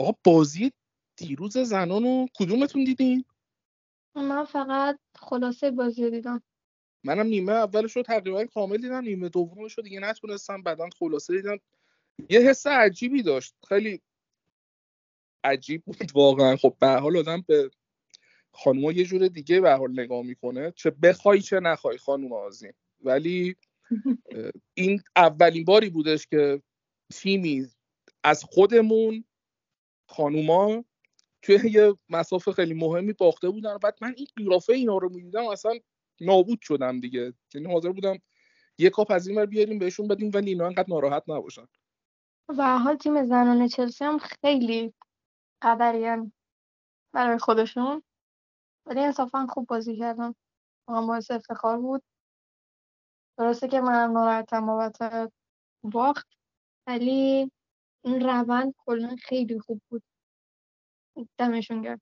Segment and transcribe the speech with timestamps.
[0.00, 0.72] آقا بازی
[1.16, 3.24] دیروز زنان رو کدومتون دیدین؟
[4.14, 6.42] من فقط خلاصه بازی رو دیدم.
[7.04, 11.58] منم نیمه اولش رو تقریبا کامل دیدم نیمه دومش رو دیگه نتونستم بعدا خلاصه دیدم.
[12.30, 14.00] یه حس عجیبی داشت خیلی
[15.44, 16.56] عجیب بود واقعا.
[16.56, 17.70] خب به حال آدم به
[18.52, 23.56] خانوما یه جور دیگه به حال نگاه می‌کنه چه بخوای چه نخوای خانوم آزین ولی
[24.74, 26.62] این اولین باری بودش که
[27.14, 27.66] تیمی
[28.24, 29.24] از خودمون
[30.10, 30.84] خانوما
[31.42, 33.78] توی یه مسافه خیلی مهمی باخته بودن.
[33.78, 35.72] بعد من این قیافه اینا رو می‌دیدم اصلا
[36.20, 37.34] نابود شدم دیگه.
[37.54, 38.18] یعنی حاضر بودم
[38.78, 41.66] یه کاپ از این بیاریم بهشون بدیم ولی اینا انقدر ناراحت نباشن.
[42.48, 44.94] و حال تیم زنان چلسی هم خیلی
[45.62, 46.32] قدریان
[47.12, 48.02] برای خودشون.
[48.86, 50.34] ولی انصافا خوب بازی کردن.
[50.88, 52.02] واقعا باعث افتخار بود.
[53.38, 55.32] درسته که منم ناراحتم بابت
[55.82, 56.28] باخت
[56.86, 57.52] ولی
[58.04, 60.02] این روند کلا خیلی خوب بود.
[61.38, 62.00] دمشون گرم.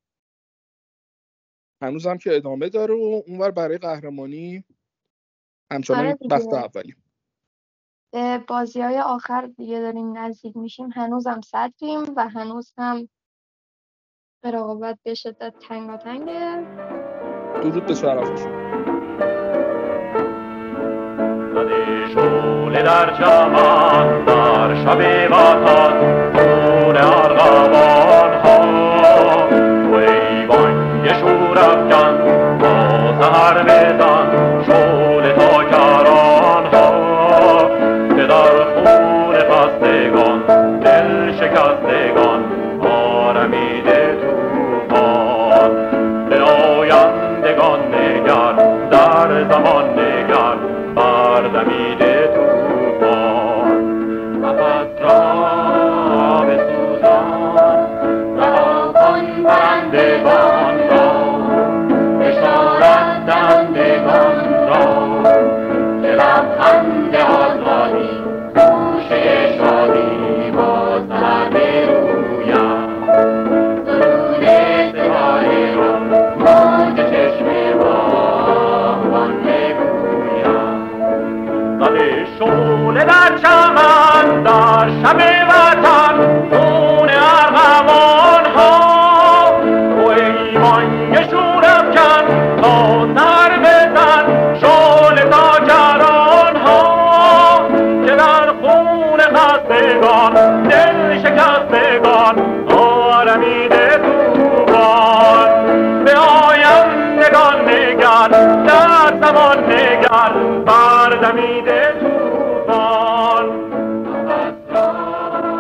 [1.82, 4.64] هنوزم که ادامه داره و اونور برای قهرمانی
[5.72, 6.18] همچنان آره.
[6.30, 6.94] بخت اولی.
[8.12, 10.90] به بازی های آخر دیگه داریم نزدیک میشیم.
[10.90, 13.08] هنوز هم صدریم و هنوز هم
[14.42, 16.56] به رقابت به شدت تنگاتنگه.
[17.62, 18.67] درود به شرفشون
[22.72, 25.92] در چمن در شب وطن
[26.34, 27.77] خون ارغوان.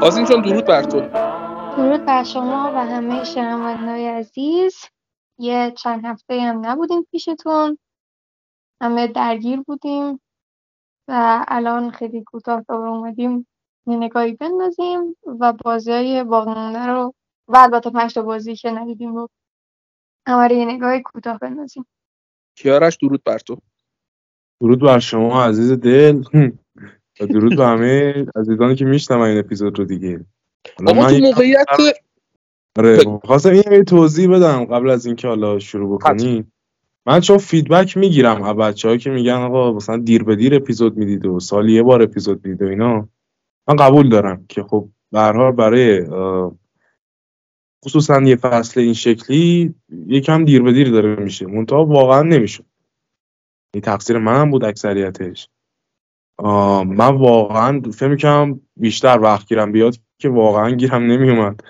[0.08, 1.00] آزین جان درود بر تو.
[1.76, 4.76] درود بر شما و همه شنوندههای عزیز.
[5.38, 7.78] یه چند هفته هم نبودیم پیشتون.
[8.80, 10.20] همه درگیر بودیم
[11.08, 13.46] و الان خیلی کوتاه دوباره اومدیم
[13.86, 17.14] یه نگاهی بندازیم و بازی های باقی مونده رو
[17.48, 19.28] و البته پنج تا بازی که ندیدیم رو
[20.26, 21.86] همه یه نگاهی کوتاه بندازیم.
[22.56, 23.56] کیارش درود بر تو.
[24.60, 26.24] درود بر شما عزیز دل.
[27.26, 30.24] درود به همه عزیزانی که میشنم این اپیزود رو دیگه.
[30.86, 31.66] آقا تو موقعیت
[32.78, 36.52] آره خواستم این یه توضیح بدم قبل از اینکه حالا شروع بکنیم
[37.06, 41.26] من چون فیدبک می‌گیرم از بچه که میگن آقا مثلا دیر به دیر اپیزود می‌دید
[41.26, 43.08] و سالی یه بار اپیزود می‌دید و اینا.
[43.68, 46.06] من قبول دارم که خب به هر برای
[47.84, 49.74] خصوصا یه فصل این شکلی
[50.06, 51.46] یکم دیر به دیر داره میشه.
[51.46, 52.64] منتها واقعا نمیشه
[53.74, 55.48] این تقصیر منم بود اکثریتش.
[56.42, 59.72] من واقعا فکر می‌کنم بیشتر وقت گیرم.
[59.72, 61.60] بیاد که واقعا گیرم نمیومد.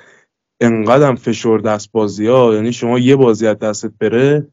[0.60, 2.54] انقدرم فشرد دست بازی ها.
[2.54, 4.46] یعنی شما یه بازی از دستت بره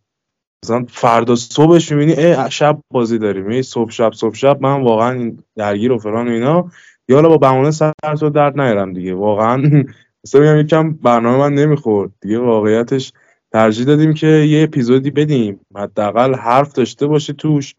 [0.66, 3.48] مثلا فردا صبحش می‌بینی اه شب بازی داریم.
[3.48, 4.62] ای صبح شب صبح شب.
[4.62, 6.72] من واقعا درگیر و فلان و اینا.
[7.10, 9.14] یا حالا با بهونه سر تو درد نیارم دیگه.
[9.14, 9.58] واقعا
[10.26, 12.12] مثلا میگم یکم برنامه من نمی‌خورد.
[12.22, 13.14] دیگه واقعیتش
[13.52, 15.60] ترجیح دادیم که یه اپیزودی بدیم.
[15.76, 17.76] حداقل حرف داشته باشه توش.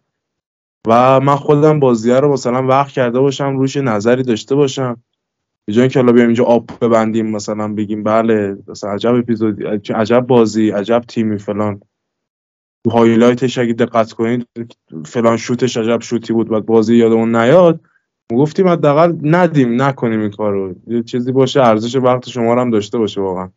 [0.87, 5.03] و من خودم بازیه رو مثلا وقت کرده باشم روش نظری داشته باشم.
[5.67, 9.65] به جای اینکه حالا بیایم اینجا آب ببندیم مثلا بگیم بله مثلا عجب اپیزودی
[9.95, 11.81] عجب بازی عجب تیمی فلان.
[12.85, 14.49] تو هایلایتش اگه دقت کنید
[15.07, 17.81] فلان شوتش عجب شوتی بود بعد بازی یادمون نیاد.
[18.33, 20.75] گفتیم حداقل ندیم نکنیم این کارو.
[20.87, 23.51] یه چیزی باشه ارزش وقت شما هم داشته باشه واقعا.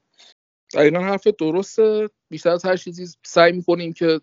[0.74, 2.10] دقیقا حرف درسته.
[2.30, 4.22] بیشتر از هر چیزی سعی می‌کنیم که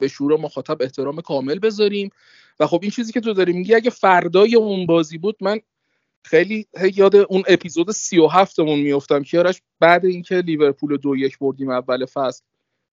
[0.00, 2.10] به شور مخاطب احترام کامل بذاریم.
[2.60, 5.60] و خب این چیزی که تو داری میگی اگه فردای اون بازی بود من
[6.24, 6.66] خیلی
[6.96, 11.70] یاد اون اپیزود سی و هفتمون میفتم که یارش بعد اینکه لیورپول دو یک بردیم
[11.70, 12.42] اول فصل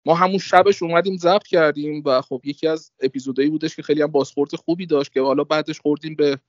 [0.05, 4.07] ما همون شبش اومدیم ضبط کردیم و خب یکی از اپیزودایی بودش که خیلی هم
[4.07, 6.39] بازخورد خوبی داشت که حالا بعدش خوردیم به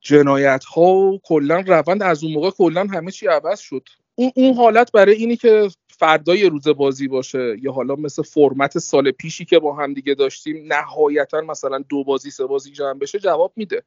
[0.00, 3.88] جنایت ها و کلا روند از اون موقع کلا همه چی عوض شد.
[4.14, 9.10] اون, اون حالت برای اینی که فردای روز بازی باشه یا حالا مثل فرمت سال
[9.10, 13.52] پیشی که با هم دیگه داشتیم نهایتا مثلا دو بازی سه بازی جمع بشه جواب
[13.56, 13.82] میده.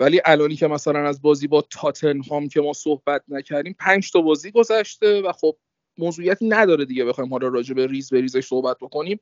[0.00, 4.50] ولی الانی که مثلا از بازی با تاتنهام که ما صحبت نکردیم پنج تا بازی
[4.50, 5.56] گذشته و خب
[5.98, 7.04] موضوعیتی نداره دیگه.
[7.04, 9.20] بخوایم حالا راجع به ریز به ریزش صحبت بکنیم.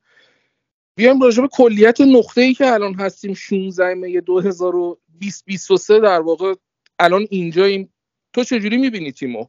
[0.95, 6.53] بیایم راجع به کلیت نقطه ای که الان هستیم 16 می 2023 در واقع
[6.99, 7.93] الان اینجاییم.
[8.33, 9.45] تو چجوری می‌بینی تیمو؟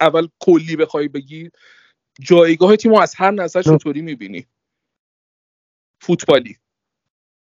[0.00, 1.50] اول کلی بخوای بگی.
[2.20, 4.46] جایگاه تیمو از هر نظر چطوری می‌بینی؟
[6.00, 6.56] فوتبالی.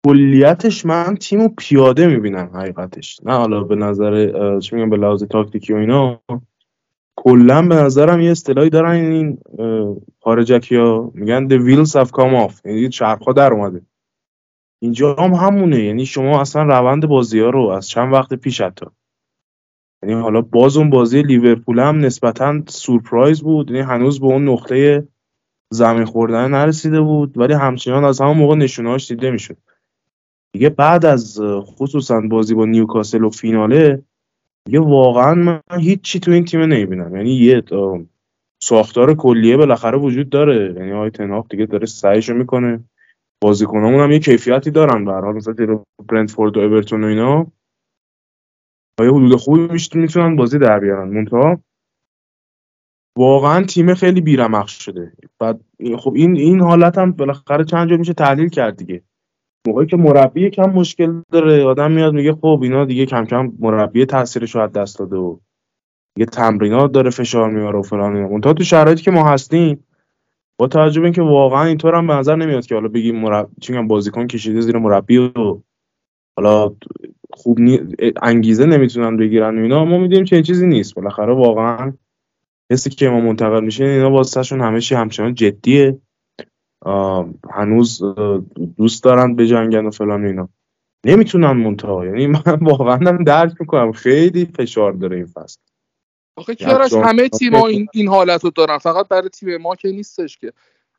[0.06, 3.20] کلیتش من تیمو پیاده می‌بینم حقیقتش.
[3.24, 6.22] نه حالا به نظر چی میگم به لحاظ تاکتیکی و اینا
[7.16, 9.40] کلا به نظرم یه اصطلاحی دارن این
[10.22, 12.66] خارجکی ها میگن the wheels have come off.
[12.66, 13.82] یعنی چرخ در اومده.
[14.80, 15.84] اینجا هم همونه.
[15.84, 18.86] یعنی شما اصلا روند بازی ها رو از چند وقت پیش حتی
[20.04, 23.72] یعنی حالا باز اون بازی لیورپول هم نسبتا سورپرایز بود.
[23.72, 25.08] یعنی هنوز به اون نقطه
[25.74, 29.58] زمین خوردن نرسیده بود ولی همچنان از همون موقع نشونهاش دیده می‌شد.
[30.54, 34.04] دیگه بعد از خصوصا بازی با نیوکاسل و فیناله
[34.66, 37.16] دیگه واقعا من هیچی تو این تیم نمی‌بینم.
[37.16, 37.64] یعنی یه
[38.62, 40.74] ساختار کلیه بالاخره وجود داره.
[40.78, 42.84] یعنی آقای تنهاق دیگه داره سعیشو می‌کنه.
[43.42, 45.06] بازیکنامون هم یه کیفیتی دارن.
[45.06, 47.48] به حال مثلا برنتفورد و اورتون و اینا.
[49.00, 51.60] آیا حدود خوبی می‌تونن بازی در بیارن؟ منتها
[53.18, 55.14] واقعا تیم خیلی بیرمخ شده.
[55.40, 55.62] بعد
[56.00, 59.04] خب این این حالت هم بالاخره چند جا میشه تحلیل کرد دیگه.
[59.68, 64.06] موقعی که مربی کم مشکل داره آدم میاد میگه خب اینا دیگه کم کم مربی
[64.06, 65.38] تاثیرش رو دست داده و
[66.18, 68.54] یه تمرینات داره فشار میاره و فلان اینا.
[68.54, 69.84] تو شرایطی که ما هستیم
[70.60, 73.82] با توجه به اینکه واقعا اینطور هم به نظر نمیاد که حالا بگیم مربی چی
[73.82, 75.62] بازیکن کشیده زیر مربی و
[76.38, 76.76] حالا
[77.38, 77.80] خوب نی...
[78.22, 79.86] انگیزه نمی‌تونن بگیرن و اینا.
[79.86, 80.96] ما می‌دونیم چه چیزی نیست.
[80.96, 81.94] بالاخره واقعا
[82.72, 86.02] حسی که ما منتقل میشه اینا واسهشون همه چی همچنان جدیه.
[87.52, 88.04] هنوز
[88.78, 90.50] دوست دارن بجنگن و فلان اینا.
[91.06, 92.06] نمی‌تونن منتها.
[92.06, 93.92] یعنی من واقعا هم درک می‌کنم.
[93.92, 95.60] خیلی فشار داره این فصل.
[96.38, 98.78] آخه کیارش همه تیما این این حالت رو دارن.
[98.78, 100.54] فقط برای تیم ما که نیستش که.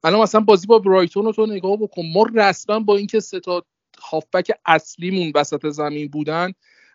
[0.04, 2.02] الان مثلا بازی با برایتون رو تو نگاه بکن.
[2.14, 3.64] ما رسما با اینکه سه تا
[4.02, 6.52] هافبک اصلیمون وسط زمین بودن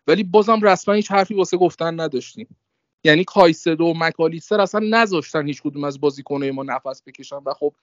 [0.08, 2.56] ولی بازم رسما هیچ حرفی واسه گفتن نداشتیم.
[3.04, 7.74] یعنی کایسدو و مکالیستر اصلا نذاشتن هیچ کدوم از بازیکنهای ما نفس بکشن و خب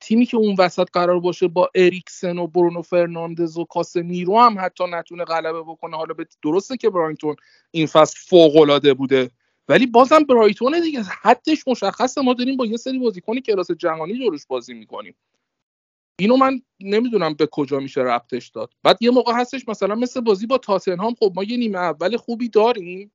[0.00, 4.84] تیمی که اون وسط قرار باشه با اریکسن و برونو فرناندز و کاسمیرو هم حتی
[4.90, 5.96] نتونه غلبه بکنه.
[5.96, 7.36] حالا به درسته که برایتون
[7.70, 9.30] این فصل فوق العاده بوده
[9.68, 12.20] ولی بازم برایتون دیگه حدش مشخصه.
[12.20, 15.14] ما داریم با یه سری بازیکنی کلاس جهانی جلوش بازی می‌کنیم.
[16.20, 18.72] اینو من نمی‌دونم به کجا میشه ربطش داد.
[18.82, 22.48] بعد یه موقع هستش مثلا مثل بازی با تاتنهام خب ما یه نیمه اول خوبی
[22.48, 23.12] داریم.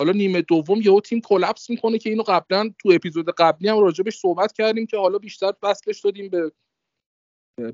[0.00, 4.18] حالا نیمه دوم یهو تیم کلپس می‌کنه که اینو قبلا تو اپیزود قبلی هم راجبش
[4.18, 6.52] صحبت کردیم که حالا بیشتر وصلش دادیم به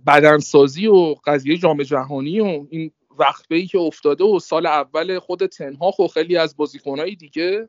[0.06, 5.46] بدنسازی و قضیه جام جهانی و این وقفه ای که افتاده و سال اول خود
[5.46, 7.69] تنها و خیلی از بازیکنهای دیگه.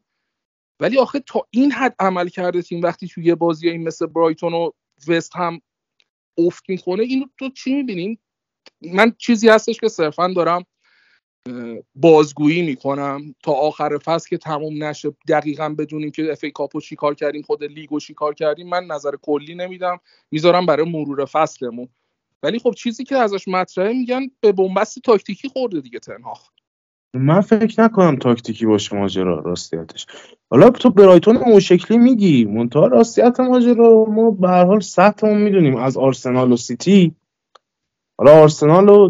[0.80, 4.54] ولی آخه تا این حد عمل کرده تیم وقتی توی یه بازی این مثل برایتون
[4.54, 4.72] و
[5.08, 5.62] وست هم
[6.38, 8.18] افت می‌کنه اینو تو چی می‌بینین
[8.82, 10.66] من چیزی هستش که صرفا دارم
[11.96, 15.12] بازگویی می‌کنم تا آخر فصل که تموم نشه.
[15.28, 18.70] دقیقا بدونیم که اف ای کاپو چی کار کردیم خود لیگو چی کار کردیم.
[18.70, 20.00] من نظر کلی نمیدم.
[20.32, 21.90] می‌ذارم برای مرور فصلمون.
[22.44, 26.50] ولی خب چیزی که ازش مطرحه میگن به بنبست تاکتیکی خورده دیگه تنهاخ.
[27.14, 30.08] من فکر نکنم تاکتیکی باشه ماجرا راستیتش.
[30.52, 32.46] حالا تو برایتون اون شکلی میگی.
[32.46, 37.16] منتها راستیت ماجرا ما به هر حال سطحمون می‌دونیم از آرسنال و سیتی.
[38.18, 39.10] حالا آرسنال و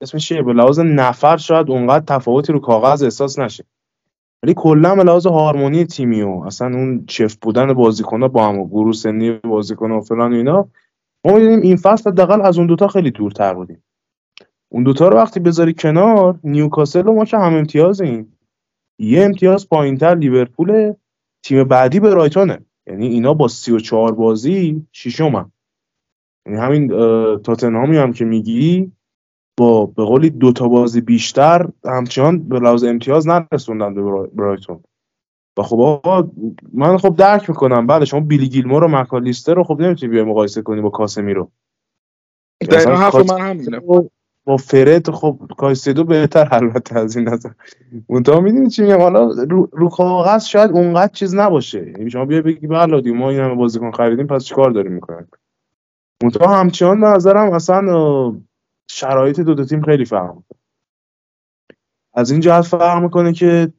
[0.00, 3.64] اسمش چیه؟ به لحاظ نفر شاید اونقدر تفاوتی رو کاغذ احساس نشه.
[4.42, 8.68] ولی کلا به لحاظ هارمونی تیمی و اصلا اون چف بودن بازیکن‌ها با هم و
[8.68, 10.68] گروه سنی بازیکن‌ها و فلان اینا
[11.24, 13.82] ما می‌دونیم این فصل حداقل از اون دوتا خیلی دورتر بودیم.
[14.68, 18.38] اون دوتا رو وقتی بذاری کنار نیوکاسل و ما که هم امتیازیم.
[18.98, 20.94] یه امتیاز پایینتر لیورپول
[21.44, 22.58] تیم بعدی به رایتونه.
[22.86, 25.52] یعنی اینا با 34 بازی ششمن
[26.46, 26.88] یعنی همین
[27.38, 28.92] تاتنهامی هم که میگی
[29.58, 34.80] با به قولی دو تا بازی بیشتر همچنان به لحاظ امتیاز نرسوندن به برایتون
[35.58, 36.30] و خب آقا
[36.72, 37.86] من خب درک می‌کنم.
[37.86, 41.50] بعد شما بیلی گیلمور و مکالیستر رو خب نمی‌تونی بیای مقایسه کنی با کاسمی رو.
[42.60, 43.80] دقیقا حرف من همینه.
[44.48, 47.50] با فرد خب کایسدو بهتر البته از این نظر.
[48.08, 51.86] منتها می‌دونی چی میگم؟ حالا رو, رو کاغذ شاید اونقدر چیز نباشه.
[51.86, 55.28] یعنی شما بیا بگی بله ما این همه بازیکن خریدیم پس چیکار داریم می‌کنیم؟
[56.22, 58.36] منتها همچنان به نظرم اصلا
[58.90, 60.36] شرایط دو, دو تیم خیلی فرق
[62.14, 63.72] از این جهت فرق می‌کنه که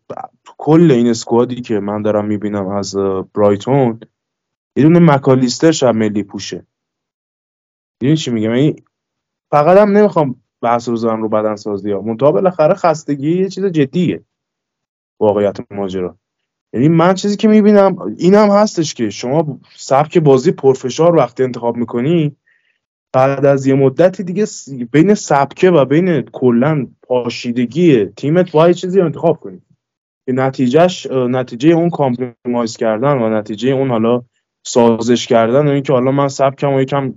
[0.57, 2.95] کل این اسکوادی که من دارم می‌بینم از
[3.35, 3.99] برایتون
[4.75, 6.65] یه دونه مکالیستر شب ملی پوشه.
[8.01, 8.83] یعنی چی میگم؟
[9.51, 12.01] فقط هم نمی‌خوام بحث رو بزنم رو بدن سازی ها.
[12.01, 14.23] منتها بالاخره خستگی یه چیز جدیه.
[15.19, 16.17] واقعیت ماجرا.
[16.73, 21.77] یعنی من چیزی که می‌بینم این هم هستش که شما سبک بازی پرفشار وقتی انتخاب
[21.77, 22.35] می‌کنی
[23.13, 24.45] بعد از یه مدتی دیگه
[24.91, 29.61] بین سبکه و بین کلا پاشیدگی تیمت باید چیزی انتخاب کنی.
[30.25, 34.23] که نتیجهش نتیجه اون compromise کردن و نتیجه اون حالا
[34.63, 37.13] سازش کردن و اینکه حالا من سبکم و یکم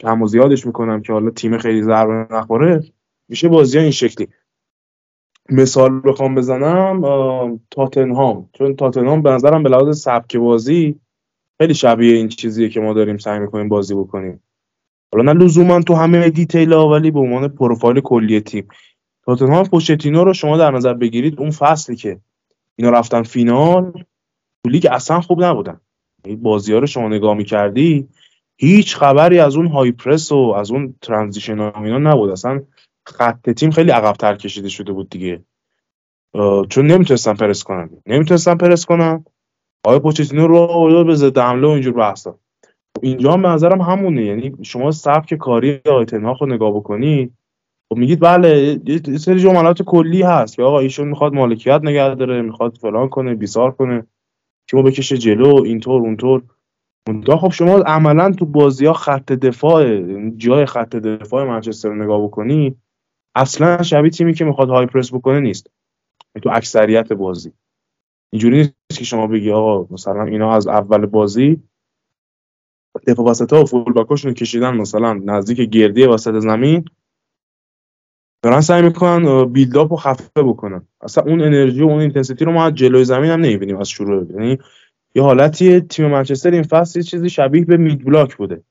[0.00, 2.84] کم و زیادش می‌کنم که حالا تیم خیلی ضربه نخوره.
[3.28, 4.28] میشه بازی این شکلی.
[5.50, 7.00] مثال بخوام بزنم
[7.70, 8.48] تاتنهام.
[8.52, 11.00] چون تاتنهام به نظرم به لحاظ سبک بازی
[11.58, 14.42] خیلی شبیه این چیزیه که ما داریم سعی می‌کنیم بازی بکنیم.
[15.12, 18.68] حالا نه لزوما تو همه detail ها ولی به عنوان پروفایل کلی تیم.
[19.26, 22.20] تاتنهام پوچتینو رو شما در نظر بگیرید اون فصلی که
[22.76, 23.92] اینا رفتن فینال
[24.64, 25.80] تو لیگ اصلا خوب نبودن.
[26.38, 28.08] بازی ها رو شما نگاه می‌کردی
[28.60, 32.30] هیچ خبری از اون high press و از اون transition ها اینا نبود.
[32.30, 32.62] اصلا
[33.06, 35.44] خط تیم خیلی عقب کشیده شده بود دیگه.
[36.68, 37.90] چون نمی‌تونستن پرس کنن.
[38.06, 39.24] نمی‌تونستن پرس کنن.
[39.84, 42.38] آقای پوچتینو رو به ضد حمله و اینجور بحثا.
[43.02, 44.24] اینجا هم به نظرم همونه.
[44.24, 47.32] یعنی شما سبک کاری آیتنهاخ رو نگاه بکنید
[47.88, 52.42] خب میگید بله یه سری جملات کلی هست که آقا ایشون می‌خواد مالکیت نگه داره
[52.42, 54.06] می‌خواد فلان کنه بیسار کنه
[54.70, 56.42] تیمو بکشه جلو اینطور اونطور.
[57.08, 60.00] منتها خب شما عملا تو بازی ها خط دفاع
[60.30, 62.76] جای خط دفاع منچستر رو نگاه بکنی
[63.34, 65.70] اصلا شبیه تیمی که می‌خواد های پرس بکنه نیست.
[66.42, 67.52] تو اکثریت بازی.
[68.32, 71.62] اینجوری نیست که شما بگی آقا مثلا اینا از اول بازی
[73.06, 76.84] دفاع وسط ها و fullback اشون کشیدن مثلا نزدیک گردی وسط زمین
[78.42, 80.86] دارن سعی می‌کنن build-up رو خفه بکنن.
[81.00, 84.32] اصلا اون انرژی و اون intensity رو ما از جلوی زمین هم نمی‌بینیم از شروع.
[84.32, 84.58] یعنی
[85.18, 88.62] یه حالتی تیم منچستر این فصل یه چیزی شبیه به mid block بوده.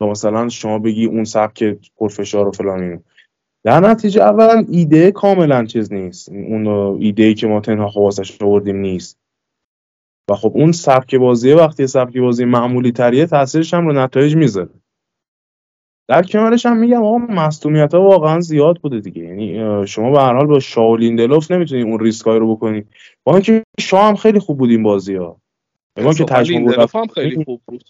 [0.00, 1.64] و مثلا شما بگی اون سبک
[1.96, 3.04] پرفشار و فلان
[3.64, 6.28] در نتیجه اولا ایده کاملا چیز نیست.
[6.28, 6.66] اون
[7.00, 9.18] ایده ای که ما تنها خواسش آوردیم نیست.
[10.30, 14.81] و خب اون سبک بازی وقتی سبک بازی معمولی تریه تاثیرش هم رو نتایج می‌ذاره.
[16.12, 19.22] در کنارش هم میگم آقا مصونیت ها واقعا زیاد بوده دیگه.
[19.22, 22.86] یعنی شما به هر حال با شاولین دلوف نمی‌تونید اون ریسکای رو بکنید
[23.24, 25.36] با اینکه شاه هم خیلی خوب بود این بازی ها.
[26.02, 27.84] ما که تجربه هم خیلی خوب بود.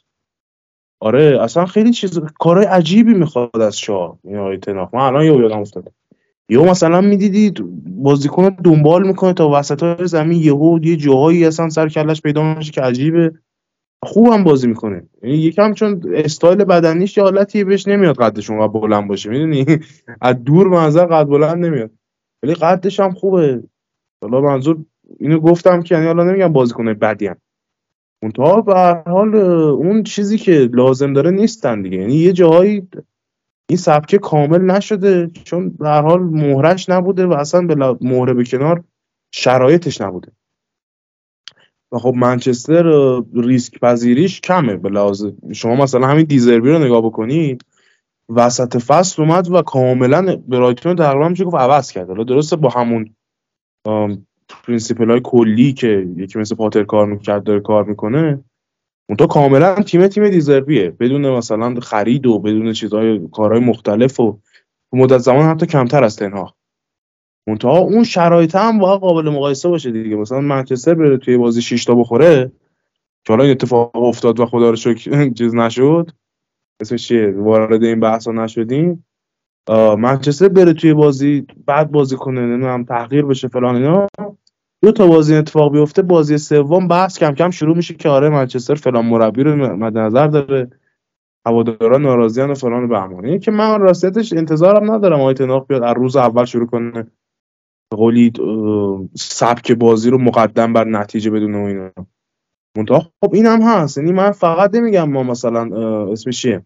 [1.00, 4.19] آره اصلا خیلی چیز کارهای عجیبی می‌خواد از شاه.
[4.25, 5.93] این آقای تناف من الان یه یادم افتاد.
[6.49, 11.88] یهو مثلا می‌دیدید بازیکن دنبال می‌کنه تا وسط های زمین یهو یه جاهایی اصلا سر
[11.88, 13.33] کلش پیدا میشه که عجیبه.
[14.04, 15.02] خوبم بازی می‌کنه.
[15.23, 19.30] یعنی یکم چون استایل بدنیش یه حالتی بهش نمیاد قدش اونقدر بلند باشه.
[19.30, 19.66] می‌دونی؟
[20.21, 21.90] از دور منظر قد بلند نمیاد.
[22.42, 23.62] ولی قدش هم خوبه.
[24.23, 24.85] حالا منظور
[25.18, 27.37] اینو گفتم که یعنی حالا نمیگم بازیکن بدی هم.
[28.23, 31.99] منتها به هر حال اون چیزی که لازم داره نیستن دیگه.
[31.99, 32.88] یعنی یه جاهایی
[33.68, 35.26] این سبکه کامل نشده.
[35.44, 38.85] چون به هر حال مهرش نبوده و اصلا به مهره به کنار
[39.32, 40.32] شرایطش نبوده.
[41.93, 42.85] و خب منچستر
[43.35, 45.27] ریسک پذیریش کمه به لحاظ.
[45.53, 47.65] شما مثلا همین دیزربی رو نگاه بکنید
[48.29, 52.09] وسط فصل اومد و کاملا برایتون تقریبا میشه گفت عوض کرد.
[52.09, 53.15] حالا درسته با همون
[54.64, 58.45] principle های کلی که یکی مثل پاتر کار می‌کرد داره کار می‌کنه
[59.09, 60.91] اون تو کاملا تیم تیم دی زربیه.
[60.91, 64.39] بدون مثلا خرید و بدون چیزهای کارهای مختلف و
[64.93, 66.55] مدت زمان حتی کمتر از تن هاخ.
[67.47, 70.17] منتها اون شرایط هم واقعا قابل مقایسه باشه دیگه.
[70.17, 72.53] مثلا منچستر بره توی بازی 6 تا بخوره
[73.25, 76.11] که حالا این اتفاق افتاد و خدا رو شکر چیز نشد
[76.81, 79.05] اسمش چیه؟ وارد این بحث نشدیم.
[79.99, 84.07] منچستر بره توی بازی بعد بازی کنه نمی‌دونم تغییر بشه فلان اینا.
[84.83, 88.75] دو تا بازی اتفاق بیفته بازی سوم بحث کم کم شروع میشه که آره منچستر
[88.75, 90.71] فلان مربی رو مد نظر داره.
[91.47, 96.45] هواداران ناراضیان و فلان بهمان که من راستش انتظارم ندارم آیت بیاد از روز اول
[96.45, 97.07] شروع کنه.
[97.95, 98.33] قولی
[99.15, 101.91] سبک بازی رو مقدم بر نتیجه بدون و اینا.
[102.77, 103.99] منتها خب این هم هست.
[103.99, 105.77] یعنی من فقط نمیگم ما مثلا
[106.11, 106.63] اسمش چیه؟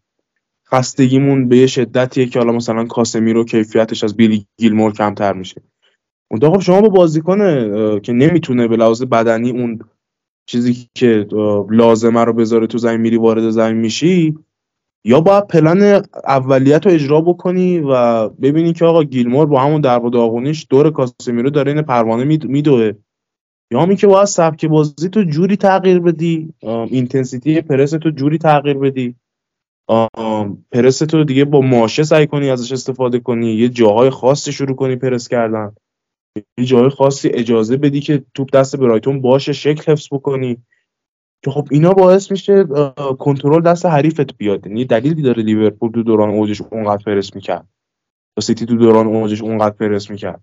[0.68, 5.62] خستگیمون به یه شدتیه که حالا مثلا کاسمی رو کیفیتش از بیلی گیلمور کمتر میشه.
[6.32, 7.38] منتها خب شما با بازیکن
[8.00, 9.78] که نمی‌تونه به لحاظ بدنی اون
[10.46, 11.26] چیزی که
[11.70, 14.38] لازمه رو بذاره تو زمین میری وارد زمین میشی
[15.08, 19.98] یا باید پلن اولیت رو اجرا بکنی و ببینی که آقا گیلمور با همون در
[19.98, 22.92] داغونیش دور کاسمیرو داره این پروانه میدوه.
[23.70, 26.54] یا همین که باید سبک بازی تو جوری تغییر بدی.
[26.62, 29.14] intensity پرس تو جوری تغییر بدی.
[30.72, 33.52] پرس تو دیگه با ماشه سعی کنی ازش استفاده کنی.
[33.52, 35.72] یه جاهای خاصی شروع کنی پرس کردن.
[36.58, 40.56] یه جاهای خاصی اجازه بدی که توپ دست برایتون باشه شکل حفظ بکنی.
[41.46, 42.64] که خب اینا باعث میشه
[43.18, 44.66] کنترل دست حریفت بیاد.
[44.66, 47.68] یعنی دلیلی داره لیورپول تو دوران اوجش اونقدر پرس می‌کرد.
[48.36, 50.42] یا سیتی تو دوران اوجش اونقدر پرس می‌کرد.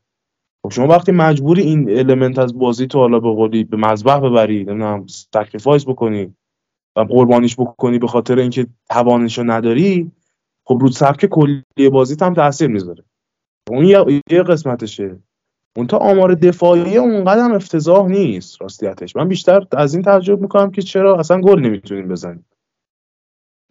[0.64, 4.58] خب شما وقتی مجبوری این element از بازی تو حالا به قولی به مذبح ببری
[4.58, 6.34] نمی‌دونم sacrifice بکنی
[6.96, 10.12] و قربانیش بکنی به خاطر اینکه توانشو نداری
[10.66, 13.04] خب رو سبک کلی بازی هم تاثیر می‌ذاره.
[13.70, 13.86] اون
[14.32, 15.20] یه قسمتشه.
[15.76, 19.16] اون تا آمار دفاعی اونقدر هم افتضاح نیست راستیتش.
[19.16, 22.46] من بیشتر از این تعجب می‌کنم که چرا اصلا گل نمی‌تونیم بزنیم.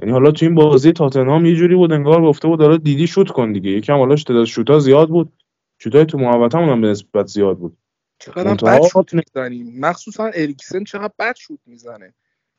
[0.00, 3.28] یعنی حالا تو این بازی تاتنهام یه جوری بود انگار گفته بود داره دیدی شوت
[3.28, 3.70] کن دیگه.
[3.70, 5.32] یکم حالا تعداد شوتا زیاد بود.
[5.78, 7.76] شوتای تو محوطه هم به نسبت زیاد بود.
[8.18, 9.80] چقدر بد شوت می‌زنیم.
[9.80, 12.14] مخصوصا اریکسن چقدر بد شوت می‌زنه.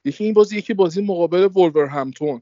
[0.05, 1.49] یکی این بازی یکی بازی مقابل
[1.89, 2.41] همتون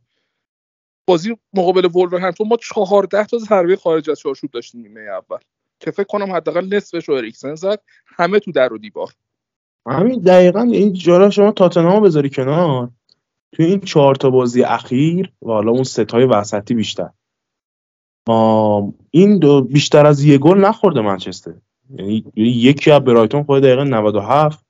[1.07, 1.89] بازی مقابل
[2.19, 5.37] همتون ما 14 تا ضربه خارج از چارچوب داشتیم نیمه اول.
[5.81, 9.13] که فکر کنم حداقل نصفش رو اریکسن زد همه تو در و دیوار.
[9.87, 12.89] همین دقیقا این جارا شما تاتنهام بذاری کنار.
[13.51, 17.09] توی این چهار تا بازی اخیر و حالا اون ستای وسطی بیشتر.
[19.11, 21.53] این دو بیشتر از یه گل نخورده منچستر.
[21.95, 24.65] یعنی یکی از برایتون خود دقیقه 97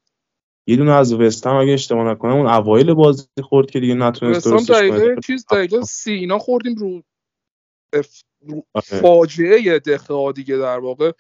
[0.68, 4.76] یه دونه از وستهم اگه اشتباه نکنم اون اوایل بازی خورد که دیگه نتونست درستش
[4.76, 7.04] دقیقه چیز دقیقه سی اینا خوردیم رو.
[8.84, 11.12] فاجعه دخه دیگه در واقع.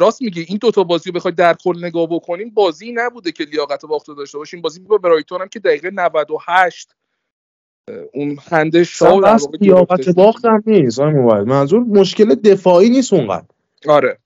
[0.00, 3.86] راست میگه این دوتا بازی رو بخوای در کل نگاه بکنیم بازی نبوده که لیاقت
[3.86, 4.60] باخت داشته باشیم.
[4.60, 6.94] بازی با برایتون هم که دقیقه 98
[8.14, 13.46] اون خنده واقع لیاقت باخت هم نیست منظور مشکل دفاعی نیست اونقدر.
[13.88, 14.18] آره.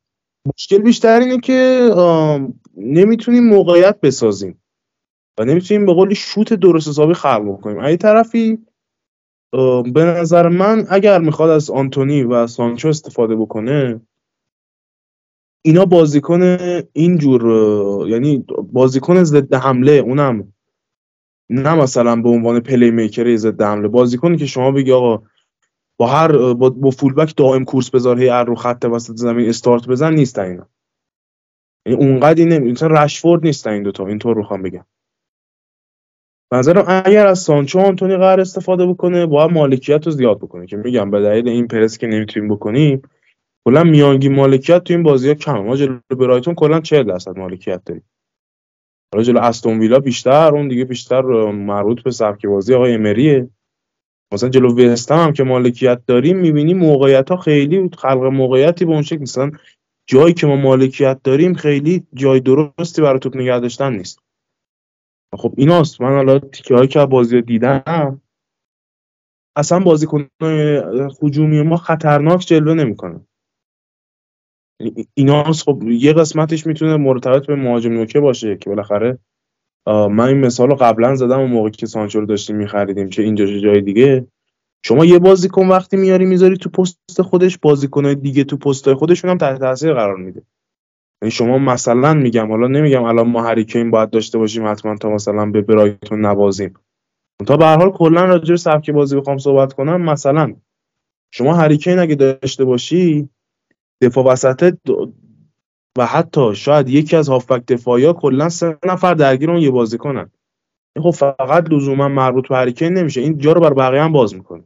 [0.54, 1.90] مشکل بیشتر اینه که
[2.76, 4.62] نمی‌تونیم موقعیت بسازیم
[5.38, 7.78] و نمی‌تونیم به قولی شوت درست حسابی خلق بکنیم.
[7.78, 8.58] این طرفی
[9.92, 14.00] به نظر من اگر می‌خواد از آنتونی و سانچو استفاده بکنه
[15.64, 16.58] اینا بازیکن
[16.92, 17.42] اینجور
[18.08, 20.52] یعنی بازیکن ضد حمله اونم
[21.50, 25.22] نه مثلا به عنوان پلی میکر ضد حمله بازیکنی که شما بگی آقا
[25.96, 30.14] با هر با, با فولبک دائم کورس بذار هی رو خط وسط زمین استارت بزن
[30.14, 30.68] نیست اینا.
[31.86, 34.84] یعنی اونقدی نمی مثلا رشفورد نیست این دوتا اینطور رو بگم.
[36.54, 40.66] نظرم اگر از سانچو آنتونی قرار استفاده بکنه باید مالکیت رو زیاد بکنه.
[40.66, 43.02] که میگم به دلیل این پرس که نمی‌تونیم بکنیم
[43.66, 45.60] کلا میانگی مالکیت تو این بازی ها کمه.
[45.60, 48.04] ما جلو برایتون کلا 40 درصد مالکیت داریم.
[49.14, 53.48] حالا جلو استون ویلا بیشتر اون دیگه بیشتر مربوط به سبک بازی آقای امریه.
[54.32, 59.02] مثلا جلو وستهم هم که مالکیت داریم می‌بینیم موقعیت ها خیلی خلق موقعیتی به اون
[59.02, 59.50] شکل مثلا
[60.06, 64.23] جایی که ما مالکیت داریم خیلی جای درستی برای توپ نگه داشتن نیست.
[65.36, 66.00] خب ایناست.
[66.00, 68.20] من حالا تیکه هایی که بازی دیدم
[69.56, 70.28] اصلا بازیکن
[71.22, 73.20] هجومی ما خطرناک جلوه نمی‌کنه
[75.14, 75.64] ایناست.
[75.64, 79.18] خب یه قسمتش می‌تونه مرتبط به مهاجم نوکه باشه که بالاخره
[79.86, 83.46] من این مثال رو قبلا زدم اون موقع که سانچو رو داشتیم میخریدیم چه اینجا
[83.46, 84.26] جای دیگه.
[84.86, 89.38] شما یه بازیکن وقتی میاری می‌ذاری تو پست خودش بازیکنهای دیگه تو پست خودشون هم
[89.38, 90.42] تحت تاثیر قرار میده.
[91.22, 95.50] یعنی شما مثلا میگم حالا نمیگم الان ما هریکین باید داشته باشیم حتما تا مثلا
[95.50, 96.74] به برایتون نوازیم.
[97.46, 100.54] تا به هر حال کلا راجع به سبک بازی بخوام صحبت کنم مثلا
[101.30, 103.28] شما هریکین اگه داشته باشی
[104.00, 104.76] دفاع وسط
[105.98, 109.98] و حتی شاید یکی از هافبک دفاعی ها کلا سه نفر درگیر اون یه بازی
[109.98, 110.30] کنن.
[111.02, 113.20] خب فقط لزوما مربوط به هریکین نمیشه.
[113.20, 114.64] این جا رو بر بقیه هم باز می‌کنه.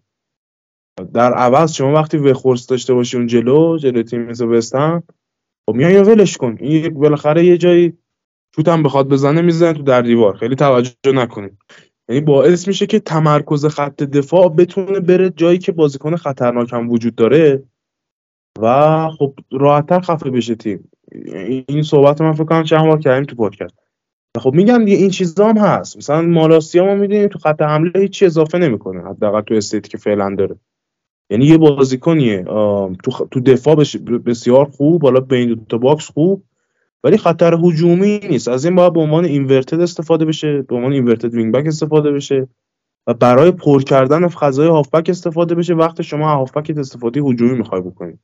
[1.14, 4.46] در عوض شما وقتی وخورس داشته باشی اون جلو جلو تیم مثل
[5.68, 6.56] خب میای یا ولش کن.
[6.60, 7.92] این بالاخره یه جایی
[8.56, 10.36] شوت هم بخواد بزنه می‌زنه تو در دیوار.
[10.36, 11.58] خیلی توجه نکنید.
[12.08, 17.14] یعنی باعث میشه که تمرکز خط دفاع بتونه بره جایی که بازیکن خطرناک هم وجود
[17.14, 17.62] داره
[18.60, 20.90] و خب راحتتر خفه بشه تیم.
[21.68, 23.74] این صحبت من فکر کنم چند بار کردیم تو پادکست.
[24.38, 25.96] خب میگم دیگه این چیزا هم هست.
[25.96, 29.08] مثلا مالاسیا ما می‌دونیم تو خط حمله هیچ اضافه نمی‌کنه.
[29.10, 30.56] حداقل تو state ی که فعلا داره.
[31.30, 32.42] یعنی یه بازیکنیه
[33.04, 33.74] تو, تو دفاع
[34.26, 36.42] بسیار خوب حالا بین دو box خوب
[37.04, 38.48] ولی خطر هجومی نیست.
[38.48, 42.48] از این باید به عنوان inverted استفاده بشه به عنوان inverted wing back استفاده بشه
[43.06, 45.74] و برای پر کردن فضای هافبک استفاده بشه.
[45.74, 48.18] وقتی شما هافبک استفاده هجومی می‌خوای بکنید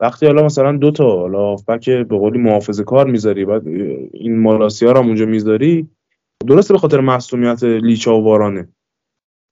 [0.00, 3.66] وقتی حالا مثلا دو تا حالا هافبک به قولی محافظه کار می‌ذاری بعد
[4.12, 5.88] این مالاسیا رو اونجا می‌ذاری
[6.46, 8.68] درسته به خاطر مصدومیت لیچا و وارانه.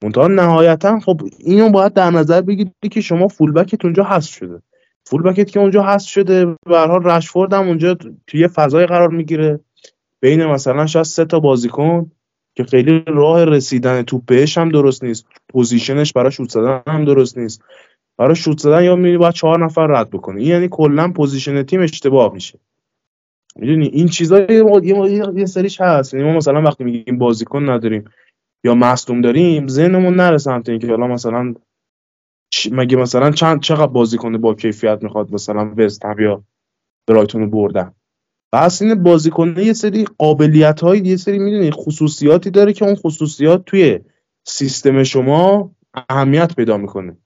[0.02, 4.62] منتها نهایتا خب اینو باید در نظر بگیرید که شما فولبکت اونجا هست شده.
[5.04, 7.20] فولبکت که اونجا هست شده به هر حال
[7.52, 9.60] هم اونجا توی فضای قرار می‌گیره.
[10.20, 12.10] بین مثلا شاید سه تا بازیکن
[12.54, 15.26] که خیلی راه رسیدن تو بهش هم درست نیست.
[15.48, 17.62] position ش برای شوت زدن هم درست نیست.
[18.18, 20.40] برای شوت زدن یا می‌بینی باید چهار نفر رد بکنه.
[20.40, 22.58] این یعنی کلا position تیم اشتباه میشه.
[23.56, 24.40] می‌دونی؟ این چیزا
[25.34, 26.14] یه سریش هست.
[26.14, 28.04] یعنی ما مثلا وقتی میگیم بازیکن نداریم.
[28.66, 31.54] یا مصدوم داریم ذهنمون نره سمت اینکه حالا مثلا
[32.72, 36.44] مگه مثلا چند چقدر بازیکن با کیفیت می‌خواد مثلا وست یا
[37.06, 37.92] برایتون بردن؟
[38.52, 43.64] بس این بازیکن یه سری قابلیت های یه سری می‌دونی خصوصیاتی داره که اون خصوصیات
[43.64, 44.00] توی
[44.46, 45.70] سیستم شما
[46.08, 47.16] اهمیت پیدا می‌کنه.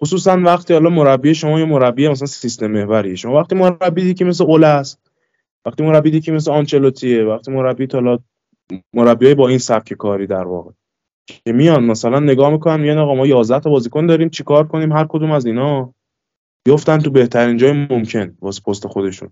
[0.00, 4.44] خصوصا وقتی حالا مربی شما یه مربی مثلا سیستم محوریه شما وقتی مربی که مثل
[4.44, 5.00] اول است
[5.66, 8.18] وقتی مربی که مثل آنچلوتیه وقتی مربی حالا
[8.94, 10.70] مربی با این سبک کاری در واقع.
[11.28, 15.06] که میان مثلا نگاه می‌کنن میان آقا ما 11 تا بازیکن داریم چیکار کنیم؟ هر
[15.08, 15.94] کدوم از اینا
[16.66, 19.30] بیفتن تو بهترین جای ممکن واسه پست خودشون.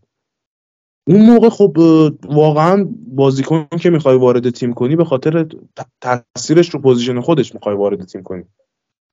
[1.08, 1.76] اون موقع خب
[2.24, 5.46] واقعا بازیکن که می‌خوای وارد تیم کنی به خاطر
[6.00, 8.44] تاثیرش رو position خودش می‌خوای وارد تیم کنی.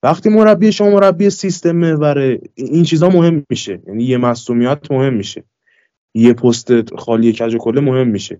[0.03, 3.81] وقتی مربی شما مربی سیستم محوره این چیزا مهم میشه.
[3.87, 5.43] یعنی یه مصدومیت مهم میشه.
[6.15, 8.39] یه پست خالی کج کله مهم میشه.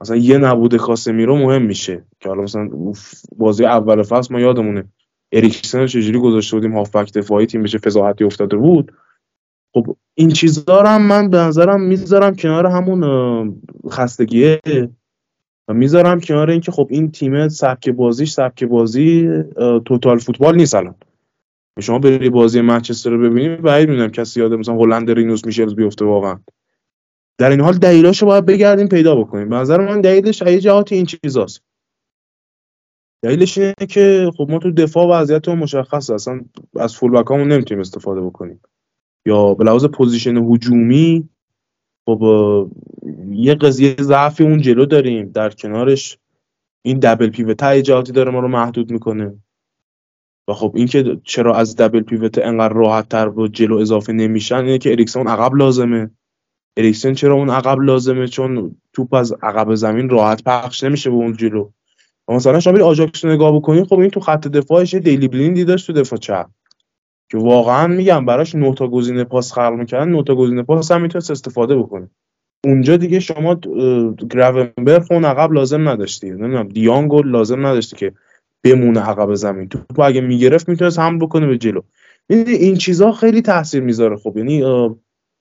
[0.00, 2.70] مثلا یه نبود کاسمیرو مهم میشه که حالا مثلا
[3.36, 4.84] بازی اول فصل ما یادمونه
[5.32, 8.92] اریکسن رو چجوری گذاشته بودیم هافبک دفاعی تیم بشه فضاحتی افتاده بود.
[9.74, 14.60] خب این چیزا رو من به نظرم می‌ذارم کنار همون خستگیه.
[15.68, 19.28] و می‌ذارم کنار اینکه خب این تیم سبک بازیش سبک بازی
[19.84, 20.94] توتال فوتبال نیست الان.
[21.80, 26.04] شما بری بازی منچستر رو ببینید بعید می‌دونم کسی یاد مثلا هلند رینوس میشلز بیفته
[26.04, 26.38] واقعا.
[27.38, 29.48] در این حال دلیلاشو باید بگردیم پیدا بکنیم.
[29.48, 31.62] به نظر من دلیلش یه جهات این چیزاست.
[33.22, 36.44] دلیلش اینه که خب ما تو دفاع وضعیت مشخص اصلا
[36.76, 38.60] از فول بک نمی‌تونیم استفاده بکنیم.
[39.26, 41.28] یا به لحاظ position هجومی
[42.06, 42.70] خب
[43.30, 45.28] یه قضیه ضعفی اون جلو داریم.
[45.28, 46.18] در کنارش
[46.84, 49.34] این double pivot جهاتی داره ما رو محدود می‌کنه.
[50.48, 54.78] و خب اینکه چرا از double pivot انقدر راحت تر و جلو اضافه نمیشن اینه
[54.78, 56.10] که اریکسون عقب لازمه.
[56.76, 61.36] اریکسن چرا اون عقب لازمه؟ چون توپ از عقب زمین راحت پخش نمیشه به اون
[61.36, 61.70] جلو.
[62.28, 66.18] مثلا شما آژاکس نگاه بکنید خب این تو خط دفاعش دیلی بلیندی داشت تو دفاع
[66.18, 66.46] چپ.
[67.30, 71.76] که واقعا میگم براش نوتا گزینه پاس خلق می‌کردن نوتا گزینه پاس هم می‌تونست استفاده
[71.76, 72.10] بکنه.
[72.64, 73.54] اونجا دیگه شما
[74.30, 76.30] گراونبرگ اون عقب لازم نداشتی.
[76.30, 78.12] نمی‌دونم دیانگو لازم نداشتی که
[78.64, 79.68] بمونه عقب زمین.
[79.68, 81.80] تو اگه می‌گرفت می‌تونست هم بکنه به جلو.
[82.28, 84.16] این چیزها خیلی تاثیر می‌ذاره.
[84.16, 84.64] خب یعنی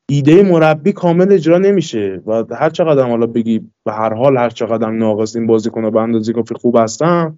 [0.09, 4.91] ایده مربی کامل اجرا نمیشه و هر چقدر حالا بگی به هر حال هر چقدر
[4.91, 7.37] ناقص این بازیکن‌ها به اندازه کافی خوب هستن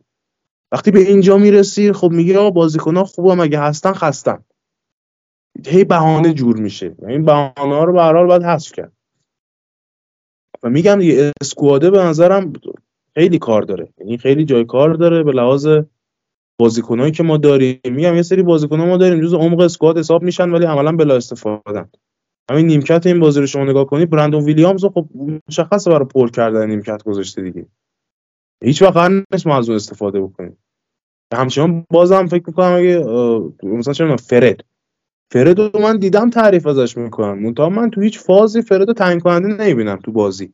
[0.71, 4.43] وقتی به اینجا می‌رسی خب میگه آقا بازیکن‌ها خوبه مگه هستن خستن.
[5.67, 8.91] هی بهانه جور میشه این بهانه ها رو به هر حال باید حذف کرد.
[10.63, 12.53] و میگم دیگه اسکواده به نظرم
[13.15, 13.87] خیلی کار داره.
[13.99, 15.67] یعنی خیلی جای کار داره به لحاظ
[16.59, 17.79] بازیکنایی که ما داریم.
[17.85, 21.85] میگم یه سری بازیکن‌ها ما داریم جزء عمق اسکواد حساب میشن ولی عملا بلا استفاده.
[22.49, 25.09] همین نیمکت این بازی رو شما نگاه کنید برندون ویلیامز خب
[25.47, 27.65] مشخصه برای پر کردن نیمکت گذاشته دیگه.
[28.63, 30.57] هیچ وقت نیست ما از اون استفاده بکنیم.
[31.33, 32.99] همچنان بازم فکر می‌کنم اگه
[33.63, 34.63] مثلا چه فرد.
[35.31, 37.39] فرد رو من دیدم تعریف ازش می‌کنم.
[37.39, 40.53] منتها من تو هیچ فازی فرد رو تعیین کننده نمی‌بینم تو بازی.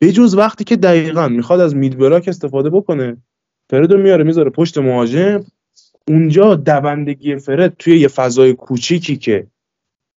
[0.00, 3.16] بجز وقتی که دقیقا می‌خواد از مید بلاک استفاده بکنه
[3.70, 5.44] فرد رو میاره می‌ذاره پشت مهاجم.
[6.08, 9.46] اونجا دوندگی فرد توی یه فضای کوچیکی که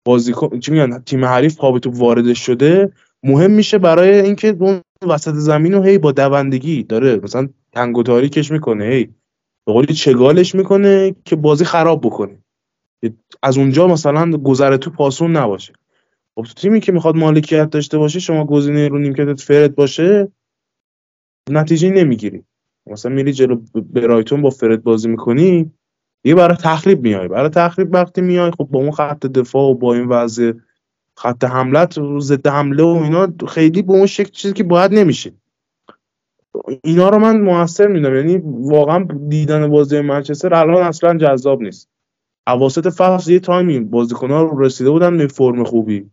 [0.04, 5.32] بازیکن چی میگن؟ تیم حریف پا تو وارد شده مهم میشه برای اینکه اون وسط
[5.32, 7.20] زمین رو هی با دوندگی داره.
[7.22, 9.04] مثلا تنگ و تاریکش می‌کنه هی.
[9.66, 12.38] به قولی چگالش می‌کنه که بازی خراب بکنه.
[13.42, 15.72] از اونجا مثلا گذر تو پاسون نباشه.
[16.34, 20.28] خب تو تیمی که می‌خواد مالکیت داشته باشه شما گزینه رو نیمکتت فرد باشه
[21.50, 22.42] نتیجه نمی‌گیری.
[22.86, 25.72] مثلا میری جلو برایتون با فرد بازی می‌کنی
[26.24, 27.28] یه برای تخریب میای.
[27.28, 30.52] برای تخریب وقتی میای خب با اون خط دفاع و با این وضع
[31.16, 35.32] خط حملت و ضد حمله و اینا خیلی به اون شکل چیزی که باید نمیشه.
[36.84, 41.88] اینا رو من موثر میدم یعنی واقعا دیدن بازی منچستر الان اصلا جذاب نیست.
[42.46, 46.10] اواسط فصل یه تایمی بازیکن‌ها رو رسیده بودن به فرم خوبی.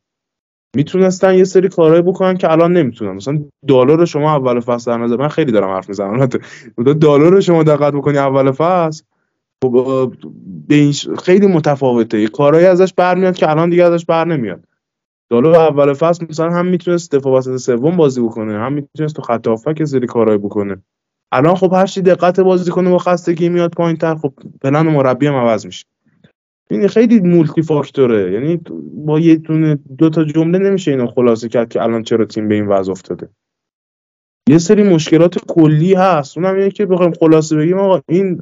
[0.76, 3.12] می‌تونستن یه سری کارهای بکنن که الان نمی‌تونن.
[3.12, 6.30] مثلا دلار شما اول فصل در نظر من خیلی دارم حرف می‌زنم.
[6.78, 9.04] دلار رو شما دقت بکنی اول فصل
[11.24, 12.28] خیلی متفاوته.
[12.28, 14.64] کارهایی ازش برمیاد که الان دیگه ازش بر نمیاد.
[15.30, 19.48] دالو اول فصل مثلا هم می‌تونست دفاع وسط سوم بازی بکنه هم می‌تونست تو خط
[19.48, 20.78] هافک سری کارهای بکنه.
[21.32, 25.28] الان خب هر چی دقت بازی کنه با خستگی میاد پایین تر خب پلن مربی
[25.28, 25.86] هم عوض میشه.
[26.70, 28.34] این خیلی مولتی فاکتوره.
[28.34, 28.60] یعنی
[29.06, 32.56] با یه دونه دو تا جمله نمیشه اینو خلاصه کرد که الان چرا تیم به
[32.56, 33.30] این وضع افتاده.
[34.50, 36.38] یه سری مشکلات کلی هست.
[36.38, 38.42] اونم اینه که بخوایم خلاصه بگیم آقا این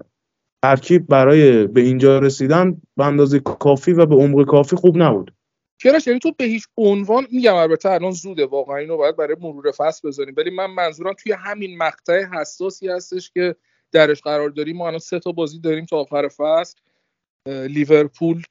[0.64, 5.34] ترکیب برای به اینجا رسیدن به اندازه کافی و به عمق کافی خوب نبود.
[5.78, 9.72] چرا یعنی تو به هیچ عنوان میگم البته الان زوده واقعا اینو باید برای مرور
[9.72, 13.56] فصل بذاریم ولی من منظورم توی همین مقطع حساسی هستش که
[13.92, 14.78] درش قرار داریم.
[14.78, 16.80] ما الان سه تا بازی داریم تا آخر فصل.
[17.46, 18.44] لیورپول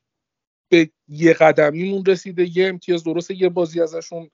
[0.68, 2.58] به یه قدمیمون رسیده.
[2.58, 4.30] یه امتیاز درسته یه بازی ازشون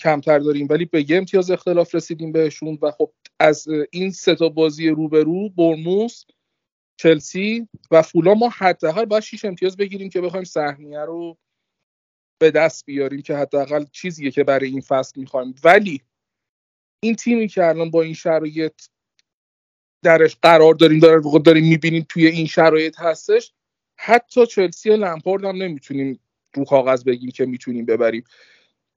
[0.00, 2.78] کمتر داریم ولی به یه امتیاز اختلاف رسیدیم بهشون.
[2.82, 6.24] و خب از این سه تا بازی روبرو برموس
[7.02, 11.38] چلسی و فولا ما حداقل باید 6 امتیاز بگیریم که بخوایم سهمیه رو
[12.40, 15.54] به دست بیاریم که حداقل چیزیه که برای این فصل می‌خوایم.
[15.64, 16.02] ولی
[17.02, 18.74] این تیمی که الان با این شرایط
[20.04, 23.52] درش قرار داریم داره داریم می‌بینیم توی این شرایط هستش
[23.96, 26.20] حتی چلسی لمپارد هم نمی‌تونیم
[26.54, 28.24] رو کاغذ بگیم که می‌تونیم ببریم.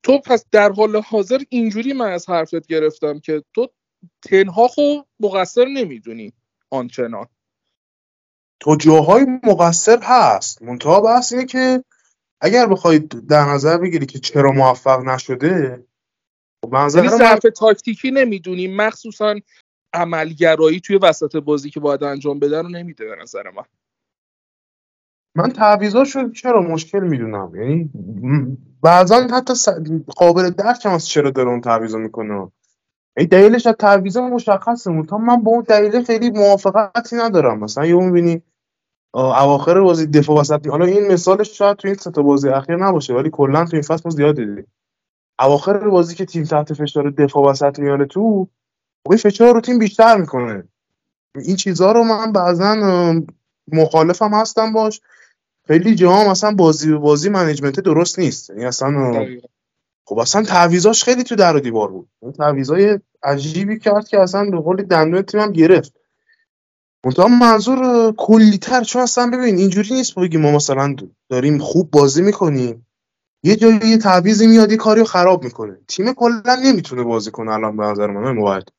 [0.03, 3.69] تو پس در حال حاضر اینجوری من از حرفت گرفتم که تو
[4.21, 6.33] تنها خو مقصر نمی‌دونی
[6.69, 7.27] آنچنان.
[8.65, 10.61] تو جاهای مقصر هست.
[10.61, 11.83] منتها بحث اینه که
[12.41, 15.83] اگر بخواید در نظر بگیری که چرا موفق نشده
[16.65, 19.35] خب یعنی ظرف تاکتیکی نمی‌دونی مخصوصا
[19.93, 23.63] عملگرایی توی وسط بازی که باید انجام بده رو نمیده به نظر من.
[25.35, 27.89] من تعویضاشو چرا مشکل می‌دونم؟ یعنی
[28.81, 29.53] بعضا حتی
[30.15, 32.51] قابل درکم از چرا داره اون تعویضا می‌کنه.
[33.17, 35.03] این دلیلش از تعویض مشخصه.
[35.03, 37.59] تا من با اون دلیل خیلی موافقتی ندارم.
[37.59, 38.41] مثلا یه می‌بینی
[39.19, 43.29] اواخر بازی دفاع وسط حالا این مثالش شاید تو این سه بازی اخیر نباشه ولی
[43.29, 44.67] کلا تو این فصل ما زیاد دیدیم.
[45.39, 48.47] اواخر بازی که تیم تحت فشار دفاع وسط میاره تو
[49.07, 50.63] خب فشار رو تیم بیشتر می‌کنه.
[51.35, 52.75] این چیزها رو من بعضا
[53.71, 55.01] مخالفم هستم باش.
[55.67, 58.49] خیلی جاها مثلا بازی به بازی منیجمنت درست نیست.
[58.49, 59.25] یعنی اصلا
[60.05, 62.09] خب اصلا تعویضاش خیلی تو در و دیوار بود.
[62.19, 65.93] اون تعویضای عجیبی کرد که اصلا به قول دندون تیمم گرفت.
[67.05, 70.95] منتها منظور کلیتر چون اصلا ببین اینجوری نیست بگیم ما مثلا
[71.29, 72.87] داریم خوب بازی می‌کنیم.
[73.43, 75.77] یه جایی یه تعویضی میاد یه کاری خراب می‌کنه.
[75.87, 78.69] تیم کلا نمی‌تونه بازی کنه الان به نظر من موعد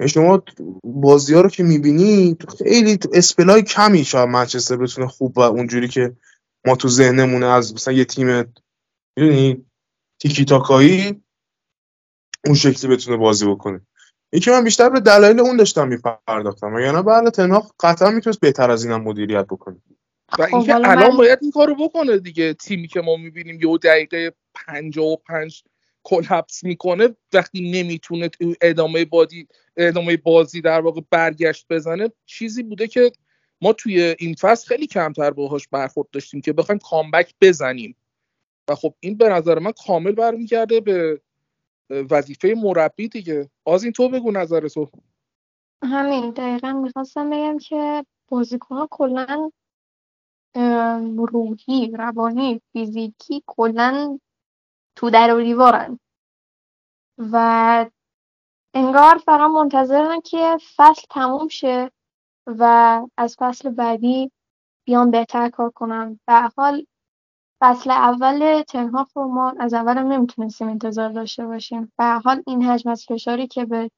[0.00, 0.42] یعنی شما
[0.84, 6.16] بازی ها رو که می‌بینی خیلی اسپلای کمی شاید منچستر بتونه خوب و اونجوری که
[6.66, 8.54] ما تو ذهنمونه از مثلا یه تیم
[9.16, 9.66] می‌دونی
[10.20, 11.22] تیکی تاکایی
[12.46, 13.80] اون شکلی بتونه بازی بکنه.
[14.34, 16.78] یکی من بیشتر به دلایل اون داشتم میپرداختم.
[16.78, 19.76] یعنی بله تنها قطعا می‌تونست بهتر از اینم مدیریت بکنه.
[20.38, 22.54] و خب، اینکه الان باید این کارو بکنه دیگه.
[22.54, 25.64] تیمی که ما می‌بینیم یه دقیقه 55
[26.02, 33.12] کلپس می‌کنه وقتی نمی‌تونه ادامه بازی ادامه بازی در واقع برگشت بزنه چیزی بوده که
[33.60, 37.96] ما توی این فصل خیلی کمتر باهاش برخورد داشتیم که بخوایم کامبک بزنیم.
[38.68, 41.20] و خب این به نظر من کامل برمیگرده به
[41.90, 43.50] وظیفه مربی دیگه.
[43.82, 44.90] این تو بگو نظر تو.
[45.84, 49.50] همین دقیقا می‌خواستم بگم که بازیکن کلا
[51.16, 54.18] روحی روانی فیزیکی کلا
[54.96, 55.98] تو در و دیوارن.
[57.18, 57.86] و
[58.74, 61.90] انگار فقط منتظرن که فصل تموم شه
[62.46, 62.62] و
[63.16, 64.30] از فصل بعدی
[64.86, 66.86] بیان بهتر کار کنم به حال
[67.60, 71.92] فصل اول تنها رو ما از اولم نمی‌تونستیم انتظار داشته باشیم.
[71.98, 73.90] به حال این حجم از فشاری که به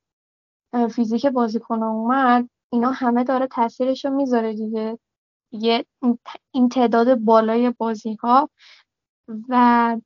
[0.95, 4.99] فیزیک بازیکن اومد اینا همه داره تاثیرش رو می‌ذاره دیگه.
[5.53, 5.87] یه
[6.55, 8.51] این تعداد بالای بازی ها
[9.49, 9.97] و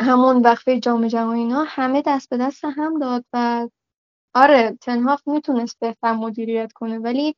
[0.00, 3.68] همون وقفه جام جهانی اینا همه دست به دست هم داد و
[4.34, 7.36] آره تنهاف می‌تونست بهتر مدیریت کنه ولی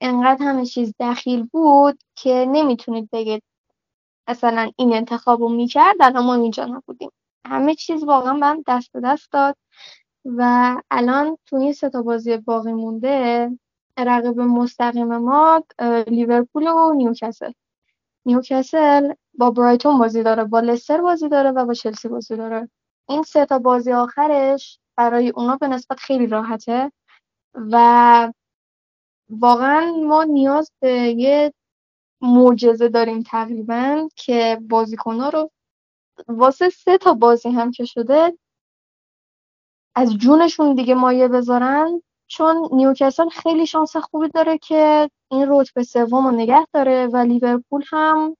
[0.00, 3.42] انقدر همه چیز دخیل بود که نمی‌تونید بگید
[4.28, 7.10] مثلا این انتخاب رو می‌کرد الان ما اینجا نبودیم.
[7.46, 9.56] همه چیز واقعا به هم دست به دست داد
[10.24, 13.50] و الان تو این سه تا بازی باقی مونده
[13.98, 15.64] رقیب مستقیم ما
[16.06, 17.52] لیورپول و نیوکاسل.
[18.26, 22.68] نیوکاسل با برایتون بازی داره با لستر بازی داره و با چلسی بازی داره.
[23.08, 26.92] این سه تا بازی آخرش برای اونا به نسبت خیلی راحته
[27.54, 28.32] و
[29.28, 31.52] واقعا ما نیاز به یه
[32.24, 35.50] معجزه داریم تقریبا که بازیکنها رو
[36.28, 38.38] واسه سه تا بازی هم که شده
[39.94, 46.26] از جونشون دیگه مایه بذارن چون نیوکاسل خیلی شانس خوبی داره که این رتبه سوم
[46.26, 48.36] رو نگه داره و لیورپول هم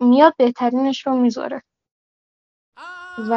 [0.00, 1.62] میاد بهترینش رو می‌ذاره.
[3.30, 3.32] و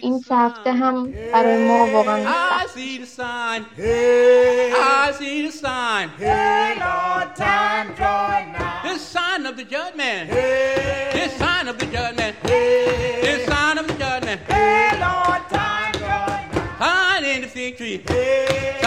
[0.00, 2.47] این هفته هم برای ما واقعا
[2.78, 3.64] see the sign.
[3.74, 6.10] Hey, I see the sign.
[6.10, 8.82] hey, Lord, time drawing nigh.
[8.84, 10.30] The sign of the judgment.
[10.30, 12.36] Hey, this sign of the judgment.
[12.42, 14.40] hey, this sign of the judgment.
[14.42, 16.78] hey, Lord, time drawing nigh.
[16.78, 18.04] Sign in the fig tree.
[18.06, 18.77] Hey,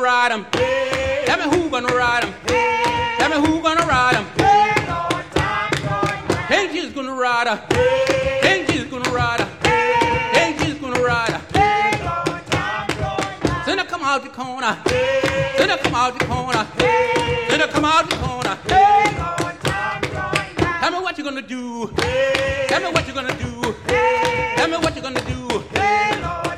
[0.00, 0.46] ride him.
[0.54, 2.34] Hey, Tell me who gonna ride him.
[2.48, 4.26] hey, Tell me who gonna ride him.
[4.38, 5.24] hey, Lord,
[6.72, 7.58] Jesus gonna ride her.
[8.42, 9.48] Hey, Jesus gonna ride her.
[9.68, 11.42] hey, Jesus gonna ride her.
[11.58, 14.72] hey, Lord, come out the corner.
[14.88, 16.64] Hey, Sinner come out the corner.
[16.78, 18.58] hey, Sinner come out the corner.
[18.68, 20.80] hey, Lord, nigh.
[20.80, 21.86] Tell me what you gonna do.
[22.02, 23.76] Hey, Tell me what you gonna do.
[23.86, 25.48] hey, Tell me what you gonna do.
[25.78, 26.49] hey, Lord,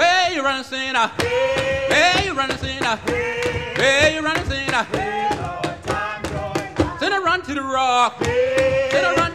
[0.00, 0.98] Where you running, sinner?
[0.98, 1.08] Uh.
[1.18, 2.86] Hey, Where you running, sinner?
[2.86, 2.96] Uh.
[3.04, 4.78] hey, Where you running, sinner?
[4.78, 4.84] Uh.
[4.84, 6.96] hey, Lord, time drawing nigh.
[6.98, 8.24] Sinner run to the rock.
[8.24, 9.29] Hey, Sinner run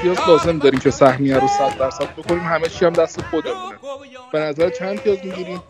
[0.00, 3.78] امتیاز لازم داریم که سهمیه رو 100 درصد بکنیم همه چی هم دست خودمونه.
[4.32, 5.62] به نظر چند امتیاز می‌گیریم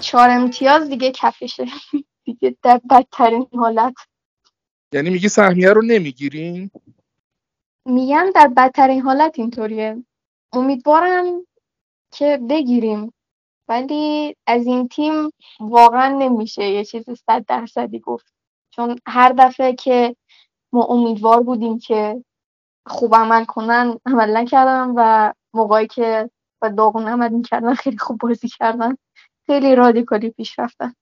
[0.00, 1.66] چهار امتیاز دیگه کفشه
[2.24, 3.94] دیگه در بدترین حالت.
[4.92, 6.70] یعنی میگی سهمیه رو نمی‌گیریم
[7.86, 10.04] میگم در بدترین حالت اینطوریه.
[10.52, 11.46] امیدوارم
[12.12, 13.12] که بگیریم.
[13.68, 18.32] ولی از این تیم واقعا نمیشه یه چیز صد درصدی گفت.
[18.70, 20.16] چون هر دفعه که
[20.72, 22.24] ما امیدوار بودیم که
[22.88, 26.30] خوب عمل کنن عمل نکردن و موقعی که
[26.62, 28.96] با داغون عمل می‌کردن خیلی خوب بازی کردن.
[29.46, 30.94] خیلی رادیکالی پیش رفتن.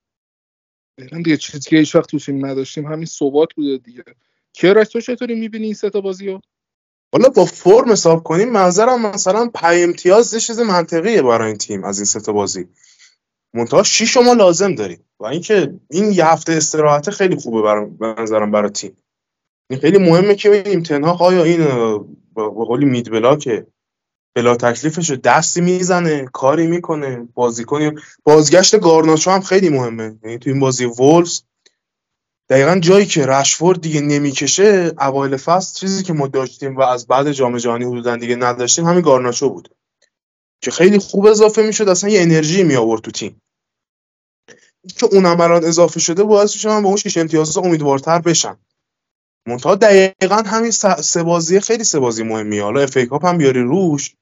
[0.99, 4.03] فعلا دیگه چیزی که هیچ وقت تو تیم نداشتیم همین ثبات بوده دیگه.
[4.53, 6.41] کیارش تو چطوری می‌بینی این سه تا بازی رو
[7.13, 11.83] حالا با فرم حساب کنیم منظرم مثلا 5 امتیاز یه چیز منطقیه برای این تیم
[11.83, 12.67] از این سه تا بازی.
[13.53, 15.05] منتها 6 ما لازم داریم.
[15.19, 18.97] و اینکه این یه هفته استراحت خیلی خوبه برای به نظرم برای تیم.
[19.69, 21.57] این خیلی مهمه که ببینیم تنها آیا این
[22.35, 23.67] به قولی مید بلاکه؟
[24.35, 27.91] بلا تکلیفش دستی می‌زنه کاری می‌کنه بازیکنی
[28.23, 30.15] بازگشت گارناچو هم خیلی مهمه.
[30.23, 31.41] یعنی تو این بازی وولز
[32.49, 37.31] دقیقا جایی که رشفورد دیگه نمی‌کشه اوایل فصل چیزی که ما داشتیم و از بعد
[37.31, 39.69] جام جهانی حدودا دیگه نداشتیم همین گارناچو بود.
[40.61, 43.41] که خیلی خوب اضافه می‌شد اصلا یه انرژی می آورد تو تیم.
[44.97, 48.59] که اونم الان اضافه شده باعث میشه من با اون شیش امتیاز امیدوارتر بشم.
[49.47, 52.63] منتها دقیقا همین سه بازی خیلی سه بازی مهمیه.
[52.63, 54.15] حالا اف ای کاپ هم بیاری روش.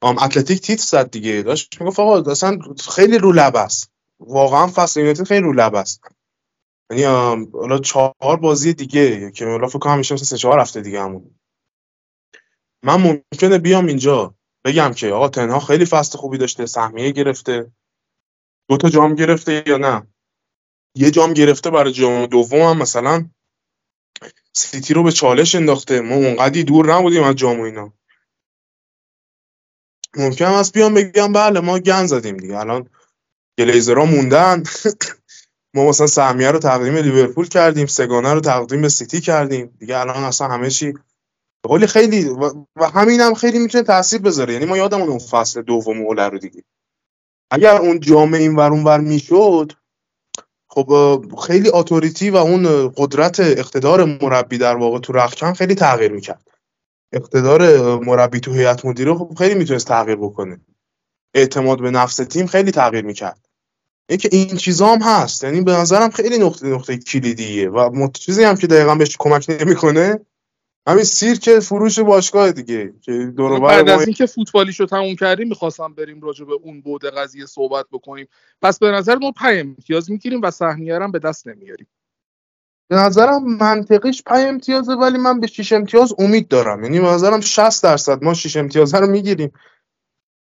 [0.00, 1.42] آم اتلتیک تیتر زد دیگه.
[1.42, 3.92] داشت می‌گفت آقا اصلا خیلی رو لب است.
[4.20, 6.00] واقعا فصل یونایتد خیلی رو لب است.
[6.90, 7.04] یعنی
[7.52, 11.34] حالا چهار بازی دیگه که حالا فکر کنم میشه سه چهار هفته دیگه همون.
[12.82, 14.34] من ممکنه بیام اینجا.
[14.64, 17.72] بگم که آقا تنها خیلی فصل خوبی داشته سهمیه گرفته.
[18.68, 20.06] دو تا جام گرفته یا نه؟
[20.94, 23.30] یه جام گرفته برای جام دوم هم مثلا.
[24.58, 26.00] سیتی رو به چالش انداخته.
[26.00, 27.92] ما اونقدی دور نبودیم از جام و اینا.
[30.16, 32.58] ممکن است بیام بگم بله ما گن زدیم دیگه.
[32.58, 32.90] الان
[33.58, 34.62] گلیزرها موندن.
[35.74, 39.66] ما مثلا سهمیه رو تقدیم لیورپول کردیم سگانه رو تقدیم به سیتی کردیم.
[39.78, 40.94] دیگه الان اصلا همه چی.
[41.88, 44.52] خیلی و, و همین هم خیلی می‌تونه تاثیر بذاره.
[44.52, 46.64] یعنی ما یادمون اون فصل دوم اوله رو دیگه
[47.50, 49.72] اگر اون جامعه این ور اون ور می‌شد
[50.70, 56.48] خب خیلی اتوریتی و اون قدرت اقتدار مربی در واقع تو رخکن خیلی تغییر می‌کرد.
[57.12, 60.60] اقتدار مربی تو هیئت مدیره خب خیلی می‌تونست تغییر بکنه.
[61.34, 63.48] اعتماد به نفس تیم خیلی تغییر می‌کرد.
[64.08, 68.56] اینکه این چیزا هم هست یعنی به نظرم خیلی نقطه نقطه کلیدیه و چیزی هم
[68.56, 70.20] که دقیقا بهش کمک نمی‌کنه
[70.88, 76.20] همین سیرک فروش باشگاه دیگه که دور بعد از اینکه فوتبالیشو تموم کردیم می‌خواستم بریم
[76.20, 78.28] راجع به اون بود قضیه صحبت بکنیم.
[78.62, 81.86] پس به نظر ما 5 امتیاز می‌گیریم و سهمیه هم به دست نمیاریم.
[82.90, 86.84] به نظرم منطقیش 5 امتیازه ولی من به 6 امتیاز امید دارم.
[86.84, 89.52] یعنی به نظرم 60 درصد ما 6 امتیاز رو می‌گیریم.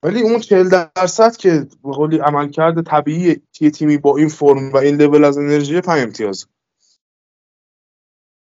[0.03, 4.97] ولی اون 40 درصد که به قولی عملکرد طبیعی تیمی با این فرم و این
[4.97, 6.47] لول از انرژی 5 امتیاز.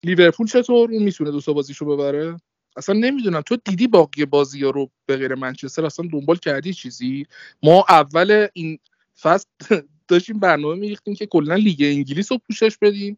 [0.04, 2.38] لیورپول چطور؟ اون می‌تونه دو تا بازیشو ببره؟
[2.78, 3.42] اصلا نمی‌دونم.
[3.42, 7.26] تو دیدی باقی بازی ها رو به غیر منچستر؟ اصلا دنبال کردی چیزی؟
[7.64, 8.80] ما اول این
[9.22, 9.48] فصل
[10.08, 13.18] داشتیم برنامه میریختیم که کلا لیگ انگلیس رو پوشش بدیم.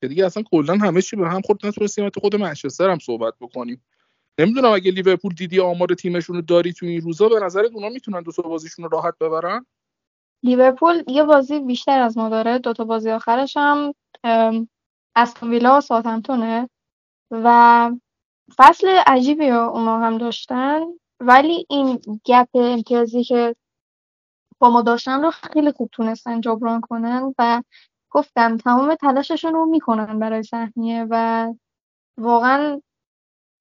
[0.00, 1.66] که دیگه اصلا کلا همه چی به هم خورد.
[1.66, 3.84] نتونستیم تو خود منچستر هم صحبت بکنیم.
[4.38, 8.22] نمی‌دونم اگه لیورپول دیدی آمار تیمشون رو داری تو این روزا به نظرت اونا می‌تونن
[8.22, 9.66] دو تا بازیشون رو راحت ببرن؟
[10.42, 12.58] لیورپول یه بازی بیشتر از ما داره.
[12.58, 13.94] دو تا بازی آخرش هم
[15.16, 16.68] استون ویلا و ساوثهمپتونه
[17.30, 17.90] و
[18.56, 20.80] فصل عجیبی رو اونا هم داشتن.
[21.20, 23.56] ولی این گپ امتیازی که
[24.58, 27.62] با ما داشتن رو خیلی خوب تونستن جبران کنن و
[28.10, 31.54] گفتم تمام تلاششون رو می‌کنن برای سهمیه و
[32.18, 32.80] واقعا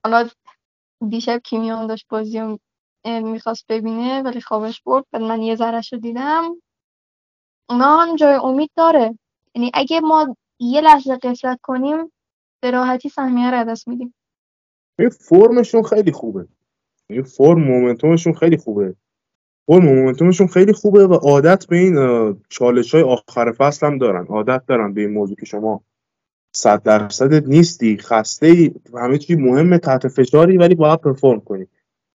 [0.03, 0.29] حالا
[1.09, 2.59] دیشب کیمیان داشت بازی رو
[3.05, 5.05] می‌خواست ببینه ولی خوابش برد.
[5.11, 6.61] بعد من یه ذرش رو دیدم.
[7.69, 9.19] اونا هم جای امید داره.
[9.55, 12.11] یعنی اگه ما یه لحظه قفلت کنیم
[12.61, 14.13] به راحتی سهمیه رو دست میدیم.
[14.99, 16.47] این فرمشون خیلی خوبه.
[17.09, 18.95] این فرم مومنتومشون خیلی خوبه.
[19.67, 21.95] فرم مومنتومشون خیلی خوبه و عادت به این
[22.49, 24.25] چالش های آخر فصل هم دارن.
[24.25, 25.83] عادت دارن به این موضوع که شما
[26.55, 31.67] صد درصد نیستی خسته ای همه چی مهمه تحت فشاری ولی باید پرفورم کنی.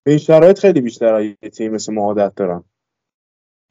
[0.04, 2.64] به این شرایط خیلی بیشتر یه تیم مثل ما عادت دارن.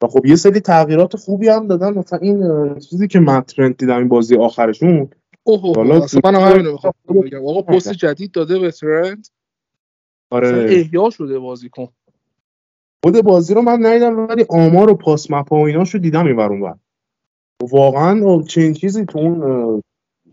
[0.04, 1.98] و خب یه سری تغییرات خوبی هم دادن.
[1.98, 5.10] مثلا این چیزی که من ترنت دیدم این بازی آخرشون.
[5.44, 7.48] اوه حالا اصلا من تو- همین رو بگم.
[7.48, 9.16] آقا پست جدید داده به اصلا
[10.32, 10.66] آره.
[10.70, 11.88] احیا شده بازیکن
[13.04, 16.76] خود بازی رو من ندیدم ولی آمار و پاس مپا و ایناشو دیدم این ور
[17.72, 19.82] واقعا چنین چیزی تو اون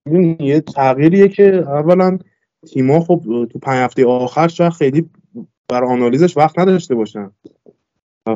[0.07, 2.19] این یه تغییریه که اولا
[2.67, 5.11] تیما خب تو پنج هفته آخر شاید خیلی
[5.69, 7.31] برای آنالیزش وقت نداشته باشن.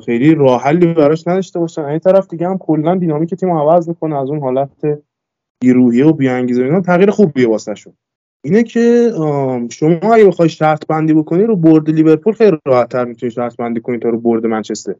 [0.06, 1.82] خیلی راه حلی براش نداشته باشن.
[1.82, 5.00] این طرف دیگه هم کلا دینامیک تیم عوض می‌کنه از اون حالت
[5.60, 6.80] بیروحیه و بیانگیزه اینا.
[6.80, 7.92] تغییر خوبیه واسه شون.
[8.44, 9.12] اینه که
[9.70, 13.80] شما اگه بخوای شرط بندی بکنی رو برد لیورپول خیلی راحت تر می‌تونی شرط بندی
[13.80, 14.94] کنی تا رو برد منچستر.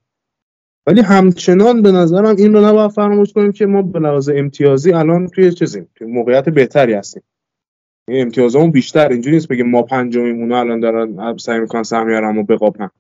[0.87, 5.29] ولی همچنان به نظرم این رو نباید فراموش کنیم که ما به لحاظ امتیازی الان
[5.29, 7.23] توی چیزیم توی موقعیت بهتری هستیم.
[8.09, 9.09] این امتیازمون بیشتر.
[9.09, 12.91] اینجوری نیست بگیم ما پنجمیم اونا الان دارن سعی می‌کنن سهمیه بقاپن.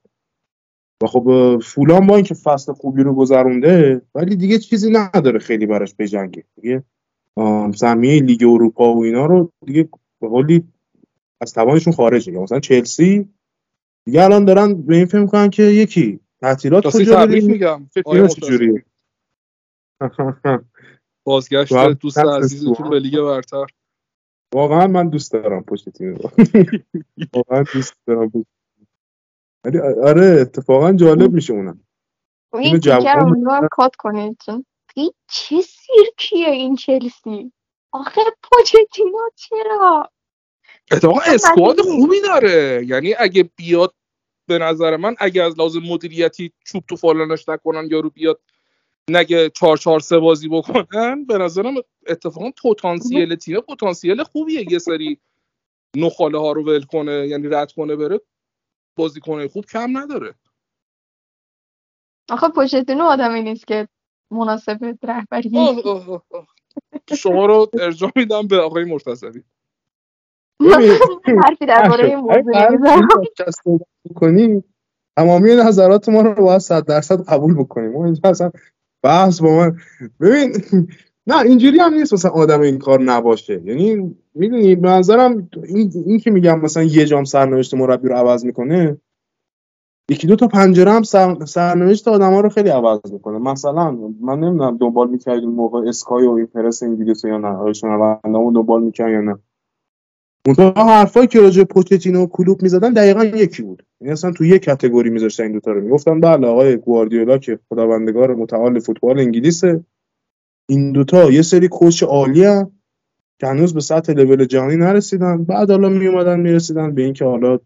[1.02, 5.94] و خب فولان با اینکه فصل خوبی رو گذرونده ولی دیگه چیزی نداره خیلی براش
[5.98, 6.84] بجنگه دیگه
[7.74, 9.88] سهمیه لیگ اروپا و اینا رو دیگه
[10.20, 10.64] به قولی
[11.40, 13.28] از توانشون خارجه یا مثلا چلسی
[14.04, 17.88] دیگه الان دارن به این فکر می‌کنن که یکی تعطیلات کجا میگم.
[18.28, 18.84] چجوریه
[21.24, 22.90] بازگشت دوست عزیزتون.
[22.90, 23.66] به لیگ برتر
[24.54, 26.14] واقعا من دوست دارم پشت تیم
[27.34, 28.55] واقعا دوست دارم پشت.
[29.66, 31.80] ولی آره اتفاقا جالب میشه اونم.
[32.52, 34.38] تیم این تیکر رو امیدوارم کات کنید.
[34.46, 34.64] چون
[34.94, 37.52] این چه سیرکیه این چلسی؟
[37.92, 40.10] آخه پوچتینو چرا؟
[40.92, 42.84] اتفاقا اسکواد خوبی داره.
[42.86, 43.94] یعنی اگه بیاد
[44.48, 48.40] به نظر من اگه از لحاظ مدیریتی چوب تو فالانش نکنن یارو بیاد
[49.10, 51.74] نگه 4 4 3 بازی بکنن به نظرم
[52.06, 54.72] اتفاقا پتانسیل تیم پتانسیل خوبیه.
[54.72, 55.20] یه سری
[55.96, 58.20] نخاله ها رو ول کنه یعنی رد کنه بره
[58.96, 60.34] بازیکن خوب کم نداره.
[62.30, 63.88] آخه پوچتینو آدمی نیست که
[64.30, 65.50] مناسب رهبری.
[67.14, 69.42] شما رو ارجاع میدم به آقای مرتضوی.
[71.44, 73.78] حرفی درباره این موضوع قرار نمی‌زنم این پادکست رو
[74.14, 74.64] کنی
[75.16, 77.92] تمامی نظرات ما رو باید صد درصد قبول بکنیم.
[77.92, 78.50] ما اینجا اصلا
[79.02, 79.78] بحث با من
[80.20, 80.52] ببین
[81.26, 83.62] نه اینجوری هم نیست مثلا آدم این کار نباشه.
[83.64, 88.44] یعنی می‌دونی به نظرم این, این که میگم مثلا یه جام سرنوشت مربی رو عوض
[88.44, 88.98] می‌کنه
[90.10, 91.44] یکی دو تا پنجره هم سر...
[91.44, 93.38] سرنوشت ها رو خیلی عوض می‌کنه.
[93.38, 98.52] مثلا من نمی‌دونم دنبال می‌کردیم موقع اسکای و این پرس انگلیس یا نه آیا شنونده‌مون
[98.52, 99.38] دنبال می‌کردن یا نه.
[100.48, 103.86] منتها حرفایی که راجع به پوچتینو و کلوب می‌زدن دقیقا یکی بود.
[104.00, 105.80] یعنی اصلا تو یک کتگوری میذاشتن این دوتا رو.
[105.80, 109.84] می‌گفتن بله آقای گواردیولا که خداوندگار متعال فوتبال انگلیسه
[110.68, 112.75] این دوتا یه سری کوچ عالی هم
[113.40, 115.44] که هنوز به سطح لول جهانی نرسیدن.
[115.44, 117.58] بعد حالا میومدن می‌رسیدن به اینکه حالا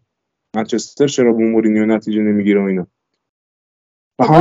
[0.55, 2.87] منچستر چرا با مورینیو نتیجه نمی‌گیره و اینا.
[4.19, 4.31] و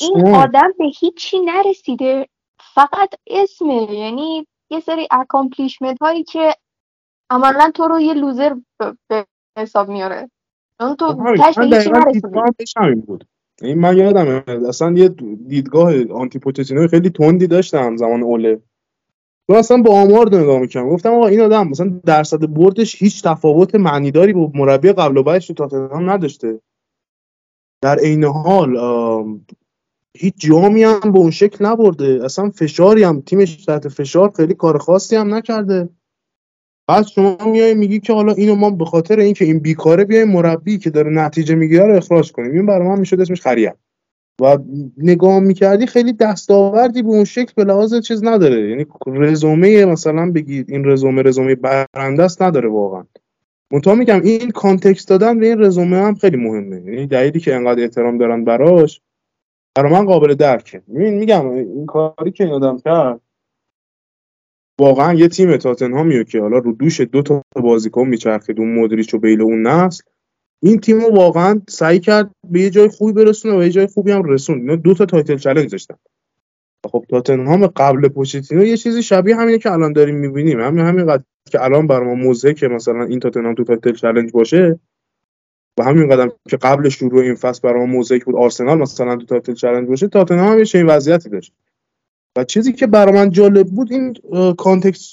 [0.00, 2.28] این آدم به هیچی نرسیده.
[2.74, 6.54] فقط اسمه یعنی یه سری accomplishment هایی که
[7.30, 8.54] عملا تو رو یه loser
[9.08, 9.26] به
[9.58, 10.30] حساب میاره.
[10.80, 13.24] خب تو همین تش به هیچی بود.
[13.62, 15.08] این من یادمه اصلا یه
[15.48, 18.60] دیدگاه anti پوچتینوی خیلی تندی داشتم زمان اوله.
[19.46, 20.88] تو اصلا با آمار نگاه می‌کنم.
[20.88, 25.46] گفتم آقا این آدم مثلا درصد بردش هیچ تفاوت معنیداری با مربی قبل و بعدش
[25.46, 26.60] تو تاتنهام نداشته.
[27.82, 28.76] در عین حال
[30.16, 32.20] هیچ جامی هم به اون شکل نبرده.
[32.24, 35.88] اصلا فشاری هم تیمش تحت فشار خیلی کار خاصی هم نکرده.
[36.88, 40.78] بعد شما میای میگی که حالا اینو ما به خاطر اینکه این بیکاره بیایم مربی
[40.78, 42.52] که داره نتیجه می‌گیره رو اخراج کنیم.
[42.52, 43.72] این برای من می‌شد اسمش خریم.
[44.40, 44.58] و
[44.96, 48.70] نگاه می‌کردی خیلی دستاوردی به اون شکل به لحاظ چیز نداره.
[48.70, 53.04] یعنی رزومه مثلا بگید این رزومه رزومه برنده است نداره واقعا.
[53.72, 56.76] منتها میگم این context دادن به این رزومه هم خیلی مهمه.
[56.76, 59.00] یعنی دلیلی که انقدر احترام دارن براش
[59.76, 60.82] برای من قابل درکه.
[60.94, 63.20] ببین میگم این کاری که این آدم کرد
[64.80, 69.18] واقعا یه تیم تاتنهامیو که حالا رو دوش دو تا بازیکن میچرخید اون مدریچ و
[69.18, 70.04] بیل اون نسل.
[70.62, 74.12] این تیم رو واقعا سعی کرد به یه جای خوبی برسونه و یه جای خوبی
[74.12, 74.58] هم رسون.
[74.58, 75.94] اینا دو تا title چالش داشتن.
[76.86, 80.60] خب تاتنهام قبل پوچتینو یه چیزی شبیه همینه که الان داریم می‌بینیم.
[80.60, 84.78] همین همینقدر که الان بر ما موزه که مثلا این تاتنهام تو تایتل چالش باشه
[85.78, 89.54] و همین قدم که قبل شروع این فصل برای موزیک بود آرسنال مثلا تو تایتل
[89.54, 91.52] چالش باشه تاتنهام هم چنین وضعیتی داشت.
[92.36, 94.14] و چیزی که برای من جالب بود این
[94.58, 95.12] کانتکست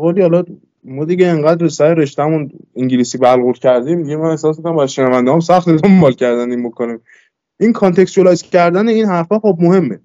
[0.00, 0.44] حالا
[0.84, 5.40] ما دیگه انقدر سر رشتهمون انگلیسی بلغور کردیم یه من احساس می‌کنم با شنونده هم
[5.40, 7.00] سخت دنبال کردن این بکنیم.
[7.60, 10.00] این کانتکستوالایز کردن این حرفا خب مهمه.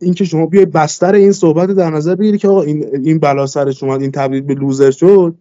[0.00, 3.18] این که شما بیای بستر این صحبت رو در نظر بگیری که آقا این این
[3.18, 5.38] بلا سرش اومد این تبدیل به لوزر شد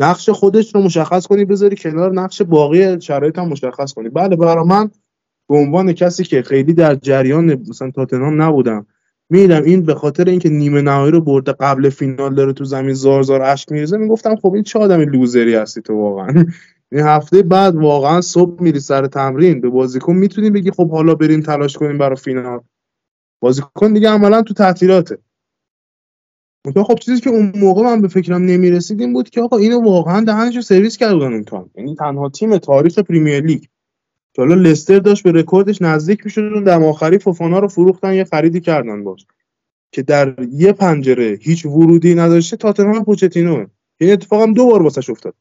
[0.00, 4.08] نقش خودش رو مشخص کنی بذاری کنار نقش باقی شرایط هم مشخص کنی.
[4.08, 4.90] بله برای من
[5.48, 8.86] به عنوان کسی که خیلی در جریان مثلا تاتنهام نبودم
[9.32, 9.62] میدم.
[9.62, 13.42] این به خاطر اینکه نیمه نهایی رو برده قبل فینال داره تو زمین زار زار
[13.42, 13.96] اشک میریزه.
[13.96, 16.44] می‌گفتم خب این چه آدمی لوزری هستی تو واقعا؟
[16.92, 21.40] این هفته بعد واقعا صبح میری سر تمرین به بازیکن می‌تونی بگی خب حالا بریم
[21.40, 22.60] تلاش کنیم برای فینال.
[23.42, 25.18] بازیکن دیگه عملا تو تعطیلاته.
[26.66, 29.80] منتها خب چیزی که اون موقع من به فکرم نمی‌رسید این بود که آقا اینو
[29.80, 33.64] واقعا دهنشو سرویس کرده بودن اون یعنی تنها تیم تاریخ پریمیر لیگ.
[34.38, 38.60] حالا لستر داشت به رکوردش نزدیک می‌شد اون دم آخری فوفانا رو فروختن یه خریدی
[38.60, 39.26] کردن باش.
[39.94, 43.66] که در یه پنجره هیچ ورودی نداشته تاتنهام پوچتینو.
[44.00, 45.34] این اتفاق هم دو بار واسش افتاد.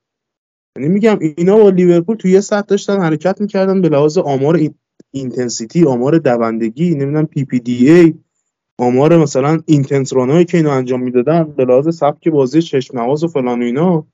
[0.78, 4.74] یعنی میگم اینا با لیورپول تو یه سطح داشتن حرکت می‌کردن به لحاظ آمار این
[5.12, 8.14] intensity آمار دوندگی نمی‌دونم PPDA
[8.80, 13.24] آمار مثلا intense run ایی که اینا انجام می‌دادن به لحاظ سبک بازی چشم نواز
[13.24, 14.08] و فلان و اینا.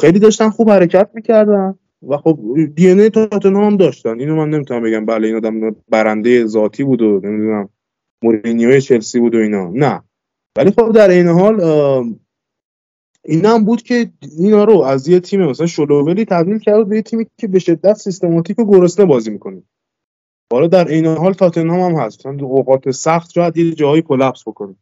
[0.00, 1.78] خیلی داشتن خوب حرکت می‌کردن.
[2.08, 2.38] و خب
[2.74, 4.20] DNA تاتنهام داشتن.
[4.20, 5.06] اینو من نمی‌تونم بگم.
[5.06, 7.68] بله این آدم برنده ذاتی بود و نمی‌دونم
[8.22, 9.70] مورینیو چلسی بود و اینا.
[9.74, 10.02] نه.
[10.58, 12.04] ولی خب در این حال آه،
[13.24, 16.88] این هم بود که اینا رو از یه تیم مثلا شل و ولی تبدیل کرد
[16.88, 19.62] به تیمی که به شدت سیستماتیک و گرسنه بازی می‌کنه.
[20.52, 22.26] حالا در این حال تاتنهام هم هست.
[22.26, 24.74] مثلا اوقات سخت شاید یه جایی collapse بکنه.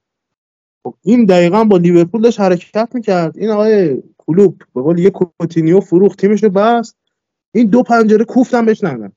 [0.82, 3.38] خب این دقیقا با لیورپول داشت حرکت می‌کرد.
[3.38, 6.96] این آقای کلوپ به قول یه کوتینیو فروخت تیمش رو بست.
[7.54, 9.12] این دو پنجره کوفتم بهش ندادن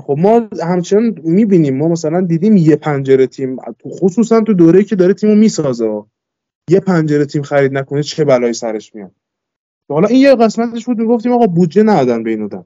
[0.00, 3.56] خب ما همچنان می‌بینیم ما مثلا دیدیم یه پنجره تیم
[3.86, 6.02] خصوصا تو دوره که داره تیمو می‌سازه.
[6.70, 9.12] یه پنجره تیم خرید نکنه چه بلایی سرش میاد.
[9.88, 12.64] حالا این یه قسمتش بود می‌گفتیم آقا بودجه ندادن به این آدم.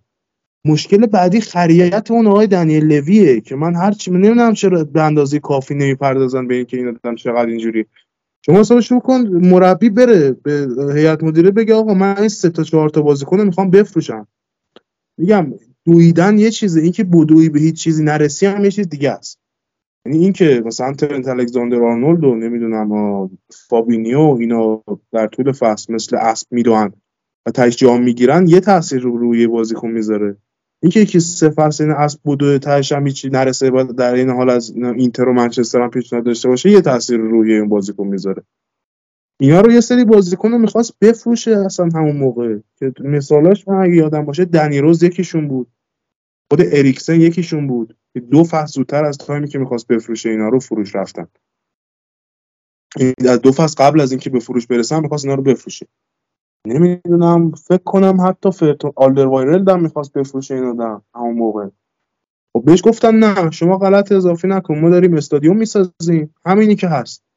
[0.66, 5.38] مشکل بعدی خریت اون آقای دنیل لویه که من هر چی نمی‌دونم چرا به اندازه
[5.38, 7.86] کافی نمی‌پردازن به اینکه این آدم چقدر اینجوری
[8.46, 12.62] شما اصلا شروع کن مربی بره به هیئت مدیره بگه آقا من این سه تا
[12.62, 14.28] چهار تا بازیکن می‌خوام بفروشم.
[15.18, 15.46] میگم
[15.84, 19.38] دویدن یه چیزه اینکه بدوی به هیچ چیزی نرسی هم یه چیز دیگه است.
[20.06, 23.30] یعنی اینکه مثلا ترنت الکساندر آرنولد و نمی‌دونم
[23.68, 26.92] فابینیو اینا در طول فصل مثل اسب میدوئن
[27.46, 30.36] و تاش جام می‌گیرن یه تاثیر رو روی بازیکن می‌ذاره.
[30.82, 34.50] اینکه یکی سه فصل این اسب بوده تاش هم هیچی نرسه و در این حال
[34.50, 38.42] از اینتر و منچستر هم پیشنهاد داشته باشه یه تاثیر رو روی این بازیکن می‌ذاره.
[39.40, 42.58] اینا رو یه سری بازیکن رو می‌خواست بفروشه اصلا همون موقع.
[42.76, 45.72] که مثالاش من اگه یادم باشه دنی روز یکیشون بود.
[46.50, 47.96] خود اریکسن یکیشون بود.
[48.12, 51.26] که دو فصل زودتر از تایمی که می‌خواست بفروشه اینا رو فروش رفتن.
[53.28, 55.86] از دو فصل قبل از اینکه به فروش برسن می‌خواست اینا رو بفروشه.
[56.66, 61.68] نمی‌دونم فکر کنم حتی فرتون آلدروایرل هم می‌خواست بفروشه این آدم همون موقع.
[62.52, 66.34] خب بهش گفتن نه شما غلط اضافی نکن ما داریم استادیوم می‌سازیم.
[66.46, 67.27] همینی که هست.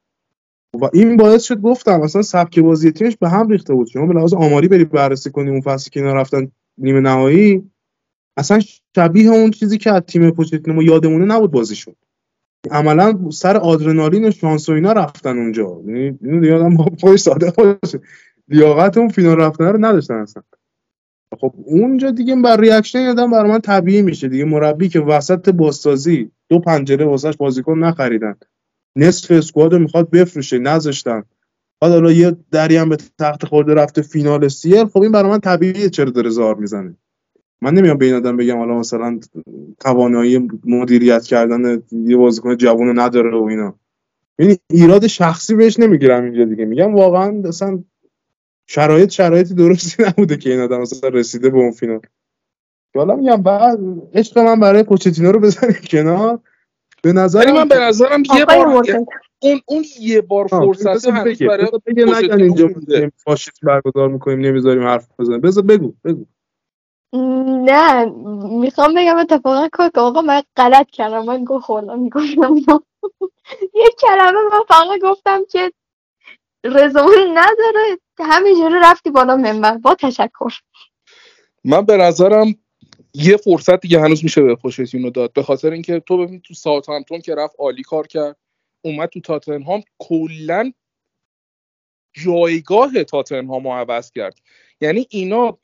[0.74, 3.88] و این باعث شد گفتم اصلا سبک بازی تیمش به هم ریخته بود.
[3.88, 7.72] شما به لحاظ آماری بری بررسی کنی اون فصلی که رفتن نیمه نهایی
[8.38, 8.60] اصلا
[8.96, 11.96] شبیه اون چیزی که از تیم پوچتینو یادمونه نبود بازیشون.
[12.72, 15.82] عملا سر آدرنالین و شانس و اینا رفتن اونجا.
[15.86, 18.00] یعنی با خودش صادق باشه.
[18.48, 20.44] لیاقت اون فینال رفتن رو نداشتن اصلا.
[21.40, 24.28] خب اونجا دیگه بر reaction این آدم برای من طبیعی میشه.
[24.28, 28.36] دیگه مربی که وسط بازسازی دو پنجره واسش بازیکن نخریدن.
[28.96, 31.24] نصف squad می‌خواد بفروشه نذاشتن
[31.82, 34.86] بعد حالا یه دری هم به تخته خورده رفته فینال CL.
[34.86, 36.96] خب این برای من طبیعیه چرا داره زار می‌زنه.
[37.62, 39.20] من نمیام به این آدم بگم حالا مثلا
[39.80, 43.76] توانایی مدیریت کردن یه بازیکن جوون نداره و اینا.
[44.40, 46.66] یعنی ایراد شخصی بهش نمی‌گیرم اینجا دیگه.
[46.66, 47.84] میگم واقعا اصلا
[48.68, 52.00] شرایط شرایطی درستی نبوده که این آدم مثلا رسیده به اون فینال.
[52.96, 53.80] حالا میگم بعد
[54.14, 56.40] عشق من برای پوچتینو رو بزنی کنار.
[57.04, 58.68] به نظر من به نظرم یه بار
[59.44, 63.12] اون اون یه بار فرصت هنوز بگه برای بگه نگن اینجا مونده.
[63.18, 65.42] فاشیست برگزار می‌کنیم نمی‌ذاریم حرف بزنیم.
[65.42, 66.26] بذار بگو بگو.
[67.66, 68.06] نه
[68.50, 72.56] می‌خوام بگم اتفاقا که آقا من غلط کردم من گو خوردم می‌گفتم
[73.82, 75.72] یه کلمه من فقط گفتم که
[76.64, 79.78] رزومه نداره همینجوری رفتی بالا منبر.
[79.78, 80.54] با تشکر.
[81.66, 82.56] من به نظرم
[83.14, 85.34] یه فرصت دیگه هنوز میشه به پوچتینو داد.
[85.34, 88.38] به خاطر اینکه تو ببین تو ساوثهمپتون که رفت عالی کار کرد
[88.82, 90.72] اومد تو تاتنهام کلا
[92.14, 94.38] جایگاه تاتنهام عوض کرد.
[94.82, 95.58] یعنی اینا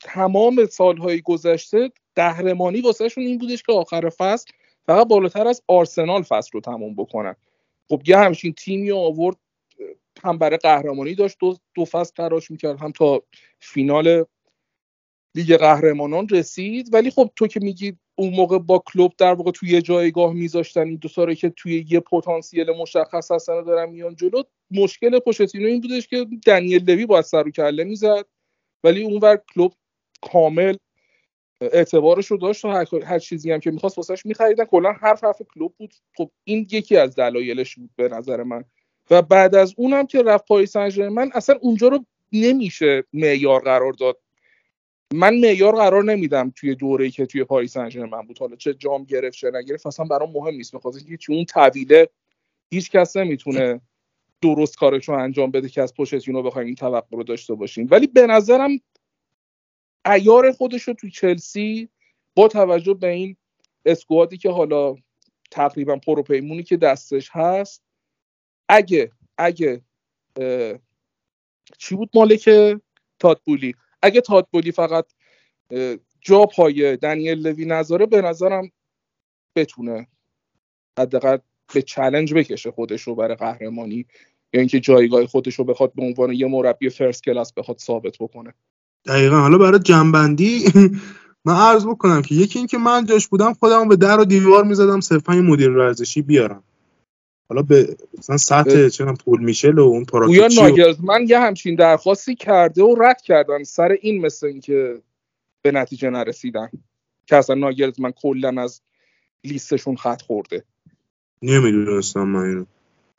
[0.00, 4.52] تمام سالهای گذشته قهرمانی واسهشون این بودش که آخر فصل
[4.86, 7.36] فقط بالاتر از آرسنال فصل رو تموم بکنن.
[7.88, 9.36] خب یه همچین تیمی آورد
[10.24, 13.22] هم برای قهرمانی داشت دو, دو فصل تلاش می‌کرد هم تا
[13.58, 14.24] فینال
[15.34, 16.94] لیگ قهرمانان رسید.
[16.94, 20.80] ولی خب تو که میگی اون موقع با کلوب در واقع توی یه جایگاه میذاشتن
[20.80, 25.80] این دو ساره که توی یه پتانسیل مشخص هستن دارن میان جلو مشکل پوشتینو این
[25.80, 28.24] بودش که دنیل لوی باید سر و کله می‌زد.
[28.84, 29.74] ولی اونور کلوب
[30.32, 30.76] کامل
[31.60, 32.68] اعتبارش رو داشت و
[33.04, 34.64] هر, چیزی هم که می‌خواست واسش میخریدن.
[34.64, 35.94] کلا حرف حرف کلوب بود.
[36.16, 38.64] خب این یکی از دلایلش بود به نظر من.
[39.10, 44.18] و بعد از اونم که رفت پاریس سن اصلا اونجا رو نمیشه معیار قرار داد.
[45.14, 48.38] من معیار قرار نمیدم توی دوره‌ای که توی پاریس سن بود.
[48.38, 50.76] حالا چه جام گرفت چه نگرفت اصلا برام مهم نیست.
[50.76, 52.08] بخاطر اینکه توی اون طویله
[52.70, 53.80] هیچ کس نمی‌تونه
[54.42, 57.88] درست کارش رو انجام بده که از پوشتینو بخوایم این توقع رو داشته باشیم.
[57.90, 58.80] ولی به نظرم
[60.04, 61.88] عیار خودش رو توی چلسی
[62.34, 63.36] با توجه به این
[63.84, 64.96] اسکوادی که حالا
[65.50, 67.82] تقریبا پروپیمونی که دستش هست
[68.68, 69.82] اگه اگه
[71.78, 72.50] چی بود مالک
[73.18, 75.06] تادبولی اگه تادبولی فقط
[76.20, 78.70] جا پای دنیل لوی نذاره به نظرم
[79.56, 80.06] بتونه
[80.98, 81.38] حداقل
[81.74, 84.06] به چلنج بکشه خودش رو برای قهرمانی
[84.52, 88.54] یا اینکه جایگاه خودش رو بخواد به عنوان یه مربی فرست کلاس بخواد ثابت بکنه.
[89.06, 89.36] دقیقا.
[89.36, 90.64] حالا برای جنبندی
[91.44, 95.00] من عرض بکنم که یکی اینکه من جاش بودم خودم به در و دیوار می‌زدم
[95.00, 96.64] صرفا یه مدیر ورزشی بیارم.
[97.48, 102.34] حالا به مثلا سطح چه پول میشل و اون پاراکوچی و- ناگلزمن یه همچین درخواستی
[102.34, 105.02] کرده و رد کردن سر این مثل اینکه
[105.62, 106.68] به نتیجه نرسیدن
[107.26, 108.80] که اصلا ناگلزمن کلا از
[109.44, 110.64] لیستشون خط خورده.
[111.42, 112.64] نمی‌دونستم من اینو.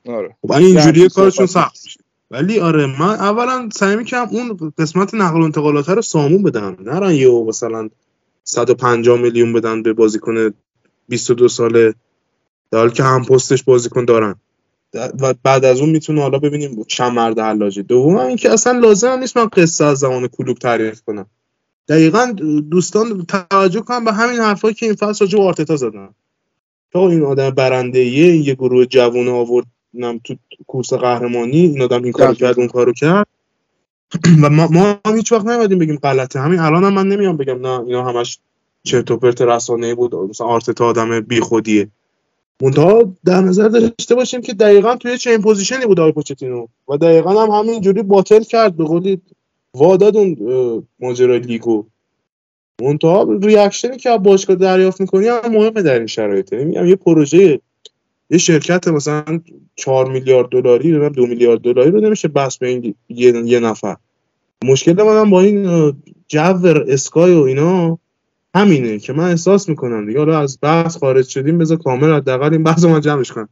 [0.06, 0.36] آره.
[0.42, 2.00] خب این اینجوریه همچین کارشون سخت میشه.
[2.30, 6.76] ولی آره من اولا سعی می‌کنم اون قسمت نقل و انتقالات رو سامون بدم.
[6.80, 7.88] نرن یه مثلا
[8.44, 10.54] 150 میلیون بدن به بازیکن
[11.08, 11.94] 22 ساله.
[12.70, 14.34] در حالی که هم پستش بازیکن دارن.
[14.94, 19.36] و بعد از اون می‌تونه حالا ببینیم چند مرد حلاجه دوم اینکه اصلا لازم نیست
[19.36, 21.26] من قصه از زمان کلوب تعریف کنم.
[21.88, 22.34] دقیقا
[22.70, 26.08] دوستان توجه کنم به همین حرفایی که این فصل راجع آرتتا زدن.
[26.94, 32.02] آقا این آدم برنده یه یه گروه جوون آورد نم تو کورس قهرمانی این آدم
[32.02, 32.34] این کارو.
[32.34, 33.26] کرد اون کارو کرد.
[34.42, 36.40] و ما, ما هم هیچ وقت نمیدیم بگیم غلطه.
[36.40, 38.38] همین الان هم من نمیام بگم نه اینا همش
[38.82, 40.14] چرت و پرت رسانه‌ای بود.
[40.14, 41.88] مثلا آرتتا آدم بیخودیه.
[42.60, 46.66] منتها در نظر داشته باشیم که دقیقا توی چنین position ی بود آقای پوچتینو.
[46.88, 49.20] و دقیقا هم همینجوری battle کرد به قولی
[49.74, 51.84] واداد اون ماجرای لیگو
[52.82, 56.86] منتها reaction ی که از باشگاه دریافت می‌کنی هم مهمه در این شرایط یعنی میگم
[56.86, 57.60] یه پروژه
[58.30, 59.40] یه شرکت مثلا
[59.76, 63.96] 4 میلیارد دلاری نمی‌دونم 2 میلیارد دلاری رو نمیشه بست به این یه, نفر.
[64.64, 65.92] مشکل من هم با این
[66.28, 67.98] جو اسکای و اینا
[68.54, 70.18] همینه که من احساس می‌کنم دیگه.
[70.18, 73.48] حالا از بحث خارج شدیم بذار کامل حداقل این بحث من جمعش کنم.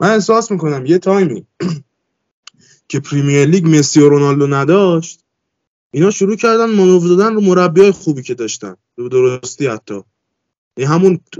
[0.00, 1.46] من احساس می‌کنم یه time ی
[2.88, 5.20] که پریمیر لیگ مسی و رونالدو نداشت
[5.92, 8.76] اینا شروع کردن مانور دادن رو مربیای خوبی که داشتن.
[8.96, 10.00] به درستی حتی.
[10.76, 11.38] این همون ت-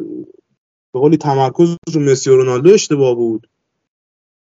[0.93, 3.49] به قولی تمرکز رو مسی و رونالدو اشتباه بود.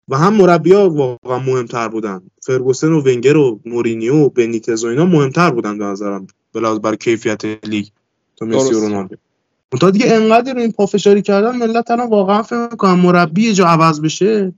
[0.09, 2.23] و هم مربیا واقعا مهمتر بودن.
[2.43, 6.27] فرگوسن و ونگر و مورینیو و بنیتز و اینا مهمتر بودن به نظرم.
[6.55, 7.87] بلاز برای کیفیت لیگ.
[8.41, 8.81] تا مسی و.
[8.81, 9.17] رونالدو.
[9.73, 14.01] منتها دیگه انقدر رو این پافشاری کردن ملت الان واقعا فکر می‌کنم مربی جا عوض
[14.01, 14.53] بشه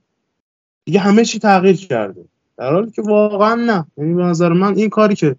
[0.85, 2.25] دیگه همه چی تغییر کرده.
[2.57, 3.85] در حالی که واقعا نه.
[3.97, 5.35] یعنی به نظر من این کاری که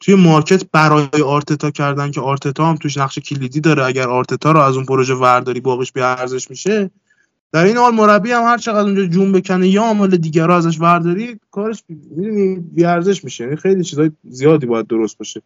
[0.00, 4.60] توی مارکت برای آرتتا کردن که آرتتا هم توش نقش کلیدی داره اگر آرتتا رو
[4.60, 6.90] از اون پروژه ورداری باقیش بی ارزش میشه
[7.52, 10.80] در این حال مربی هم هر چقدر اونجا جون بکنه یا عامل دیگر رو ازش
[10.80, 13.44] ورداری کارش می‌دونی بی ارزش میشه.
[13.44, 15.42] یعنی خیلی چیزای زیادی باید درست باشه.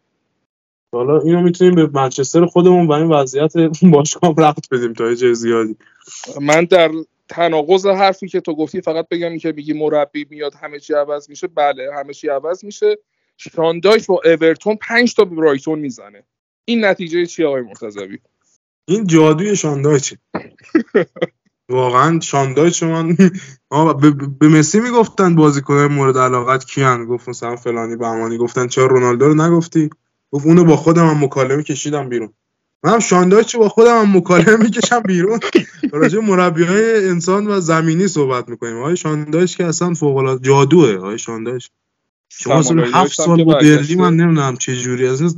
[0.95, 5.77] حالا اینو می‌تونیم به منچستر خودمون و این وضعیت باشگاه ربط بدیم تا یه زیادی.
[6.41, 6.91] من در
[7.29, 11.47] تناقض حرفی که تو گفتی فقط بگم که میگی مربی میاد همه چی عوض میشه.
[11.47, 12.99] بله همه چی عوض میشه.
[13.37, 16.23] شاندایش با اورتون پنج تا به برایتون می‌زنه.
[16.65, 18.19] این نتیجه چی آقای مرتضوی؟
[18.85, 20.19] این جادوی شاندایچه
[21.69, 23.17] واقعا شاندایچ من
[24.41, 27.07] به, مسی می‌گفتن بازیکنای مورد علاقت کیان.
[27.07, 29.91] گفت مثلا فلانی بهمانی گفتن چرا رونالدو رو نگفتی؟
[30.31, 32.33] گفت اونو با خودم هم مکالمه کشیدم بیرون.
[32.85, 35.41] من هم شاندایچ با خودم هم مکالمه می‌کشم بیرون؟
[35.93, 38.77] راجع مربی های انسان و زمینی صحبت می‌کنیم.
[38.77, 40.97] آقای شاندایچ که اصلا فوق العاده جادوه.
[40.97, 41.69] آقای شاندایچ
[42.29, 43.97] شما اصلا هفت سال با برگشته.
[43.97, 45.07] من نمی‌دونم چه جوری.
[45.07, 45.37] از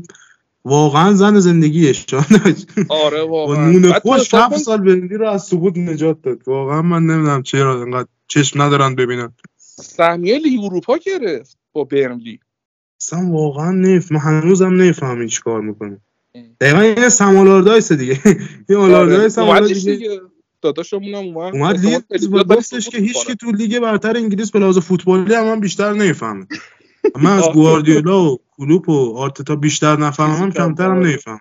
[0.65, 5.29] واقعا زن زندگیه شاندایچ آره با واقعا نون بعد تو خوش هفت سال برلی رو
[5.29, 6.49] از سقوط نجات داد.
[6.49, 9.33] واقعا من نمی‌دونم چرا انقدر چشم ندارن ببینن.
[9.57, 12.41] سهمیه لیگ اروپا گرفت با برنلی.
[13.01, 16.01] اصلا واقعا نف من هنوزم نفهمم چی کار می‌کنه.
[16.61, 18.21] دقیقا این سم آلاردایس دیگه.
[18.69, 20.21] این آلاردایس هم دیگه.
[20.63, 21.55] داداشمون هم اومد.
[21.55, 23.27] اومد ولی گفتش که هیچ.
[23.27, 26.47] که تو لیگ برتر انگلیس به لحاظ فوتبالی هم من بیشتر نمی‌فهمه
[27.17, 27.53] من از آره.
[27.53, 31.07] گواردیولا و کلوپ و آرتتا بیشتر نفهمم چیزی کم کمترم آره.
[31.09, 31.41] نمیفهم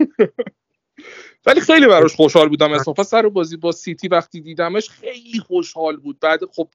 [1.46, 3.04] ولی خیلی براش خوشحال بودم اصلا.
[3.04, 6.20] سر بازی با سیتی وقتی دیدمش خیلی خوشحال بود.
[6.20, 6.68] بعد خب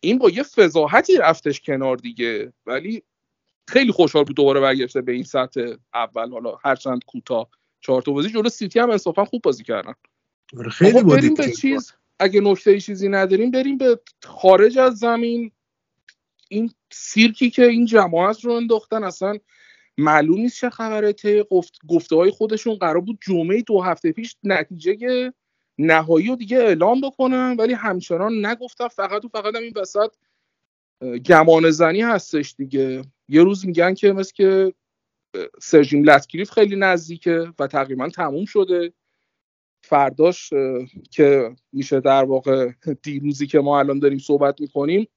[0.00, 2.52] این با یه فضاحتی رفتش کنار دیگه.
[2.66, 3.02] ولی
[3.68, 6.30] خیلی خوشحال بود دوباره برگشته به این سطح اول.
[6.30, 7.48] حالا هرچند کوتاه
[7.80, 9.94] چهار تا بازی جلو سیتی هم انصافا خوب بازی کردن.
[10.58, 15.50] آره، خیلی بریم به چیز اگه نکته چیزی نداریم بریم به خارج از زمین.
[16.48, 19.38] این سیرکی که این جماعت رو انداختن اصلا
[19.98, 21.12] معلوم نیست چه خبره.
[21.12, 25.32] طی گفت گفته های خودشون قرار بود جمعه دو هفته پیش نتیجه
[25.78, 28.88] نهایی رو دیگه اعلام بکنن ولی همچنان نگفتن.
[28.88, 30.10] فقط و فقط هم این وسط
[31.26, 33.02] گمان زنی هستش دیگه.
[33.32, 34.74] یه روز میگن که مثل که
[35.62, 38.92] سرژیم لتکلیف خیلی نزدیکه و تقریبا تموم شده.
[39.84, 40.52] فرداش
[41.10, 42.70] که میشه در واقع
[43.02, 45.08] دیروزی که ما الان داریم صحبت می‌کنیم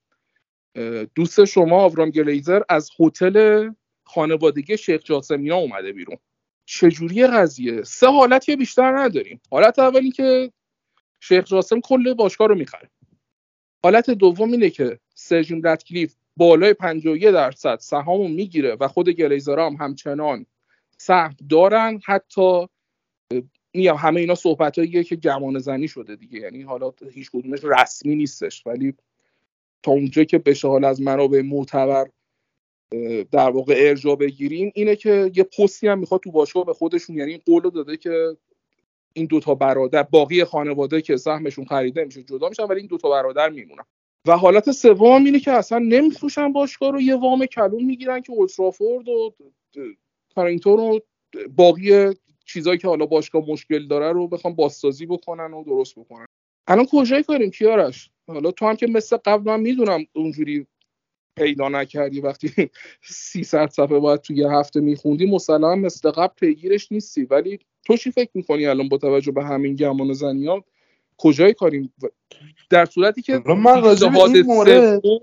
[1.16, 3.70] دوست شما آورام گلیزر از هتل
[4.04, 6.18] خانوادگی شیخ جاسمینا اومده بیرون.
[6.66, 9.42] چجوری قضیه؟ سه حالت که بیشتر نداریم.
[9.52, 10.52] حالت اول این که
[11.20, 12.90] شیخ جاسم کل باشگاه رو می‌خره.
[13.84, 19.60] حالت دوم اینه که سرژیم رتکلیف بالای 51 درصد سهام رو می‌گیره و خود گلیزر
[19.60, 20.46] هم همچنان
[20.98, 22.00] سهم دارن.
[22.06, 22.68] حتی
[23.74, 26.40] میگم همه اینا صحبتاییه که گمان زنی شده دیگه.
[26.40, 28.68] یعنی حالا هیچ کدومش رسمی نیستش.
[28.68, 28.94] ولی
[29.84, 32.08] تا اونجا که بشه حالا از منابع معتبر
[33.32, 37.18] در واقع ارجاع بگیریم اینه که یه پستی هم می‌خواد تو باشگاه به خودشون.
[37.18, 38.38] یعنی قول داده که
[39.14, 43.50] این دوتا برادر باقی خانواده که سهمشون خریده میشه جدا میشن ولی این دوتا برادر
[43.50, 43.86] میمونن.
[44.28, 49.10] و حالت سوم اینه که اصلا نمیفروشن باشگاه رو یه وام کلون می‌گیرن که اولترافورد
[49.10, 49.36] و
[50.36, 51.00] کارینگتون و
[51.56, 52.14] باقی
[52.46, 56.26] چیزایی که حالا باشگاه مشکل داره رو بخوام بازسازی بکنن و درست بکنن.
[56.68, 60.68] الان کجای کاریم؟ کیارش حالا تو هم که مثل قبل من می‌دونم اونجوری
[61.38, 62.72] پیدا نکردی وقتی
[63.04, 67.24] 300 صفحه باید توی یه هفته میخوندی مسلما مثل قبل پیگیرش نیستی.
[67.24, 70.50] ولی تو چی فکر می‌کنی الان با توجه به همین گمان زنی
[71.18, 71.94] کجای کاریم؟
[72.70, 75.20] در صورتی که من پیشنهاد این مورد سوم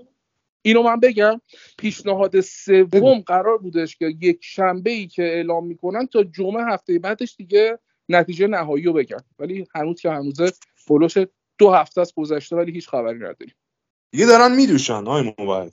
[0.61, 1.41] اینو من بگم.
[1.77, 7.35] پیشنهاد سوم قرار بودش که یک شنبه ای که اعلام می‌کنن تا جمعه هفته بعدش
[7.35, 7.79] دیگه
[8.09, 9.23] نتیجه نهایی رو بگن.
[9.39, 11.17] ولی هنوز که هنوزه فلوش
[11.57, 13.55] دو هفته از گذشته ولی هیچ خبری نداریم.
[14.11, 15.71] دیگه دارن میدوشن های موبایل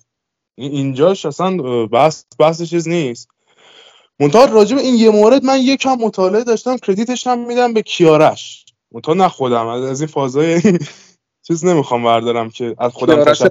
[0.54, 3.28] این اینجاش اصلا بحث بحث چیز نیست.
[4.20, 8.66] منتها راجع به این یه مورد من یکم مطالعه داشتم کردیتش هم میدم به کیارش.
[8.92, 10.62] منتها نه خودم از این فازای
[11.46, 13.50] چیز نمی‌خوام بردارم که از خودم تشکر.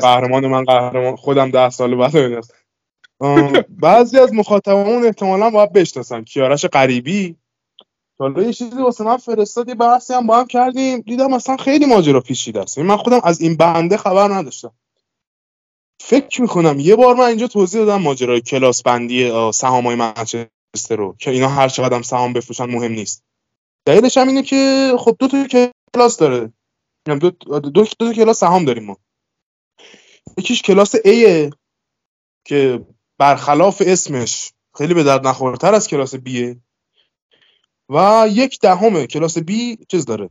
[0.00, 2.54] قهرمان من قهرمان خودم ده سال بعد این است.
[3.20, 6.24] اه، بعضی از مخاطبمون احتمالا باید بشناسن.
[6.24, 7.36] کیارش غریبی.
[8.18, 11.00] حالا یه چیزی واسه من فرستاد یه بحثی هم با هم کردیم.
[11.00, 12.78] دیدم اصلا خیلی ماجرا پیچیده است.
[12.78, 14.72] یعنی من خودم از این بنده خبر نداشتم.
[16.00, 21.16] فکر می‌کنم یه بار من اینجا توضیح دادم ماجرای کلاس بندی آه، سهامای منچستر رو.
[21.18, 23.24] که اینا هر چقدر هم سهام بفروشن مهم نیست.
[23.86, 26.52] دلیلش هم اینه که خب دو تا کلاس داره.
[27.06, 28.96] دو, دو, دو, تا کلاس سهام داریم ما.
[30.38, 31.50] یکیش کلاس A
[32.44, 32.86] که
[33.18, 36.60] برخلاف اسمش خیلی به درد نخورتر از کلاس بیه
[37.88, 40.30] و یک دهم کلاس بی چیز داره.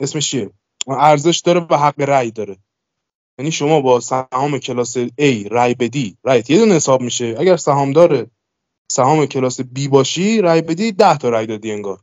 [0.00, 0.50] اسمش چیه؟
[0.88, 2.56] ارزش داره و حق رأی داره.
[3.38, 7.36] یعنی شما با سهام کلاس A رأی بدی رأیت یه دونه حساب میشه.
[7.38, 8.30] اگر سهام داره
[8.92, 12.00] سهام کلاس B باشی رأی بدی 10 تا رأی دادی انگار.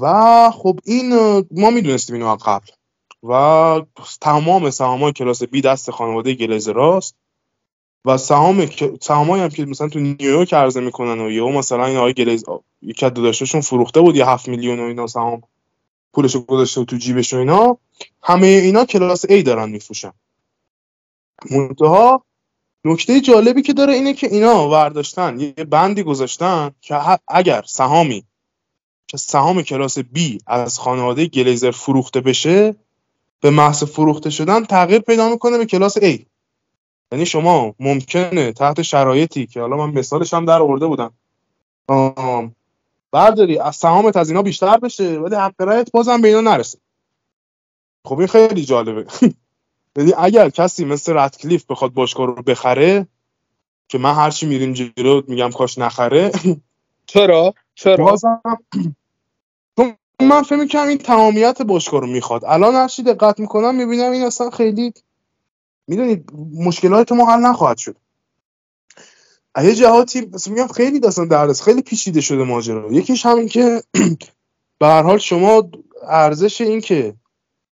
[0.00, 1.12] و خب این
[1.50, 2.66] ما می‌دونستیم اینو قبل.
[3.22, 3.82] و
[4.20, 7.14] تمام سهام های کلاس B دست خانواده گلیزراست
[8.04, 8.68] و سهام
[9.00, 12.44] سهامایی هم که مثلا تو نیویورک عرضه می‌کنن و یهو مثلا این آقای گلیز
[12.82, 15.42] یک از داشتهشون فروخته بود یه 7 میلیون و اینا سهام
[16.12, 17.78] پولش گذاشته تو جیبش و اینا.
[18.22, 20.12] همه اینا کلاس A دارن میفروشن.
[21.50, 22.24] منتها
[22.84, 28.24] نکته جالبی که داره اینه که اینا ورداشتن یه بندی گذاشتن که اگر سهامی
[29.16, 32.74] سهام کلاس B از خانواده گلیزر فروخته بشه
[33.40, 36.18] به محض فروخته شدن تغییر پیدا می‌کنه به کلاس A.
[37.12, 41.12] یعنی شما ممکنه تحت شرایطی که حالا من مثالش هم در آورده بودم.
[43.12, 46.78] برداری از سهامت از اینا بیشتر بشه ولی حق رأیت بازم به اینا نرسه.
[48.04, 49.06] خب این خیلی جالبه.
[49.96, 53.06] یعنی اگر کسی مثل رتکلیف بخواد باشگاه رو بخره
[53.88, 56.32] که من هرچی میریم جلو میگم کاش نخره
[57.06, 58.42] چرا؟ چرا؟ بازم
[60.22, 62.44] من فکر می‌کنم این تمامیت باشگاه رو می‌خواد.
[62.44, 64.94] الان هرچی دقت می‌کنم می‌بینم این اصلا خیلی
[65.88, 67.96] می‌دونید مشکلات ما حل نخواهد شد.
[69.64, 72.92] یه جهاتی میگم خیلی داستان درس خیلی پیچیده شده ماجرا.
[72.92, 73.82] یکیش همین که
[74.80, 75.70] به هر حال شما
[76.08, 77.14] ارزش این که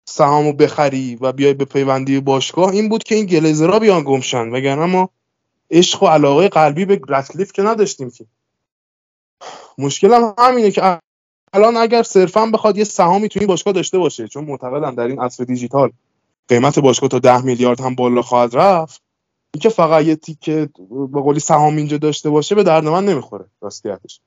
[0.05, 4.49] سهامو بخری و بیای به پیوندی باشگاه این بود که این گلیزرها بیان گمشن.
[4.49, 5.09] وگرنه ما
[5.71, 8.25] عشق و علاقه قلبی به رتکلیف که نداشتیم که.
[9.77, 10.99] مشکل هم همینه که
[11.55, 15.21] الان اگر صرفا بخواد یه سهامی تو این باشگاه داشته باشه چون معتقدم در این
[15.21, 15.91] عصر دیجیتال
[16.47, 19.01] قیمت باشگاه تا 10 میلیارد هم بالا خواهد رفت
[19.53, 23.45] این که فقط یه تیکه به قولی سهام اینجا داشته باشه به درد من نمی‌خوره
[23.61, 24.19] راستیتش.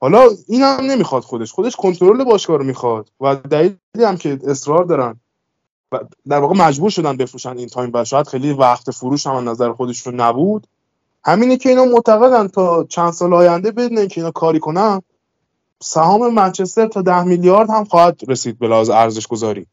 [0.00, 1.52] حالا این هم نمی‌خواد خودش.
[1.52, 5.20] خودش کنترل باشگاه رو می‌خواد و دلیلی هم که اصرار دارن
[5.92, 9.72] و در واقع مجبور شدن بفروشن این تایم و شاید خیلی وقت فروش هم نظر
[9.72, 10.66] خودشون نبود.
[11.24, 15.02] همینه که اینا معتقدن تا چند سال آینده بدون که اینا کاری کنن
[15.82, 19.66] سهام منچستر تا 10 میلیارد هم خواهد رسید به لحاظ ارزش گذاری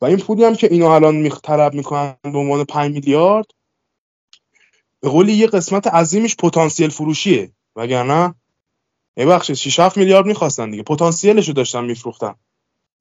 [0.00, 3.46] و این پولی هم که اینا الان می طلب می‌کنن به عنوان 5 میلیارد
[5.00, 7.50] به قولی یه قسمت عظیمش پتانسیل فروشیه.
[7.76, 8.34] وگرنه
[9.16, 10.82] ببخشید 6 7 میلیارد می‌خواستن دیگه.
[10.82, 12.34] پتانسیلش رو داشتن میفروختن.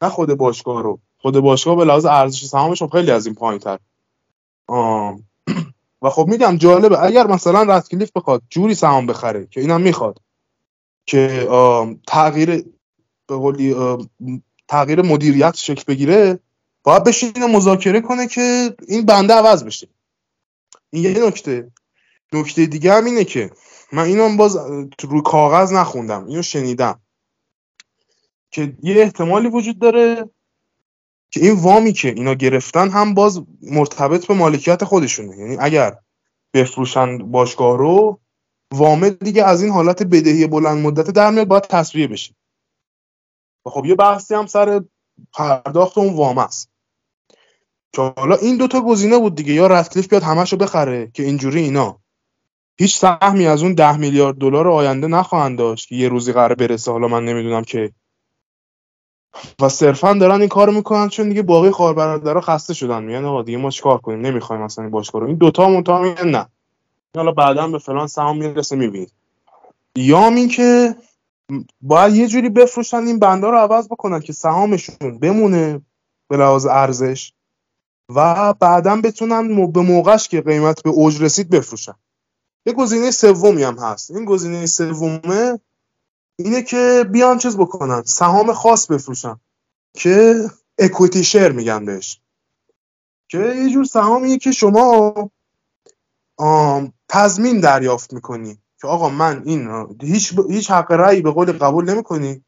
[0.02, 1.00] نه خود باشگاه رو.
[1.18, 3.80] خود باشگاه به لحاظ ارزش سهامش خیلی از این پایینتر.
[6.02, 10.20] و خب میگم جالبه اگر مثلا رتکلیف بخواد جوری سهام بخره که اینم می‌خواد
[11.06, 11.48] که
[12.08, 12.66] تغییر
[13.28, 13.76] به قولی
[14.68, 16.40] تغییر مدیریت شکل بگیره
[16.84, 19.88] باید بشینه مذاکره کنه که این بنده عوض بشه.
[20.90, 21.72] این یه نکته.
[22.34, 23.52] نکته دیگه هم اینه که
[23.92, 24.58] من اینو باز
[25.02, 27.00] روی کاغذ نخوندم اینو شنیدم.
[28.52, 30.30] که یه احتمالی وجود داره
[31.32, 35.38] که این وامی که اینا گرفتن هم باز مرتبط به مالکیت خودشونه.
[35.38, 35.96] یعنی اگر
[36.54, 38.20] بفروشن باشگاه رو
[38.74, 42.36] وامه دیگه از این حالت بدهی بلند مدت در میاد باید تصویه بشه.
[43.66, 44.84] و خب یه بحثی هم سر
[45.34, 46.70] پرداخت اون وام است.
[47.94, 49.54] که حالا این دوتا گزینه بود دیگه.
[49.54, 52.00] یا رتکلیف بیاد همشو بخره که اینجوری اینا.
[52.80, 56.92] هیچ سهمی از اون ده میلیارد دلار آینده نخواهند داشت که یه روزی قرار برسه.
[56.92, 57.92] حالا من نمی‌دونم که.
[59.62, 63.04] و صرفا دارن این کارو می‌کنن چون دیگه باقی خواهر برادرها خسته شدن.
[63.04, 65.28] میگن آقا دیگه ما چیکار کنیم؟ نمی‌خوایم مثلا این باشگاه رو.
[65.28, 66.50] این دوتا میگن نه.
[67.16, 69.12] حالا بعدا به فلان سهام می‌رسه می‌بینید
[69.96, 70.96] یا هم این که
[71.82, 75.82] باید یه جوری بفروشن این بنده رو عوض بکنن که سهامشون بمونه
[76.28, 77.34] به لحاظ ارزش
[78.10, 81.94] و بعدا بتونن به موقعش که قیمت به اوج رسید بفروشن.
[82.66, 84.12] یه گزینه سومی هم هست.
[84.12, 85.60] این گزینه سومه
[86.40, 89.40] اینه که بیان چیز بکنن سهام خاص بفروشن
[89.94, 90.36] که
[90.80, 92.20] اکویتی شیر میگن بهش.
[93.28, 95.14] که یه جور سهامیه که شما
[96.38, 101.90] آم، تضمین دریافت می‌کنی که آقا من این هیچ هیچ حق رأی به قول قبول
[101.90, 102.44] نمی‌کنی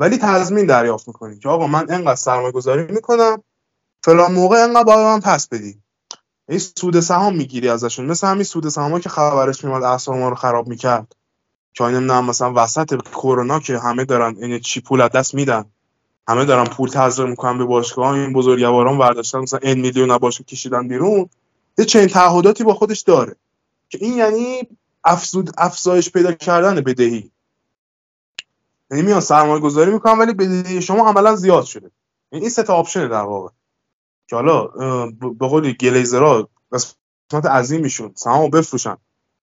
[0.00, 3.42] ولی تضمین دریافت می‌کنی که آقا من انقدر سرمایه گذاری می‌کنم
[4.02, 5.82] فلان موقع انقدر باید من پس بدی.
[6.48, 8.06] این سود سهام می‌گیری ازشون.
[8.06, 11.12] مثل همین سود سهام که خبرش میومد اعصاب ما رو خراب می‌کرد.
[11.74, 15.64] که نمی‌دونم مثلا وسط کرونا که همه دارن این چی پول از دست میدن.
[16.28, 20.46] همه دارن پول تزریق می‌کنن به باشگاه این بزرگواران برداشتن مثلا n میلیون از باشگاه
[20.46, 21.28] کشیدن بیرون.
[21.78, 23.36] یه چنین تعهداتی با خودش داره.
[23.88, 24.68] که این یعنی
[25.04, 27.30] افزود افزایش پیدا کردن بدهی.
[28.90, 31.90] یعنی میان سرمایه گذاری می‌کنن ولی بدهی شما عملا زیاد شده.
[32.32, 33.48] یعنی این سه تا option در واقع.
[34.26, 34.66] که حالا
[35.10, 38.96] به قول گلیزرها قسمت عظیمیشون سهامو بفروشن.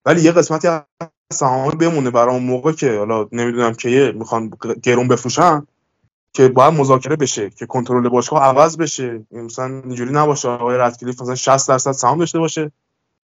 [0.06, 0.82] ولی یه قسمتی از
[1.34, 4.52] سهام بمونه برای اون موقع که حالا نمی‌دونم که می‌خوان
[4.84, 5.68] گرون بفروشن
[6.34, 9.26] که باید مذاکره بشه که کنترل باشگاه عوض بشه.
[9.32, 12.72] مثلا اینجوری نباشه آقای رتکلیف مثلا 60 درصد سهام داشته باشه.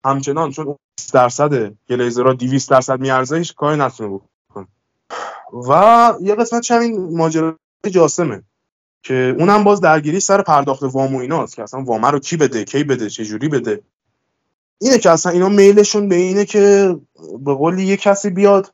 [0.05, 0.79] همچنان چون 20
[1.13, 4.67] درصد گلیزرها 200 درصد میارزه هیچ کاری نتونه بکنه.
[5.69, 7.53] و یه قسمت همین ماجرای
[7.91, 8.43] جاسمه
[9.03, 12.63] که اونم باز درگیری سر پرداخت وام و ایناست که اصلا وامه رو کی بده
[12.63, 13.81] کی بده چه جوری بده.
[14.81, 16.95] اینه که اصلا اینا میلشون به اینه که
[17.39, 18.73] به قولی یه کسی بیاد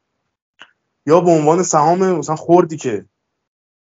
[1.06, 3.06] یا به عنوان سهام مثلا خوردی که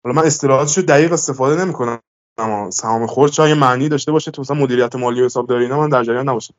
[0.04, 2.00] حالا من اصطلاحاتش رو دقیق استفاده نمی‌کنم
[2.38, 5.88] اما سهام خورد یه معنی داشته باشه تو مثلا مدیریت مالی و حسابداری اینا من
[5.88, 6.54] در جریان نباشم.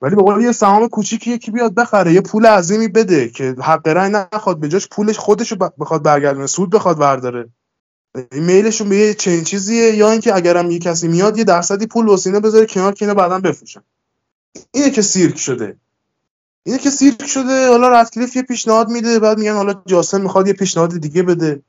[0.00, 3.88] ولی به قول یه سهام کوچیکی یکی بیاد بخره یه پول عظیمی بده که حق
[3.88, 7.48] رأی نخواد به جاش پولش خودش رو بخواد برگردونه سود بخواد برداره
[8.32, 12.08] این میلشون به یه چنین چیزیه یا اینکه اگرم یه کسی میاد یه درصدی پول
[12.08, 13.80] وسینه بذاره کنار که اینا بعدا بفروشن.
[14.74, 15.76] اینه که سیرک شده.
[16.62, 20.52] اینه که سیرک شده حالا رتکلیف یه پیشنهاد میده بعد میگن حالا جاسم می‌خواد یه
[20.52, 21.62] پیشنهاد دیگه بده.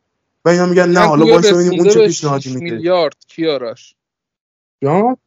[0.45, 3.95] و اینا میگن نه حالا وایس ببینیم اون چه پیشنهادی 6 میده میلیارد کیارش
[4.81, 5.17] یا؟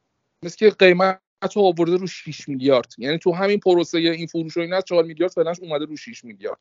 [0.43, 1.21] مثل که قیمت
[1.53, 2.95] رو آورده رو 6 میلیارد.
[2.99, 6.25] یعنی تو همین پروسه این فروش و اینا از 4 میلیارد فعلاش اومده رو 6
[6.25, 6.61] میلیارد.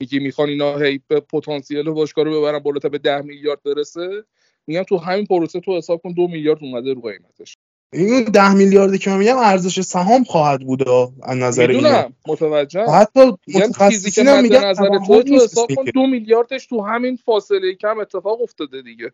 [0.00, 4.24] میگه می‌خوان اینا هی به پتانسیل باشگاه رو ببرن بالاتر به 10 میلیارد برسه.
[4.66, 7.56] میگم تو همین پروسه تو حساب کن 2 میلیارد اومده رو قیمتش.
[7.92, 10.88] این ده میلیاردی که من میگم ارزش سهام خواهد بود
[11.22, 12.86] از نظر اینا متوجهم.
[12.88, 13.20] حتی
[13.54, 15.92] متخصصین هم میگن نظر تو تو حساب کن که.
[15.92, 19.12] دو میلیاردش تو همین فاصله کم اتفاق افتاده دیگه.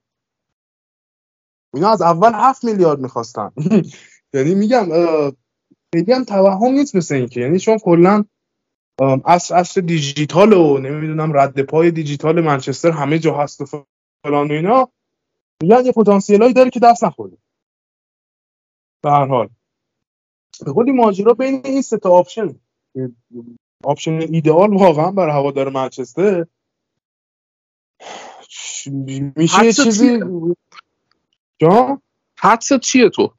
[1.75, 3.51] اینا از اول هفت میلیارد می‌خواستن.
[4.35, 4.89] یعنی میگم
[5.95, 8.25] خیلی هم توهم نیست مثل این که یعنی چون کلا
[9.01, 13.85] ام، اصل اصل دیجیتال و نمی‌دونم رد پای دیجیتال منچستر همه جا هست و
[14.25, 14.89] فلان و اینا
[15.63, 17.37] میگن یه پتانسیلایی داره که دست نخورده
[19.03, 19.49] به هر حال.
[20.67, 22.61] به قولی ماجرا بین این سه تا option
[23.85, 26.47] option ایدئال واقعا برای هوادار منچستر
[29.37, 30.57] میشه یه چیزی چیه؟
[31.59, 32.03] جان؟
[32.39, 33.35] حدست چیه تو؟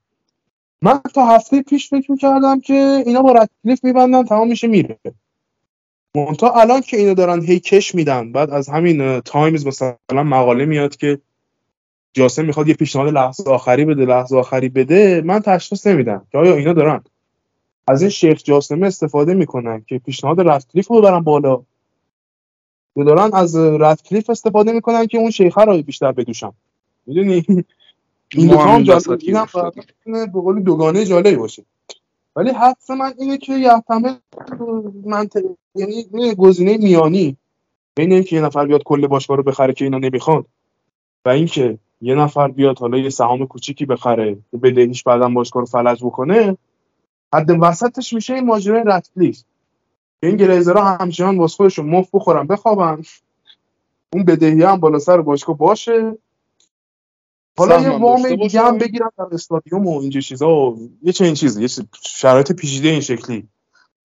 [0.81, 4.99] من تا هفته پیش فکر می‌کردم که اینا با رتکلیف میبندن تمام میشه میره.
[6.15, 10.95] منتها الان که اینو دارن هی کش میدن بعد از همین تایمز مثلا مقاله میاد
[10.95, 11.19] که
[12.13, 16.55] جاسم می‌خواد یه پیشنهاد لحظه آخری بده لحظه آخری بده من تشخیص نمیدم که آیا
[16.55, 17.03] اینا دارن.
[17.87, 21.61] از این شیخ جاسمه استفاده می‌کنن که پیشنهاد رتکلیف رو ببرن بالا.
[22.95, 26.51] یا دارن از رتکلیف استفاده می‌کنن که اون شیخه رو بیشتر بدوشن.
[27.05, 27.45] می‌دونی؟
[28.35, 29.85] این دو هم هم این جالب افتادیم.
[30.05, 31.65] به قول دوگانه جالبی باشه.
[32.35, 34.15] ولی حدس من اینه که یحتمل
[35.05, 35.41] منطق
[35.75, 37.37] یعنی یه گزینه میانی.
[37.95, 40.45] بین اینکه یه نفر بیاد کل باشگاه رو بخره که اینا نمی‌خوان.
[41.25, 45.65] و اینکه یه نفر بیاد حالا یه سهام کوچیکی بخره که بدهیش بعدا باشگاه رو
[45.65, 46.57] فلج بکنه
[47.33, 49.43] حد وسطش میشه این ماجرای رتکلیف
[50.23, 53.01] این گلیزرها همچنان واسه خودشون مفت بخورن بخوابن.
[54.13, 56.17] اون بدهی هم بالا سر باشگاه باشه.
[57.57, 58.77] حالا یه وام دیگه هم.
[58.77, 63.01] بگیرن در استادیوم و اینجور چیزا و یه چنین چیزی یه چیز- شرایط پیچیده این
[63.01, 63.49] شکلی.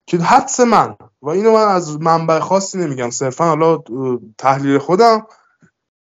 [0.06, 3.78] که حدس من و اینو من از منبع خاصی نمیگم صرفا حالا
[4.38, 5.26] تحلیل خودم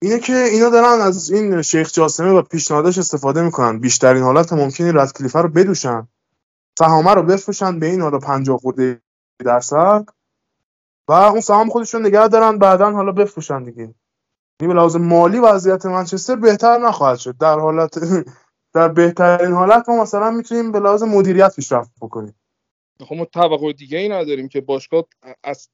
[0.03, 3.79] اینه که اینا دارن از این شیخ جاسمه و پیشنهادش استفاده می‌کنن.
[3.79, 6.09] بیشترین حالت رد کلیفه رو بدوشن.
[6.79, 9.01] سهامه رو بفروشن به این حالا 50 خورده
[9.45, 10.07] درصد
[11.09, 13.95] و اون سهام خودشون نگه دارن بعدا حالا بفروشن دیگه.
[14.61, 17.37] یعنی به لحاظ مالی وضعیت منچستر بهتر نخواهد شد.
[17.41, 17.99] در حالت
[18.75, 22.35] در بهترین حالت ما مثلا می‌تونیم به لحاظ مدیریت پیشرفت بکنیم.
[23.01, 25.05] خب ما توقع دیگه ای نداریم که باشگاه
[25.45, 25.69] از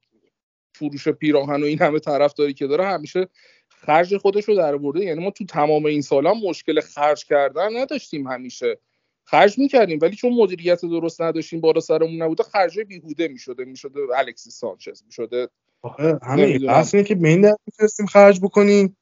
[0.75, 3.29] فروش پیراهن و این همه طرفداری که داره همیشه
[3.69, 5.01] خرج خودش رو در برده.
[5.01, 8.79] یعنی ما تو تمام این سالا مشکل خرج کردن نداشتیم همیشه.
[9.25, 13.65] خرج می‌کردیم ولی چون مدیریت درست نداشتیم بالا سرمون نبوده خرج بیهوده می‌شده.
[13.65, 15.49] می‌شده الکسی سانچز می‌شده
[15.85, 16.73] آخه همین نمی‌دونم.
[16.73, 18.97] بحث اینه که به این می‌تونستیم خرج بکنیم.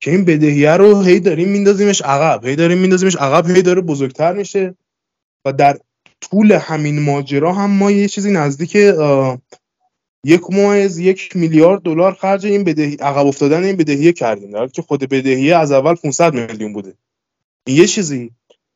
[0.00, 4.32] که این بدهیه رو هی داریم میندازیمش عقب هی داریم میندازیمش عقب هی داره بزرگتر
[4.32, 4.74] میشه.
[5.44, 5.78] و در
[6.20, 8.74] طول همین ماجرا هم ما یه چیزی نزدیک
[10.24, 14.50] یک ممیز یک میلیارد دلار خرج این بدهی عقب افتادن این بدهیه کردیم.
[14.50, 16.94] در که خود بدهیه از اول 500 میلیون بوده.
[17.66, 18.30] این یه چیزی.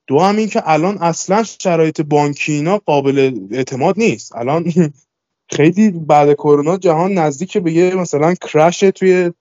[0.07, 4.37] دو هم این که الان اصلا شرایط بانکی اینا قابل اعتماد نیست.
[4.37, 4.73] الان
[5.49, 9.33] خیلی بعد کرونا جهان نزدیک به یه مثلا کرش توی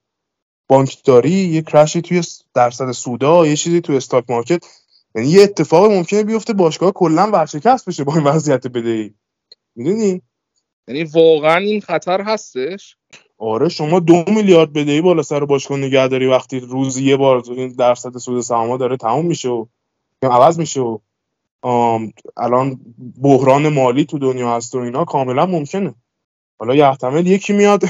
[0.68, 2.22] بانکداری یه کرشی توی
[2.54, 4.64] درصد سودا یه چیزی توی استاک مارکت
[5.14, 9.14] یعنی یه اتفاق ممکنه بیفته باشگاه کلا ورشکست بشه با این وضعیت بدهی.
[9.76, 10.22] می‌دونی؟
[10.88, 12.96] یعنی واقعا این خطر هستش؟
[13.38, 17.72] آره شما دو میلیارد بدهی بالا سر باشگاه نگه داری وقتی روزی یه بار این
[17.72, 19.66] درصد سود سهام‌ها داره تموم میشه و
[20.22, 20.98] عوض میشه و
[22.36, 22.80] الان
[23.22, 25.94] بحران مالی تو دنیا هست و اینا کاملا ممکنه.
[26.58, 27.82] حالا یحتمل یکی میاد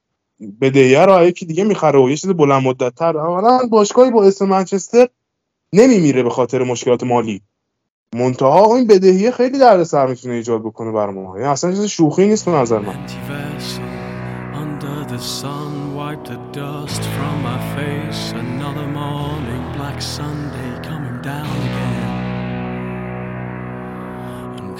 [0.60, 4.48] بدهیه رو یکی دیگه می‌خره و یه چیز بلند مدت تر حالا باشگاهی با اسم
[4.48, 5.08] منچستر
[5.72, 7.42] نمیمیره به خاطر مشکلات مالی.
[8.14, 11.36] منتها این بدهیه خیلی دردسر می‌تونه ایجاد بکنه بر ما.
[11.38, 13.06] یعنی اصلا چیز شوخی نیست به نظر من.
[15.16, 18.25] The sun, wipe the dust from my face.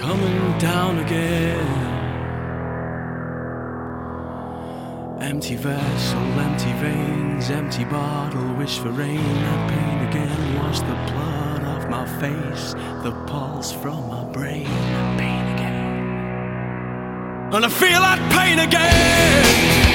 [0.07, 1.67] Coming down again.
[5.21, 10.55] Empty vessel, empty veins, empty bottle, wish for rain and pain again.
[10.59, 14.67] Wash the blood off my face, the pulse from my brain,
[15.19, 15.75] pain again.
[17.53, 19.86] And I feel that pain again.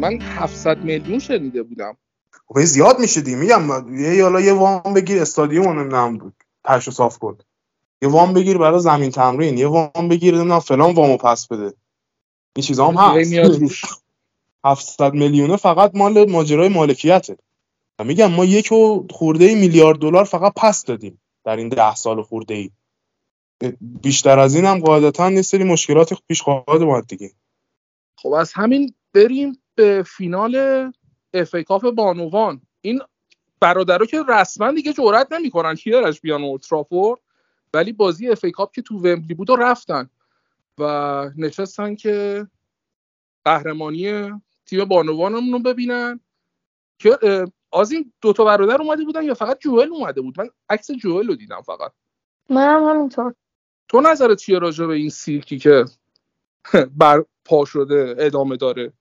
[0.00, 1.96] من 700 میلیون شنیده بودم.
[2.46, 6.32] خب زیاد میشه دی میگم یه حالا یه وام بگیر استادیوم نمی‌دونم
[6.64, 7.38] پش و صاف کن.
[8.02, 9.58] یه وام بگیر برای زمین تمرین.
[9.58, 11.74] یه وام بگیر نمی‌دونم فلان وامو پس بده.
[12.56, 13.30] این چیزا هم هست.
[13.30, 13.82] میاد روش.
[14.64, 17.36] 700 میلیونه فقط مال ماجرای مالکیته.
[18.04, 22.54] میگم ما یک و خورده میلیارد دلار فقط پس دادیم در این ده سال خورده
[22.54, 22.70] ای.
[23.80, 27.30] بیشتر از این هم قاعدتا یه سری مشکلات پیش خواهد اومد دیگه.
[28.16, 29.59] خب از همین بریم.
[29.80, 30.56] به فینال
[31.34, 32.60] اف ای کاپ بانوان.
[32.80, 33.02] این
[33.60, 37.20] برادرها که رسما دیگه جرئت نمی‌کنن کیارش بیان اولترافورد
[37.74, 40.10] ولی بازی اف ای کاپ که تو ومبلی بود و رفتن
[40.78, 40.84] و
[41.36, 42.46] نشستن که
[43.44, 44.32] قهرمانی
[44.66, 46.20] تیم بانوانمون رو ببینن.
[46.98, 47.18] که
[47.72, 51.34] از این دوتا برادر اومده بودن یا فقط جوئل اومده بود؟ من عکس جوئل رو
[51.34, 51.92] دیدم فقط.
[52.50, 53.34] منم همینطور.
[53.88, 55.84] تو نظرت چیه راجع به این سیرکی که
[57.00, 58.92] بر پا شده ادامه داره؟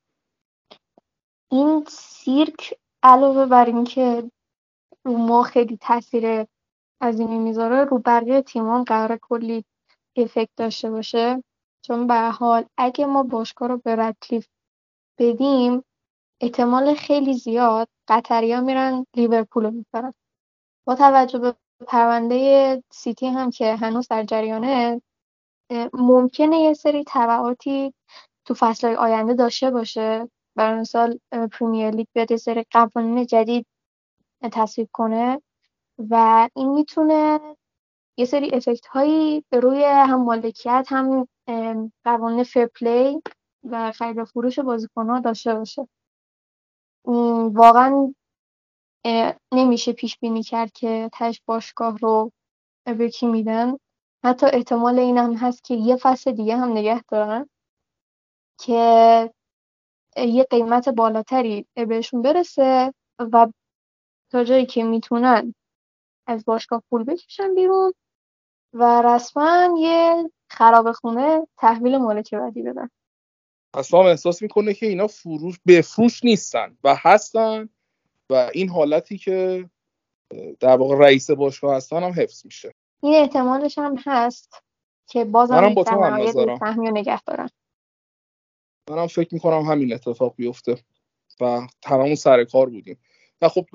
[1.51, 2.73] این سیرک
[3.03, 4.31] علاوه بر اینکه
[5.05, 6.45] رو ما خیلی تاثیر
[7.01, 9.65] عظیمی می‌ذاره رو بقیه تیمان قرار کلی
[10.17, 11.43] افکت داشته باشه.
[11.85, 14.47] چون به حال اگه ما باشگاه رو به ردکلیف
[15.19, 15.83] بدیم
[16.41, 20.13] احتمال خیلی زیاد قطریا میرن لیورپول رو می‌برن.
[20.87, 21.55] با توجه به
[21.87, 25.01] پرونده سیتی هم که هنوز در جریانه
[25.93, 27.93] ممکنه یه سری تبعاتی
[28.45, 30.29] تو فصلهای آینده داشته باشه.
[30.55, 31.19] برای مثال
[31.51, 33.65] پریمیر لیگ بیاد یه سری قوانین جدید
[34.53, 35.41] تصویب کنه
[36.11, 37.39] و این می‌تونه
[38.17, 41.27] یه سری effect هایی به روی هم مالکیت هم
[42.05, 43.21] قوانین fair play
[43.63, 45.87] و خرید و فروش بازیکن‌ها داشته باشه.
[47.53, 48.13] واقعا
[49.53, 52.31] نمیشه پیش بینی کرد که تش باشگاه رو
[52.85, 53.77] به کی میدن.
[54.25, 57.49] حتی احتمال این هم هست که یه فصل دیگه هم نگه دارن
[58.59, 59.33] که
[60.17, 63.47] یه قیمت بالاتری بهشون برسه و
[64.31, 65.55] تا جایی که می‌تونن
[66.27, 67.93] از باشگاه پول بکشن بیرون
[68.73, 72.89] و رسما یه خراب خونه تحویل مالک بعدی بدن.
[73.73, 77.69] اصلا احساس می‌کنه که اینا فروش بفروش نیستن و هستن
[78.29, 79.69] و این حالتی که
[80.59, 82.73] در واقع رئیس باشگاه هستن هم حفظ میشه.
[83.03, 84.63] این احتمالش هم هست
[85.07, 87.49] که بازم با رو نگه دارن
[88.89, 90.75] منم فکر می‌کنم همین اتفاق بیفته
[91.39, 92.97] و تمام سر کار بودیم.
[93.41, 93.65] و خب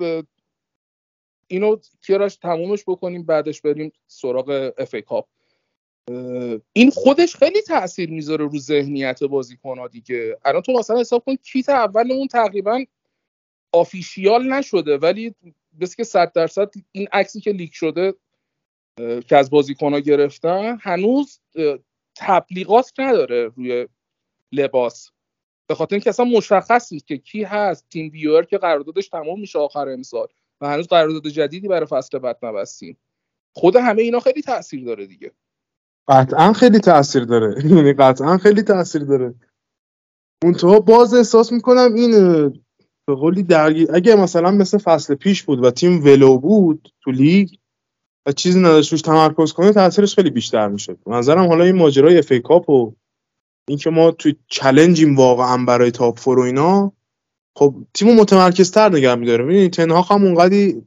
[1.47, 5.27] اینو کیارش تمومش بکنیم بعدش بریم سراغ اف کاپ.
[6.73, 10.37] این خودش خیلی تاثیر می‌ذاره رو ذهنیت بازیکن‌ها دیگه.
[10.45, 12.85] الان تو مثلا حساب کن کیت اولمون تقریبا
[13.73, 15.35] official نشده ولی
[15.79, 18.13] بس که صد درصد این عکسی که leak شده
[19.27, 21.39] که از بازیکن‌ها گرفتن هنوز
[22.15, 23.87] تبلیغات نداره روی
[24.55, 25.11] لباس.
[25.67, 29.89] به خاطر اینکه اصلا مشخص نیست که کی هست TeamViewer که قراردادش تمام میشه آخر
[29.89, 30.27] امسال.
[30.61, 32.97] و هنوز قرارداد جدیدی برای فصل بعد نبستیم.
[33.55, 35.31] خود همه اینا خیلی تاثیر داره دیگه.
[36.07, 37.55] قطعا خیلی تاثیر داره.
[37.75, 39.35] یعنی قطعا خیلی تاثیر داره.
[40.43, 42.11] منتها باز احساس می‌کنم این
[43.07, 47.49] به قولی درگیر اگه مثلا مثل فصل پیش بود و تیم ولو بود تو لیگ
[48.25, 50.99] و چیزی نداشت روش تمرکز کنه تاثیرش خیلی بیشتر می‌شد.
[51.07, 52.95] نظرم حالا این ماجرای FA Cup و
[53.67, 56.91] اینکه ما تو challenge یم واقعا برای top four و اینا
[57.57, 60.81] خب تیمو متمرکزتر نگه میداره ببینید تن هاخ هم اونقدی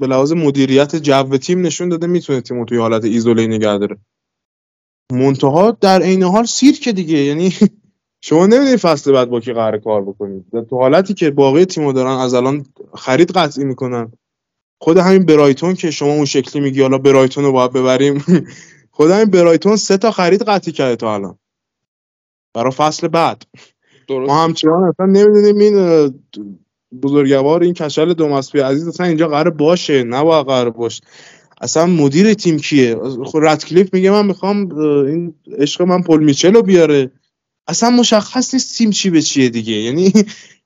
[0.00, 3.96] به لحاظ مدیریت جو تیم نشون داده می‌تونه تیمو توی حالت ایزوله نگه داره.
[5.12, 7.18] منتها در عین حال سیرک دیگه.
[7.18, 7.52] یعنی
[8.26, 12.18] شما نمی‌دونی فصل بعد با کی قرار کار بکنید تو حالتی که باقی تیم‌ها دارن
[12.18, 14.12] از الان خرید قطعی می‌کنن.
[14.80, 18.24] خود همین برایتون که شما اون شکلی میگی حالا برایتون رو باید ببریم.
[18.96, 21.38] خود همین برایتون سه تا خرید قطعی کرده تا الان.
[22.54, 23.42] برای فصل بعد.
[24.08, 26.14] درست ما همچنان اصلا نمی‌دونیم این
[27.02, 31.02] بزرگوار این کشل دوماسپی عزیز اصلا اینجا قرار باشه؟ نه باید قرار باشه.
[31.60, 36.62] اصلا مدیر تیم کیه؟ خب رتکلیف میگه من می‌خوام این عشق من پل میچل رو
[36.62, 37.10] بیاره.
[37.66, 39.72] اصلا مشخص نیست تیم چی به چیه دیگه.
[39.72, 40.12] یعنی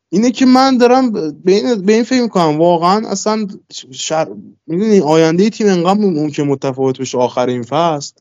[0.08, 1.12] اینه که من دارم
[1.44, 3.46] به این, به این فکر می‌کنم واقعا اصلا
[3.92, 4.28] شر...
[4.66, 8.14] می‌دونی آینده تیم انقدر ممکن متفاوت بشه آخر این فصل؟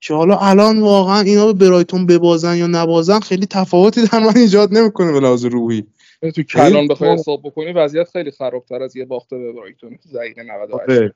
[0.00, 4.72] که حالا الان واقعا اینا به برایتون ببازن یا نبازن خیلی تفاوتی در من ایجاد
[4.72, 5.86] نمی‌کنه به لحاظ روحی.
[6.34, 9.96] تو کلان یعنی بخوای حساب بکنی وضعیت خیلی خرابتر از یه باخت به برایتون.
[9.96, 11.14] تو دقیقه 98 آره.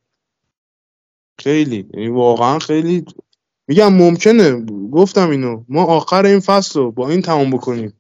[1.39, 1.89] خیلی.
[1.94, 3.05] یعنی واقعا خیلی.
[3.69, 4.66] میگم ممکنه.
[4.93, 5.65] گفتم اینو.
[5.69, 7.93] ما آخر این فصل رو با این تمام بکنیم.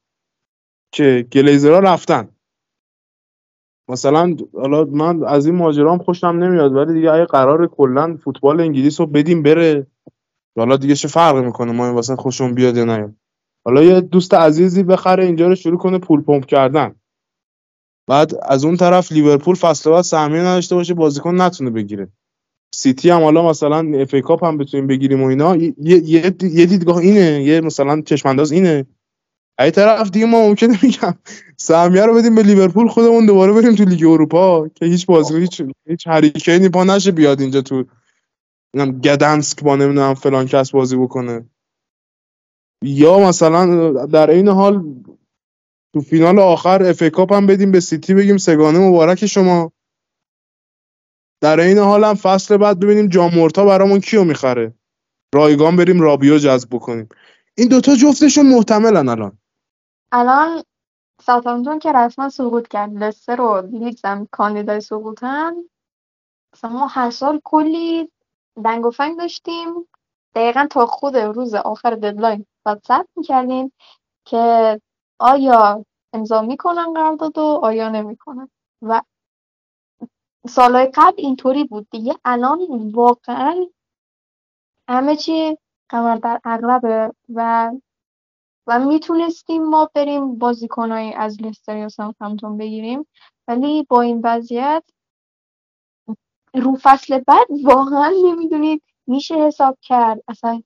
[0.92, 2.28] که گلیزرها رفتن.
[3.88, 9.00] مثلا حالا من از این ماجرام خوشم نمیاد ولی دیگه اگه قرار کلا فوتبال انگلیس
[9.00, 9.86] رو بدیم بره
[10.58, 13.14] حالا دیگه چه فرقی می‌کنه؟ ما این واسه خوشمون بیاد یا نیاد
[13.64, 16.94] حالا یه دوست عزیزی بخره اینجا رو شروع کنه پول پمپ کردن.
[18.08, 22.08] بعد از اون طرف لیورپول فصل بعد سهمیه نداشته باشه بازیکن نتونه بگیره.
[22.74, 25.56] سیتی هم حالا مثلا FA Cup هم بتونیم بگیریم و اینا.
[25.56, 26.30] یه, یه,
[26.66, 28.86] دیدگاه اینه یه مثلا چشمانداز اینه.
[29.58, 31.14] ای طرف دیگه ما ممکنه میگم
[31.56, 35.62] سهمیه رو بدیم به لیورپول خودمون دوباره بریم تو لیگ اروپا که هیچ بازی هیچ
[35.86, 37.84] هیچ هری کینی پا نشه بیاد اینجا تو
[38.76, 41.50] گدنسک با نمی‌دونم فلان کس بازی بکنه.
[42.84, 44.84] یا مثلا در این حال
[45.94, 49.72] تو فینال آخر FA Cup هم بدیم به سیتی بگیم سه‌گانه مبارک شما.
[51.42, 54.74] در این حال هم فصل بعد ببینیم جان مورتا برامون کیو می‌خره.
[55.34, 57.08] رایگان بریم رابیو جذب بکنیم.
[57.54, 59.38] این دوتا جفتشون محتملن الان.
[60.12, 60.62] الان
[61.22, 62.94] ساوثهامپتون که رسما سقوط کرد.
[62.94, 65.54] لستر رو لیدز هم کاندیدای سقوطن.
[66.54, 68.10] مثلا ما هر سال کلی
[68.64, 69.88] دنگ و فنگ داشتیم.
[70.34, 73.72] دقیقا تا خود روز آخر deadline بعد ثبت می‌کردیم
[74.24, 74.80] که
[75.18, 78.48] آیا امضا می‌کنن قرارداد و آیا نمی‌کنن.
[78.82, 79.02] و
[80.48, 82.16] سالهای قبل اینطوری بود دیگه.
[82.24, 83.66] الان واقعا
[84.88, 85.58] همه چی
[85.90, 87.72] کمر در عقربه و
[88.66, 93.06] و می‌تونستیم ما بریم بازیکنایی از لستر یا ساوثهامپتون بگیریم.
[93.48, 94.84] ولی با این وضعیت
[96.54, 100.22] رو فصل بعد واقعا نمی‌دونید میشه حساب کرد.
[100.28, 100.62] اصلا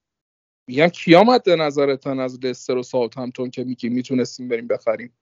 [0.67, 5.13] میگم کیا مد نظرتن از لستر و ساوثهمپتون که میگی می‌تونستیم بریم بخریم؟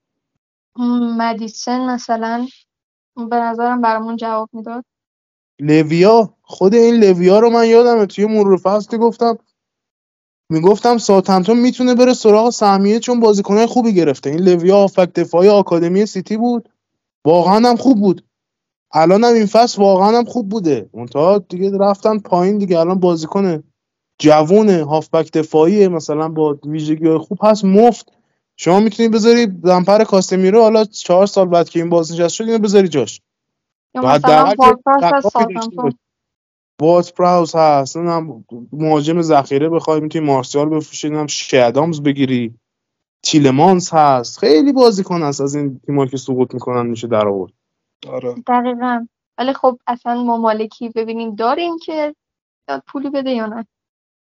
[1.18, 2.48] مدیسن مثلا
[3.16, 4.86] به نظرم برامون جواب می‌داد.
[5.60, 9.38] لاویا خود این لاویا رو من یادمه توی مرور فصل گفتم
[10.50, 14.30] می‌گفتم ساوثهمپتون می‌تونه بره سراغ سهمیه چون بازیکنهای خوبی گرفته.
[14.30, 16.70] این لاویا هافبک دفاعی آکادمی سیتی بود.
[17.26, 18.26] واقعا هم خوب بود.
[18.94, 20.90] الان هم این فصل واقعا هم خوب بوده.
[20.94, 22.80] منتها دیگه رفتن پایین دیگه.
[22.80, 23.64] الان بازیکن
[24.20, 27.66] جوونه هافبک دفاعی مثلا با ویژگی خوب هست.
[27.66, 28.14] مفت.
[28.58, 30.62] شما می‌تونی بذاری دمپر کاستمیرو.
[30.62, 33.22] حالا چهار سال بعد که این بازنشسته شد اینو بذاری جاش.
[33.96, 34.54] مثلا
[36.82, 42.54] وات پراوس هست نمی‌دونم مهاجم ذخیره بخوای می‌تونی مارسیال بفروشی نمی‌دونم شادامز بگیری.
[43.24, 44.40] تیلمانس هست.
[44.40, 47.54] خیلی بازیکن هست از این تیم‌ها که سقوط می‌کنن میشه در آورد.
[48.10, 48.36] آره.
[48.48, 49.06] دقیقا.
[49.38, 52.16] ولی خب اصلا ما مالکی ببینیم داریم که
[52.68, 53.68] داد پولی بده یا نه.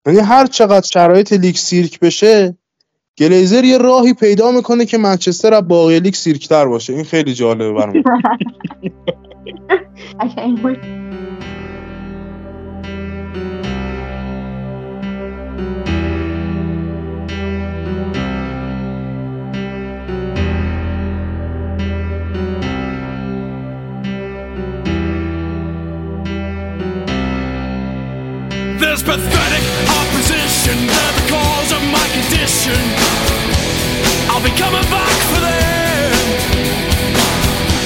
[0.06, 2.56] یعنی هر چقدر شرایط لیگ سیرک بشه
[3.18, 6.92] گلیزر یه راهی پیدا می‌کنه که منچستر از باقی لیگ سیرکتر باشه.
[6.92, 8.02] این خیلی جالبه برام.
[28.92, 29.64] There's pathetic
[30.00, 32.80] opposition there because of my condition.
[34.28, 36.12] I'll be coming back for them.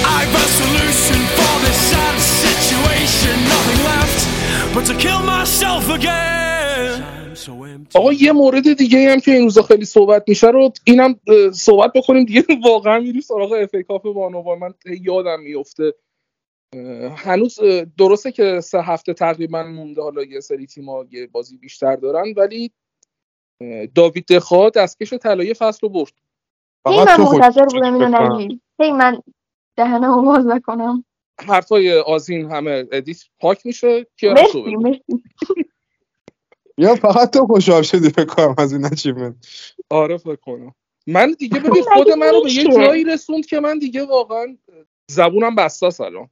[0.03, 3.35] I've a solution for this sad situation.
[3.55, 4.21] Nothing left
[4.75, 7.03] but to kill myself again.
[7.95, 11.21] آقا یه مورد دیگه هم که این روزا خیلی صحبت میشه رو اینم
[11.53, 15.95] صحبت بکنیم دیگه واقعا میری سراغ اف کاپ بانوان من یادم میفته
[17.17, 17.59] هنوز
[17.99, 22.73] درسته که سه هفته تقریبا مونده حالا یه سری تیم‌ها یه بازی بیشتر دارن ولی
[23.95, 26.13] داوید دخا دستکش طلایی فصل رو برد.
[26.89, 28.37] هی فقط من منتظر بودم اینو فکر کنم.
[28.37, 29.21] نگی هی من
[29.77, 31.05] دهنمو باز نکنم.
[31.41, 34.07] حرفای آزین همه ادیت پاک میشه.
[34.23, 34.85] مرسی
[36.79, 39.35] یا فقط تو خوشحال شدی فکر کنم از این achievement
[39.91, 40.75] آره فکر کنم.
[41.07, 44.57] من دیگه ببین خود من رو به یه؟ جایی رسوند که من دیگه واقعا
[45.11, 46.29] زبونم بسته الان.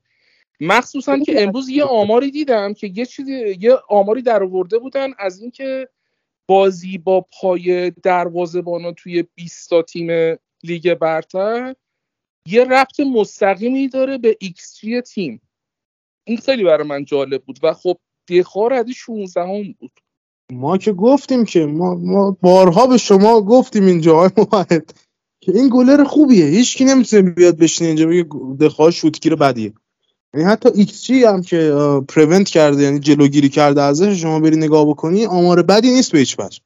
[0.61, 5.41] مخصوصا که امروز یه آماری دیدم که یه چیزی یه آماری در آورده بودن از
[5.41, 5.89] اینکه
[6.49, 11.75] بازی با پای دروازه‌بانا توی 20 تا تیم لیگ برتر
[12.49, 14.81] یه ربط مستقیمی داره به ایکس
[15.15, 15.41] تیم.
[16.25, 17.99] این خیلی برای من جالب بود و خب
[18.29, 19.93] دخار عدی 16 هم بود.
[20.53, 24.31] ما که گفتیم که ما, ما بارها به شما گفتیم اینجا های
[25.41, 26.47] که این گلر خوبیه.
[26.47, 28.25] هیچکی نمی‌تونه بیاد بشینه اینجا بگه
[28.61, 29.73] دخا شوتگیر بدیه.
[30.35, 31.75] یعنی حتی ایکس جی هم که
[32.09, 36.39] prevent کرده یعنی جلوگیری کرده ازش شما بری نگاه بکنی آمار بدی نیست به هیچ
[36.39, 36.61] وجه.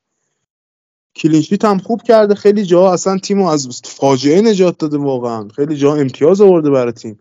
[1.16, 5.49] clean sheet هم خوب کرده خیلی جا اصلا تیمو از فاجعه نجات داده واقعا.
[5.49, 7.20] خیلی جا امتیاز آورده برای تیم.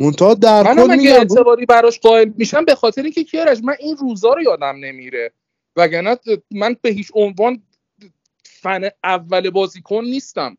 [0.00, 3.74] منتها در منم کل اگه میگم اعتباری براش قائل میشم به خاطر اینکه کیارش من
[3.78, 5.32] این روزا رو یادم نمیره.
[5.76, 6.16] وگرنه
[6.50, 7.62] من به هیچ عنوان
[8.44, 10.56] فن اول بازیکن نیستم.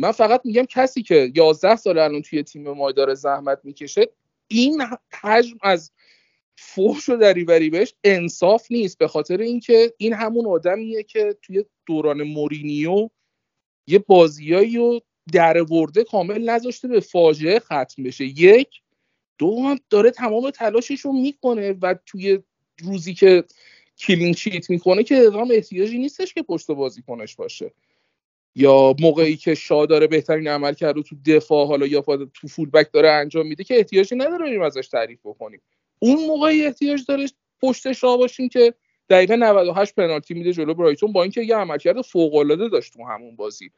[0.00, 4.08] من فقط میگم کسی که 11 سال الان توی تیم ما داره زحمت می‌کشه
[4.48, 4.82] این
[5.22, 5.92] حجم از
[6.56, 12.22] فحش و دریوری بهش انصاف نیست به خاطر اینکه این همون آدمیه که توی دوران
[12.22, 13.08] مورینیو
[13.86, 15.00] یه بازیایی رو
[15.32, 18.24] در ورده کامل نذاشته به فاجعه ختم بشه.
[18.24, 18.68] یک.
[19.38, 22.38] دو هم داره تمام تلاشش رو می‌کنه و توی
[22.82, 23.44] روزی که
[23.98, 27.72] کلین شیت می‌کنه که اقدام احتیاجی نیستش که پشت بازیکنش باشه.
[28.58, 32.04] یا موقعی که شاه داره بهترین عمل کرده تو دفاع حالا یا
[32.34, 35.60] تو فول بک داره انجام میده که احتیاجی نداره بریم ازش تعریف بکنیم.
[35.98, 37.26] اون موقعی احتیاج داره
[37.62, 38.74] پشت شاه باشیم که
[39.10, 43.36] دقیقه 98 پنالتی میده جلو برایتون با اینکه یه عملکرد فوق العاده داشت تو همون
[43.36, 43.70] بازی.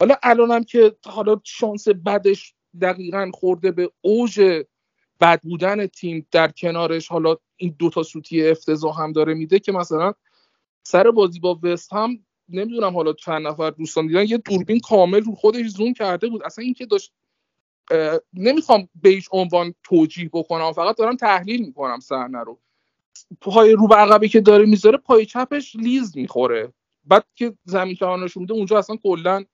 [0.00, 4.64] حالا الانم که حالا شانس بدش دقیقا خورده به اوج
[5.20, 10.12] بد بودن تیم در کنارش حالا این دوتا سوتی افتضاح هم داره میده که مثلا
[10.82, 15.34] سر بازی با وست هم نمی‌دونم حالا چند نفر دوستان دیدن یه دوربین کامل رو
[15.34, 16.42] خودش زوم کرده بود.
[16.42, 17.12] اصلا اینکه داشت
[18.34, 22.58] نمی‌خوام به هیچ عنوان توجیه بکنم فقط دارم تحلیل می‌کنم صحنه رو.
[23.40, 26.72] پای رو عقبی که داره می‌ذاره پای چپش لیز می‌خوره.
[27.04, 29.44] بعد که زمین کمانش میده اونجا اصلا کلا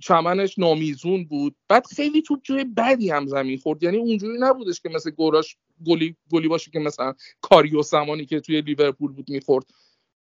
[0.00, 1.56] چمنش نامیزون بود.
[1.68, 3.82] بعد خیلی تو جای بدی هم زمین خورد.
[3.82, 5.56] یعنی اونجوری نبودش که مثل گوراش
[5.86, 9.64] گلی گلی باشه که مثلا کاریو زمانی که توی لیورپول بود می‌خورد.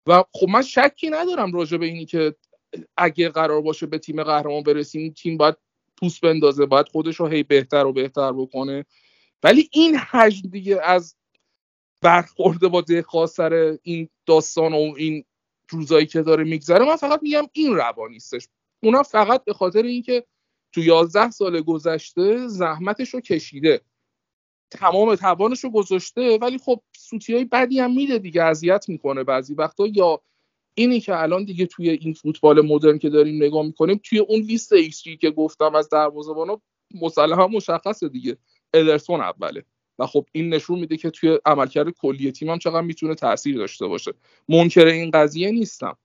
[0.07, 2.36] و خب من شکی ندارم راجع به اینی که
[2.98, 5.56] اگه قرار باشه به تیم قهرمان برسیم تیم باید
[5.98, 8.86] پوست بندازه باید خودش رو هی بهتر و بهتر بکنه.
[9.44, 11.15] ولی این حجم دیگه از
[12.02, 15.26] برخورده با دخوا سر این داستان و این
[15.69, 18.48] روزایی که داره میگذره من فقط میگم این روا نیستش.
[18.84, 20.26] اونا فقط به خاطر اینکه
[20.72, 23.82] تو 11 سال گذشته زحمتش رو کشیده.
[24.72, 29.53] تمام توانش رو گذاشته ولی خب سوتی های بدی هم میده دیگه اذیت می‌کنه بعضی
[29.53, 29.88] وقتا.
[29.88, 30.22] یا
[30.76, 34.73] اینی که الان دیگه توی این فوتبال مدرن که داریم نگاه می‌کنیم توی اون لیست
[34.73, 36.61] ایکس که گفتم از دروازه‌بانا
[37.02, 38.38] مسلما مشخصه دیگه.
[38.73, 39.65] ادرسون اوله.
[39.99, 43.88] و خب این نشون میده که توی عملکرد کلی تیم هم چقدر می‌تونه تاثیر داشته
[43.88, 44.14] باشه.
[44.49, 45.98] منکر این قضیه نیستم.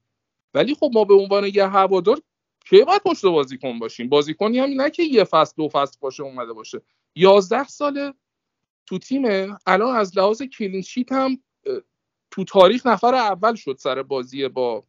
[0.55, 2.21] ولی خب ما به عنوان یه هوادار
[2.69, 6.53] کی باید پشت بازیکن باشیم؟ بازیکنی هم نه که یه فصل دو فصل باشه اومده
[6.53, 6.83] باشه.
[7.17, 8.15] 11 ساله
[8.87, 11.43] تو تیم الان از لحاظ کلین شیت هم
[12.31, 14.85] تو تاریخ نفر اول شد سر بازی با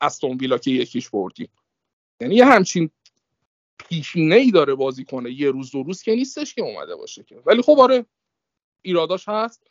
[0.00, 1.48] استون ویلا که یکیش بردیم.
[2.20, 2.90] یعنی یه همچین
[3.78, 5.30] پیشینه ای داره بازی کنه.
[5.32, 7.42] یه روز دو روز که نیستش که اومده باشه که.
[7.46, 8.06] ولی خب آره
[8.82, 9.66] ایراداش هست.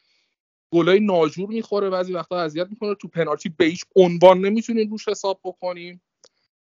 [0.72, 2.95] گلای ناجور می‌خوره بعضی وقتا اذیت می‌کنه.
[2.95, 6.02] تو پنالتی به هیچ عنوان نمی‌تونیم روش حساب بکنیم.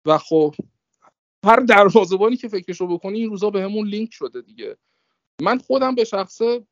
[0.06, 0.56] و خب
[1.46, 4.78] هر دروازه‌بانی که فکرشو بکنی این روزا به همون لینک شده دیگه.
[5.42, 6.68] من خودم به شخصه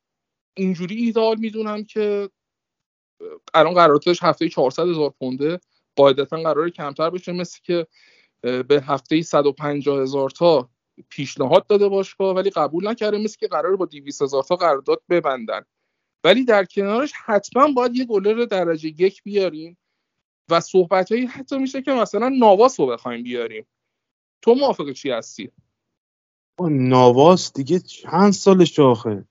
[0.54, 2.30] اینجوری ایدئال می‌دونم که
[3.54, 5.60] الان قراردادش هفته 400 هزار پونده
[5.96, 7.86] قاعدتا قرار کمتر بشه مثل که
[8.40, 10.68] به هفته 150 هزار تا
[11.08, 15.60] پیشنهاد داده باشگاه ولی قبول نکرده مثل که قرار با 200 هزار تا قرارداد ببندن.
[16.24, 19.78] ولی در کنارش حتما باید یه گلر درجه یک بیاریم
[20.50, 23.66] و صحبت هایی حتی میشه که مثلا نواس رو بخوایم بیاریم.
[24.42, 25.50] تو موافق چی هستی؟
[26.60, 29.24] نواس دیگه چند سالش آخه؟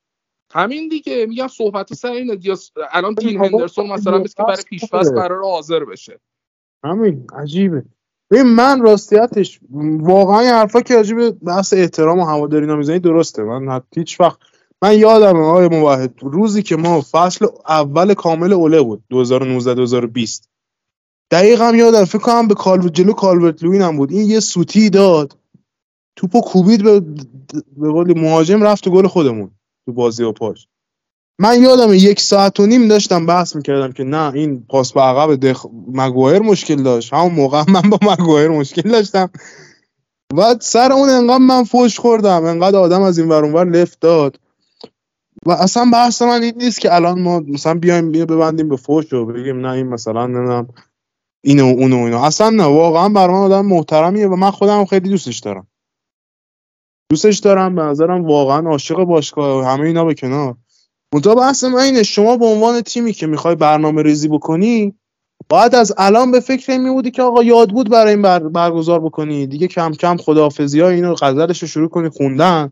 [0.54, 2.36] همین دیگه میگم صحبت سر اینه.
[2.36, 2.72] دیاز...
[2.92, 6.20] الان بابا، هندرسون مثلا مثل که برای پیشفصل قرار حاضر بشه.
[6.84, 7.84] همین عجیبه.
[8.32, 9.60] ببین من راستیتش
[10.00, 13.44] واقعا این حرفا که راجع به بحث احترام و هواداری اینا می‌زنی درسته.
[13.44, 14.40] من هیچ وقت
[14.82, 20.50] من یادم آقای موحد روزی که ما فصل اول کامل اوله بود 2019 2020
[21.32, 24.12] دقیقا یادم فکر کنم به کالورت جلو کالورت لوین هم بود.
[24.12, 25.38] این یه سوتی داد.
[26.16, 27.00] توپو کوبید به
[27.78, 29.52] به قول مهاجم رفت گل خودمون.
[29.85, 30.68] تو بازی و پاش.
[31.39, 35.35] من یادم یک ساعت و نیم داشتم بحث می‌کردم که نه این پاس به عقب
[35.35, 35.65] دخ...
[35.93, 37.14] مگوایر مشکل داشت.
[37.14, 39.30] همون موقع من با مگوایر مشکل داشتم.
[40.38, 44.39] و سر اون انقدر من فوش خوردم انقدر آدم از این ور اونور لفت داد.
[45.45, 49.14] و اصلا بحث من این نیست که الان ما مثلا بیایم بیا ببندیم به فوش
[49.14, 50.68] و بگیم نه این مثلا نمی‌دونم
[51.43, 55.39] اینو اونو اینو اصلا نه واقعا برای من آدم محترمیه و من خودم خیلی دوستش
[55.39, 55.68] دارم.
[57.14, 60.56] دوستش دارم به نظرم واقعا عاشق باشگاه همه اینا به کنار.
[61.14, 64.94] منتها بحث من اینه شما به عنوان تیمی که می‌خوای برنامه ریزی بکنی
[65.49, 68.40] باید از الان به فکر این میبودی که آقا یاد بود برای این بر...
[68.40, 69.48] برگزار بکنی.
[69.48, 72.72] دیگه کم کم خداحافظی های اینو غزلش رو شروع کنی خوندن.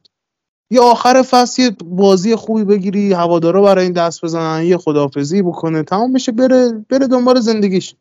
[0.71, 5.83] یه آخر فصل یه بازی خوبی بگیری هوادارا برای این دست بزنن یه خداحافظی بکنه
[5.83, 7.95] تمام بشه بره بره دنبال زندگیش.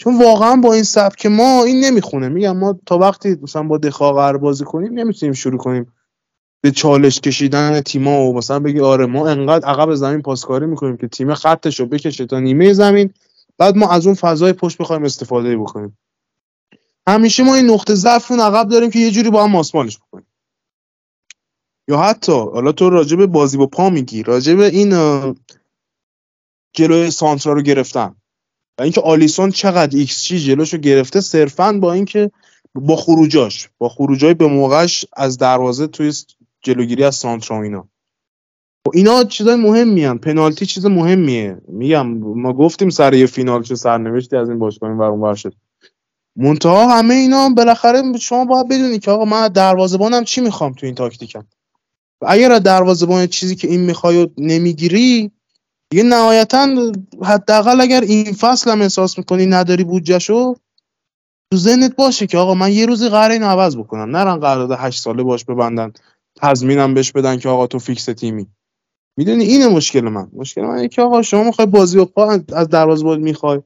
[0.00, 2.28] چون واقعا با این سبک ما این نمی‌خونه.
[2.28, 5.92] میگم ما تا وقتی مثلا با دخا قرار بازی کنیم نمی‌تونیم شروع کنیم
[6.62, 11.08] به چالش کشیدن تیما و مثلا بگی آره ما انقدر عقب زمین پاسکاری می‌کنیم که
[11.08, 13.14] تیم خطش رو بکشه تا نیمه زمین
[13.58, 15.98] بعد ما از اون فضای پشت بخوایم استفاده بکنیم.
[17.08, 20.26] همیشه ما این نقطه ضعف اون عقب داریم که یه جوری با هم ماسمالش بکنیم.
[21.88, 25.34] یا حتی حالا تو راجع به بازی با پا میگی راجع به این
[26.72, 28.19] جلوی سانترا رو گرفتن.
[28.78, 32.30] و اینکه آلیسون چقدر ایکس جی جلوشو گرفته صرفا با اینکه
[32.74, 36.12] با خروجاش با خروجای به موقعش از دروازه توی
[36.62, 37.88] جلوگیری از سانترا و اینا.
[38.86, 40.18] خب اینا چیزای مهمی هن.
[40.18, 41.56] پنالتی چیز مهمیه.
[41.68, 45.54] میگم ما گفتیم سر یه فینال چه سرنوشتی از این باشگاه این ور شد.
[46.36, 50.86] منتها همه اینا بالاخره شما باید بدونی که آقا من از دروازه‌بانم چی می‌خوام تو
[50.86, 51.44] این تاکتیکم؟
[52.20, 55.30] و اگر از دروازه‌بان چیزی که این می‌خوای و نمی‌گیری
[55.90, 56.92] دیگه نهایتا
[57.22, 60.54] حداقل اگر این فصل هم احساس می‌کنی نداری بودجهشو
[61.52, 64.16] تو ذهنت باشه که آقا من یه روزی قراره این عوض بکنم.
[64.16, 65.92] نرن قرارداد 8 ساله باش ببندن
[66.36, 68.46] تضمینم بهش بدن که آقا تو فیکس تیمی.
[69.16, 70.28] می‌دونی اینه مشکل من.
[70.32, 73.60] مشکل من اینه که آقا شما می‌خوای بازی و پا از دروازه می‌خوای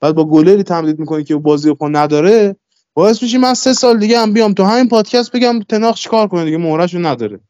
[0.00, 2.56] بعد با گلری تمدید می‌کنی که بازی و پا نداره
[2.94, 6.44] باعث میشی من سه سال دیگه هم بیام تو همین پادکست بگم تناخ چیکار کنه
[6.44, 7.40] دیگه مهرهشو نداره.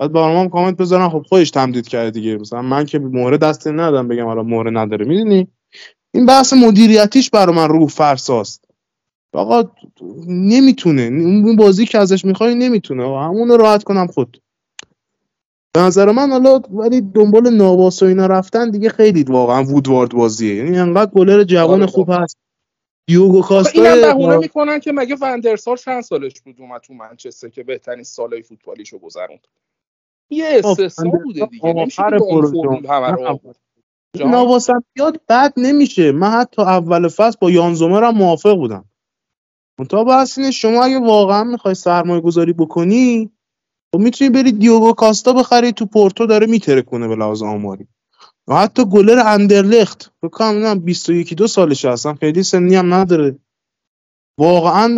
[0.00, 2.36] بعد برام کامنت بذارن خب خودش تمدید کرده دیگه.
[2.36, 5.06] مثلا من که مهره دست ندادم بگم حالا مهره نداره.
[5.06, 5.48] می‌دونی؟
[6.14, 8.64] این بحث مدیریتیش برای من روح فرساست.
[9.32, 9.70] آقا
[10.26, 11.02] نمی‌تونه.
[11.02, 13.02] اون بازی که ازش می‌خوای نمی‌تونه.
[13.02, 14.42] همون راحت کنم خود
[15.74, 20.54] به نظر من حالا ولی دنبال نواس و اینا رفتن دیگه خیلی واقعا وودوارد بازیه.
[20.54, 21.90] یعنی انقدر گلر جوان آره.
[21.90, 22.36] خوب هست.
[23.06, 27.48] دیوگو این هم بهونه کاستا می‌کنن که مگه وندرسار چند سالش بود اومد تو منچستر
[27.48, 29.46] که بهترین سالهای فوتبالیشو گذروند؟
[30.30, 31.72] یه خب، استثنا بوده دیگه.
[31.72, 32.62] نمیشه آخر که با اون پروژه.
[32.62, 33.56] فرمول همه رو آورد.
[34.18, 36.12] جان؟ نواسم بیاد بد نمیشه.
[36.12, 38.84] من حتی اول فصل با یانزومر هم موافق بودم.
[39.78, 43.30] منتها بحث اینه شما اگه واقعا می‌خوای سرمایه گذاری بکنی
[43.94, 47.88] خب می‌تونی بری دیوگو کاستا بخری تو پورتو داره میتره کنه به لحاظ آماری.
[48.48, 52.14] و حتی گلر اندرلخت فکر کنم نمی‌دونم 21 دو سالشه اصلا.
[52.14, 53.38] خیلی سنی هم نداره.
[54.38, 54.96] واقعا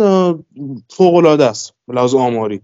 [0.89, 2.61] فوق العاده است به لحاظ آماری.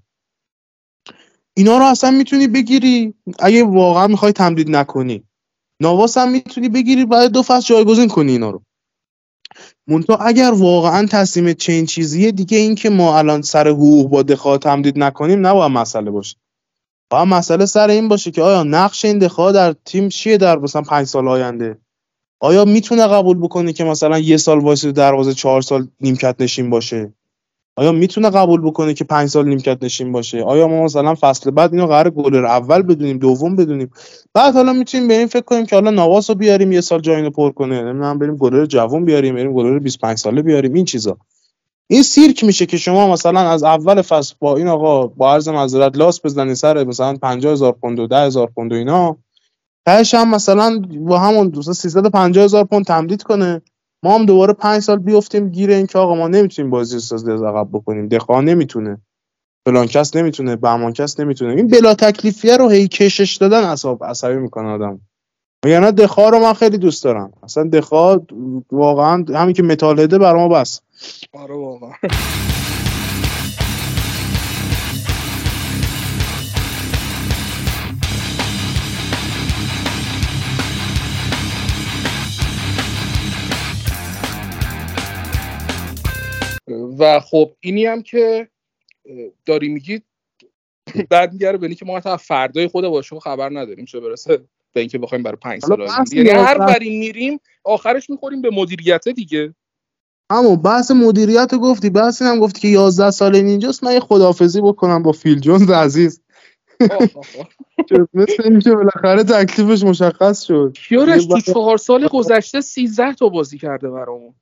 [1.59, 3.13] اینا رو اصلا می‌تونی بگیری.
[3.39, 5.23] اگه واقعا می‌خوای تمدید نکنی.
[5.81, 8.61] نواس هم می‌تونی بگیری بعد دو فصل جایگزین کنی اینا رو.
[9.87, 14.57] منتها اگر واقعا تصمیم همچین چیزیه دیگه این که ما الان سر حقوق با دخیا
[14.57, 16.37] تمدید نکنیم نباید مسئله باشه.
[17.11, 20.81] باید مسئله سر این باشه که آیا نقش این دخیا در تیم چیه در مثلا
[20.81, 21.77] پنج سال آینده؟
[22.41, 27.13] آیا می‌تونه قبول بکنه که مثلا یه سال وایسه دروازه چهار سال نیمکت نشین باشه؟
[27.79, 31.73] آیا می‌تونه قبول بکنه که پنج سال نیمکت نشین باشه؟ آیا ما مثلا فصل بعد
[31.73, 33.91] اینو قرار گلر اول بدونیم دوم بدونیم؟
[34.33, 37.15] بعد حالا می‌تونیم به این فکر کنیم که حالا نواس رو بیاریم یه سال جای
[37.15, 37.81] اینو پر کنه.
[37.81, 41.17] نمی‌دونم بریم گلر جوون بیاریم بریم گلر 25 ساله بیاریم این چیزا.
[41.87, 45.97] این سیرک میشه که شما مثلا از اول فصل با این آقا با عرض معذرت
[45.97, 49.17] لاس بزنی سر مثلا 50000 پوند و 10000 پوند و اینا
[49.85, 53.61] تهش هم مثلا با همون 350 هزار پوند تمدید کنه.
[54.03, 57.43] ما هم دوباره پنج سال بیفتیم گیر این که آقا ما نمی‌تونیم بازی ساز از
[57.43, 58.07] عقب بکنیم.
[58.07, 59.01] دخواه نمی‌تونه.
[59.65, 60.55] فلان کس نمی‌تونه.
[60.55, 61.53] بهمان کس نمی‌تونه.
[61.53, 65.01] این بلا تکلیفیه رو هی کشش دادن عصب عصبی می‌کنه آدم.
[65.65, 67.31] یعنی دخواه رو من خیلی دوست دارم.
[67.43, 68.19] اصلا دخواه
[68.71, 70.81] واقعا همین که متالده برای ما بس.
[71.33, 71.91] آره واقعا.
[86.99, 88.47] و خب اینی هم که
[89.45, 90.01] داری میگی
[91.09, 94.37] برمیگره به اینکه ما حتی فردای خود باشگاه خبر نداریم چه برسه
[94.73, 95.87] به اینکه بخوایم برای پنج سال.
[96.11, 99.53] یعنی هر وری میریم آخرش می‌خوریم به مدیریت دیگه
[100.29, 104.61] اما بحث مدیریت رو گفتی بحث هم گفتی که 11 سال اینجاست من یه خدافزی
[104.61, 106.21] بکنم با فیل جونز عزیز.
[107.89, 113.29] که مثل اینکه بالاخره تکلیفش مشخص شد کیارش یه تو چهار سال گذشته 13 تا
[113.29, 114.33] بازی کرده برامون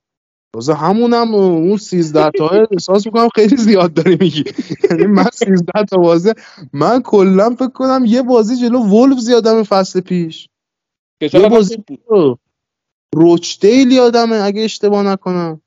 [0.54, 4.44] تازه همونم اون 13 تا احساس می‌کنم خیلی زیاد داری میگی.
[4.90, 6.32] یعنی من 13 تا بازی
[6.72, 10.48] من کلا فکر کنم یه بازی جلو ولفز یادم فصل پیش.
[11.20, 11.76] یه بازی
[13.14, 15.60] روچدیل یادمه اگه اشتباه نکنم.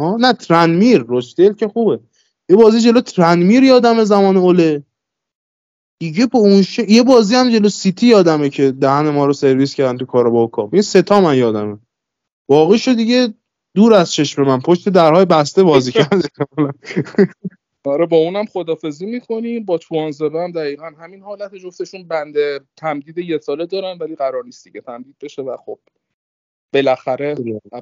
[0.00, 0.98] ها نه ترنمیر.
[0.98, 2.00] روچدیل که خوبه.
[2.48, 4.84] یه بازی جلو ترنمیر یادمه زمان اوله.
[6.00, 6.78] دیگه با اون ش...
[6.78, 10.74] یه بازی هم جلو سیتی یادمه که دهن ما رو سرویس کردن تو کاراباو کاپ.
[10.74, 11.78] این سه تا من یادمه.
[12.48, 13.34] باقی شو دیگه
[13.74, 16.28] دور از چشم من پشت درهای بسته بازی کرده.
[17.84, 19.64] آره با اونم خدافزی می‌کنیم.
[19.64, 24.64] با توانزبه هم دقیقا همین حالت جفتشون بنده تمدید یه ساله دارن ولی قرار نیست
[24.64, 25.78] دیگه تمدید بشه و خب
[26.72, 27.34] بالاخره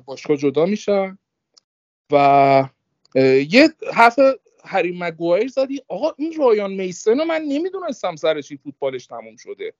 [0.06, 1.19] باشگاه جدا میشن.
[2.12, 2.69] و
[3.51, 4.19] یه حرف
[4.65, 5.82] هری مگوایر زدی.
[5.89, 9.74] آقا این رایان میسن رو من نمی‌دونستم سر چی فوتبالش تموم شده.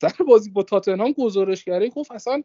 [0.00, 2.42] سر بازی با تاتنهام گزارش کرده گفت اصلا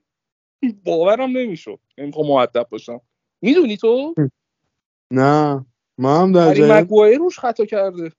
[0.83, 1.79] باورم نمی‌شد.
[1.97, 3.01] نمی‌خوام مؤدب باشم.
[3.41, 4.15] می‌دونی تو؟
[5.11, 5.65] نه.
[5.97, 8.11] ما هم در مگوایر روش خطا کرده.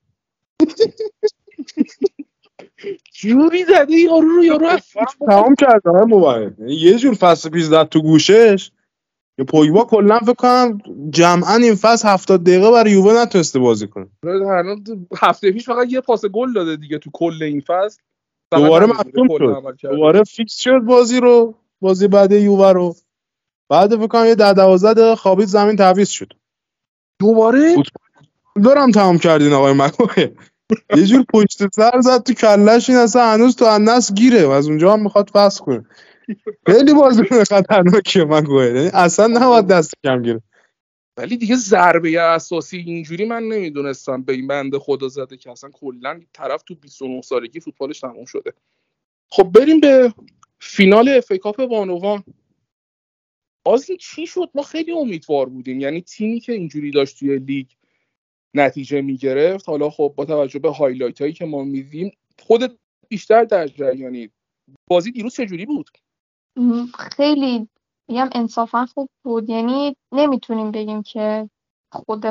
[3.14, 4.78] جوری زده یارو رو یارو
[5.26, 8.70] تمام کرده های موبایل یعنی یه جور فصل پیش زد تو گوشش.
[9.36, 10.78] که پویبا کلا فکر کنم
[11.10, 14.08] جمعا این فصل 70 دقیقه برای یووه نتونسته بازی کنه.
[14.24, 14.78] هنوز
[15.16, 18.02] هفته پیش فقط یه پاس گل داده دیگه تو کل این فصل.
[18.52, 19.76] دوباره کل شد.
[19.82, 21.54] دوباره فیکس شد بازی رو.
[21.80, 22.94] بازی بعد یووه رو.
[23.70, 26.32] بعد فکر کنم یه ده دوازده دقیقه خوابید زمین تعویض شد.
[27.20, 27.76] دوباره؟
[28.64, 30.34] دارم تمام کردین آقای مکوه.
[30.96, 34.68] یه جور پشت سر زد تو کلش این اصلا هنوز تو اندس گیره و از
[34.68, 35.86] اونجا هم می‌خواد فصل کنه.
[36.66, 38.64] خیلی بازیکن خطرناکیه مکوه.
[38.66, 40.42] یعنی اصلا نباید دست کم گیره.
[41.18, 46.20] ولی دیگه ضربه اساسی اینجوری من نمی‌دونستم به این بنده خدا زده که اصلا کلا
[46.32, 48.52] طرف تو 29 سالگی فوتبالش تموم شده.
[49.30, 50.12] خب بریم به
[50.60, 52.24] فینال FA Cup بانوان
[53.64, 55.80] آزین چی شد؟ ما خیلی امیدوار بودیم.
[55.80, 57.66] یعنی تیمی که اینجوری داشت توی لیگ
[58.54, 59.68] نتیجه می‌گرفت.
[59.68, 62.72] حالا خب با توجه به highlight هایی که ما میدیم خودت
[63.08, 64.30] بیشتر در جریانی
[64.90, 65.90] بازی دیروز چجوری بود؟
[66.98, 67.68] خیلی
[68.08, 69.50] میگم انصافا خوب بود.
[69.50, 71.50] یعنی نمی‌تونیم بگیم که
[71.92, 72.24] خود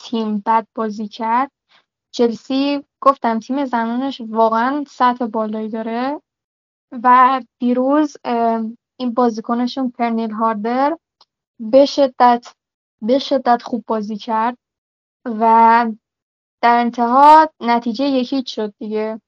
[0.00, 1.50] تیم بد بازی کرد.
[2.10, 6.20] چلسی گفتم تیم زنانش واقعا سطح بالایی داره.
[6.92, 8.16] و دیروز
[8.96, 10.96] این بازیکنشون پرنیل هاردر
[11.60, 12.54] به شدت
[13.02, 14.58] به شدت خوب بازی کرد
[15.24, 15.86] و
[16.62, 19.20] در انتها نتیجه یکی شد دیگه.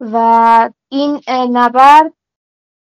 [0.00, 2.12] و این نبرد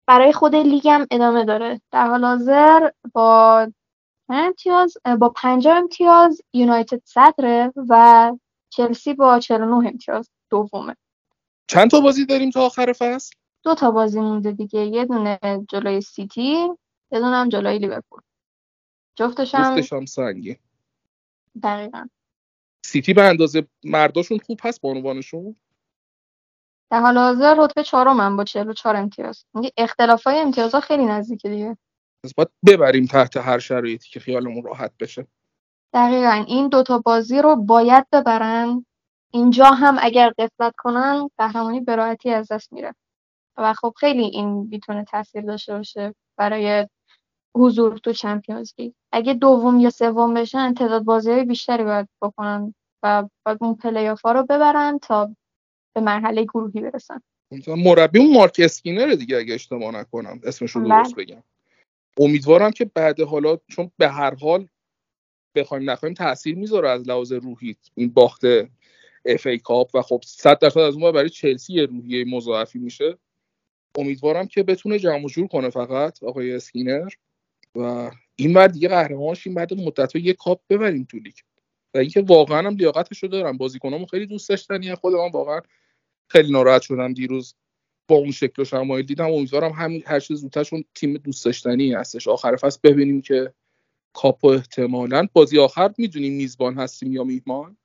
[0.07, 1.81] برای خود لیگ هم ادامه داره.
[1.91, 3.67] در حال حاضر با
[4.29, 8.31] امتیاز؟ با 50 امتیاز یونایتد صدره و
[8.69, 10.95] چلسی با 49 امتیاز دومه.
[11.67, 14.79] چند تا بازی داریم تا آخر فصل؟ دو تا بازی مونده دیگه.
[14.79, 15.39] یه دونه
[15.69, 16.67] جلوی سیتی
[17.11, 18.21] یه دونه هم جلوی لیورپول.
[19.15, 20.57] جفتش هم جفتش هم سنگین.
[21.63, 22.07] دقیقا.
[22.85, 25.55] سیتی به اندازه مرداشون خوب هست بانوانشون
[26.91, 29.45] در حال حاضر رتبه چهارم با 44 امتیاز.
[29.53, 31.77] میگه اختلاف های امتیازها خیلی نزدیکه دیگه.
[32.23, 35.27] پس باید ببریم تحت هر شرایطی که خیالمون راحت بشه.
[35.93, 36.45] دقیقا.
[36.47, 38.85] این دوتا بازی رو باید ببرن.
[39.33, 42.95] اینجا هم اگر قفلت کنن قهرمانی به راحتی از دست میره.
[43.57, 46.87] و خب خیلی این می‌تونه تاثیر داشته باشه برای
[47.55, 48.93] حضور تو چمپیونز لیگ.
[49.11, 52.73] اگه دوم یا سوم بشن تعداد بازی های بیشتری باید بکنن
[53.03, 55.35] و باید اون پلی آف ها رو ببرن تا
[55.95, 57.21] به مرحله گروهی برسن.
[57.67, 61.25] مربی اون مارک اسکینر دیگه اگه اشتباه نکنم اسمش رو درست بله.
[61.25, 61.43] بگم.
[62.17, 64.67] امیدوارم که بعد حالا چون به هر حال
[65.55, 68.41] بخوایم نخوایم تاثیر می‌ذاره از لحاظ روحی این باخت
[69.25, 73.17] FA Cup و خب 100 درصد از اون برای چلسی یه روحیه مضاعفی میشه.
[73.97, 77.09] امیدوارم که بتونه جمع جور کنه فقط آقای اسکینر.
[77.75, 81.33] و این بعد دیگه قهرمان شیم بعد مدت یه کاپ ببریم تو لیگ.
[81.93, 83.57] و اینکه واقعا هم لیاقتشو دارم.
[83.57, 85.61] بازیکنامو خیلی دوست داشتنی خود من واقعا
[86.27, 87.55] خیلی ناراحت شدم دیروز.
[88.07, 89.25] با اون شکل و شمایل دیدم.
[89.25, 92.27] امیدوارم همین هر چه زودترشون تیم دوست داشتنی هستش.
[92.27, 93.53] آخر فصل ببینیم که
[94.13, 97.77] کاپو احتمالا بازی آخر می‌دونیم میزبان هستیم یا میهمان.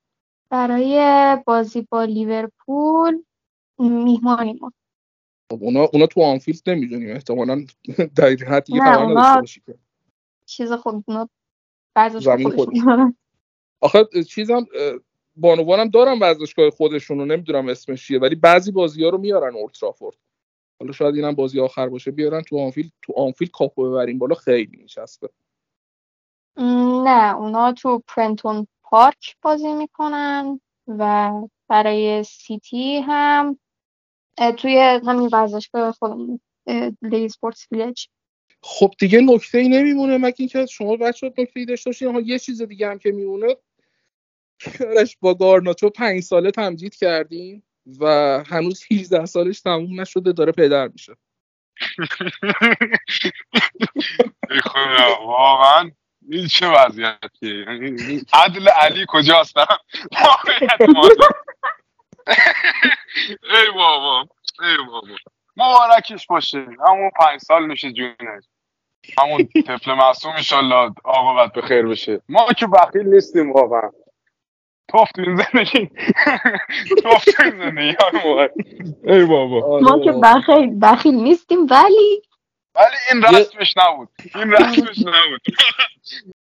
[0.51, 3.23] برای بازی با لیورپول
[3.79, 4.59] میهمانیم.
[4.61, 4.73] ما
[5.53, 7.67] خب اونا اونا تو آنفیلد نمی‌دونیم احتمالا
[8.17, 9.75] در حد دیگه خبر نداشته باشی که
[10.47, 11.29] چیز خود اونا
[12.19, 12.51] زمین.
[12.87, 13.17] دارن.
[13.81, 14.67] آخه چیزم
[15.37, 20.17] بانوانم دارم ورزشگاه خودشون رو نمی‌دونم اسمش چیه ولی بعضی بازی ها رو میارن اولدترافورد
[20.81, 24.77] حالا شاید اینم بازی آخر باشه بیارن تو آنفیلد تو آنفیلد کاپو ببریم بالا خیلی
[24.77, 25.31] میچسبه
[27.05, 31.33] نه اونا تو پرنتون پارک بازی می‌کنن و
[31.69, 33.59] برای سیتی هم
[34.59, 36.41] توی همین ورزشگاه خودمون
[37.03, 38.09] لی سپورتس ویلج
[38.63, 42.39] خب دیگه نکته ای نمیمونه مگه اینکه شما بچه نکته ای داشته باشین ها یه
[42.39, 43.57] چیز دیگه هم که میمونه.
[44.79, 47.63] کارش با گارناچو پنج ساله تمدید کردیم
[48.01, 48.07] و
[48.47, 51.17] هنوز 18 سالش تموم نشده داره پدر میشه.
[54.65, 55.91] خدا واقعا
[56.31, 59.55] این چه وضعیتیه؟ یعنی عدل علی کجاست.
[63.43, 64.29] ای بابا
[64.61, 65.17] ای بابا.
[65.57, 66.67] مبارکش باشه.
[66.89, 68.45] همون پنج سال میشه جونش.
[69.19, 72.21] همون طفل معصوم انشالله عاقبت به خیر بشه.
[72.29, 73.91] ما که بخیل نیستیم واقعا.
[74.89, 75.91] توف تو این زندگی.
[77.03, 78.53] توف تو این زندگی آره
[79.05, 79.81] ای بابا.
[79.81, 82.23] ما که بخیل بخیل نیستیم ولی
[82.75, 84.09] ولی این رسمش نبود.
[84.35, 85.41] این رسمش نبود.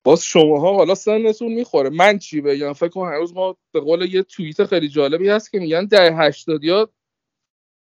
[0.03, 1.89] باز شماها حالا سنتون می‌خوره.
[1.89, 5.59] من چی بگم؟ فکر کنم هنوز ما به قول یه توییت خیلی جالبی هست که
[5.59, 6.89] میگن ده هشتادی ها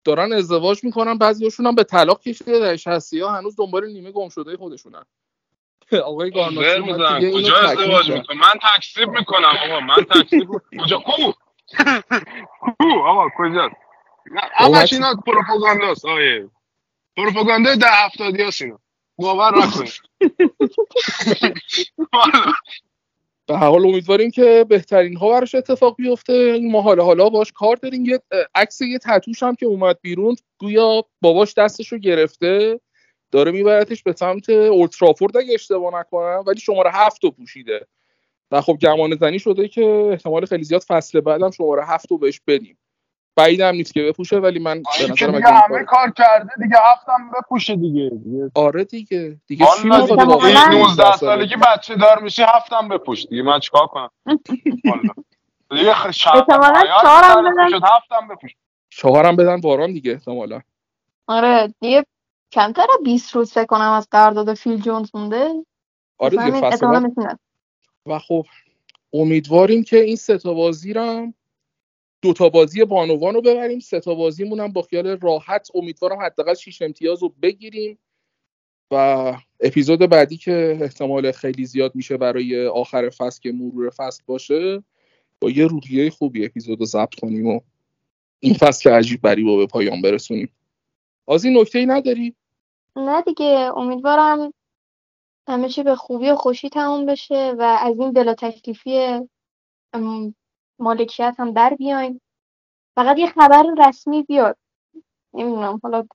[0.05, 2.59] دارن ازدواج می‌کنن بعضیاشون هم به طلاق کشیده.
[2.60, 5.05] در شصتی ها هنوز دنبال نیمه گم شده خودشونن.
[6.05, 8.10] آقای اینو کجا ازدواج.
[8.10, 8.39] می‌کنم.
[8.39, 9.81] من تکسیب می‌کنم آقا.
[9.81, 10.48] من تکسیب
[10.85, 11.32] کجا؟ کو؟
[12.60, 13.70] کو؟ آقا کجا؟
[14.55, 16.51] همش من- اینا پروپاگانداست آیه
[17.16, 18.78] پروپاگاندا ده هفتادی هست اینا
[19.16, 19.93] باور نکنید.
[23.47, 26.32] به حال امیدواریم که بهترین ها براش اتفاق بیفته.
[26.32, 28.05] این ما حالا حالا باش کار داریم.
[28.05, 28.20] یه
[28.55, 32.81] عکس یه تتوش هم که اومد بیرون گویا باباش دستش رو گرفته.
[33.31, 37.86] داره میبرتش به سمت اولترافورد اگه اشتباه نکنم ولی شماره هفت رو پوشیده.
[38.51, 42.41] و خب گمان زنی شده که احتمال خیلی زیاد فصل بعدم شماره هفت رو بهش
[42.47, 42.78] بدیم.
[43.36, 47.31] بعیدم نیست که بپوشه ولی من به نظرم دیگه اگه همه کار- کرده دیگه هفتم
[47.39, 48.11] بپوشه دیگه.
[48.24, 49.40] دیگه آره دیگه.
[49.47, 52.89] دیگه چی والا ما دیگه داره واقعا این واقعا 19 سالگی بچه دار میشه هفتم
[52.89, 53.43] بپوش دیگه.
[53.43, 54.11] من چیکار کنم؟
[55.70, 55.94] دیگه
[57.02, 57.69] چهارم بدن.
[57.70, 58.55] شد هفتم بپوش.
[58.90, 60.61] چهارم بدن باران دیگه احتمالا.
[61.27, 62.06] آره دیگه
[62.52, 65.65] کمتر 20 روز فکر کنم از قرارداد فیل جونز مونده.
[66.19, 66.86] آره دیگه فصل
[68.06, 68.47] و خب
[69.12, 71.32] امیدواریم که این سه تا بازی رو
[72.24, 76.55] دو تا بازی بانوان رو ببریم سه تا بازیمون هم با خیال راحت امیدوارم حداقل
[76.55, 77.98] 6 امتیاز رو بگیریم
[78.90, 84.84] و اپیزود بعدی که احتمال خیلی زیاد میشه برای آخر فصل که مرور فصل باشه
[85.40, 87.60] با یه روحیه خوبی اپیزود رو ضبط کنیم و
[88.40, 90.52] این فصل که عجیب بری با به پایان برسونیم
[91.28, 92.34] از این نکته ای نداری؟
[92.96, 94.52] نه دیگه امیدوارم
[95.48, 99.20] همه چی به خوبی و خوشی تموم بشه و از این بلا تکلیفی
[100.78, 102.20] مالکیت هم در بیایم.
[102.94, 104.56] فقط یه خبر رسمی بیاد.
[105.34, 106.06] نمی‌دونم حالا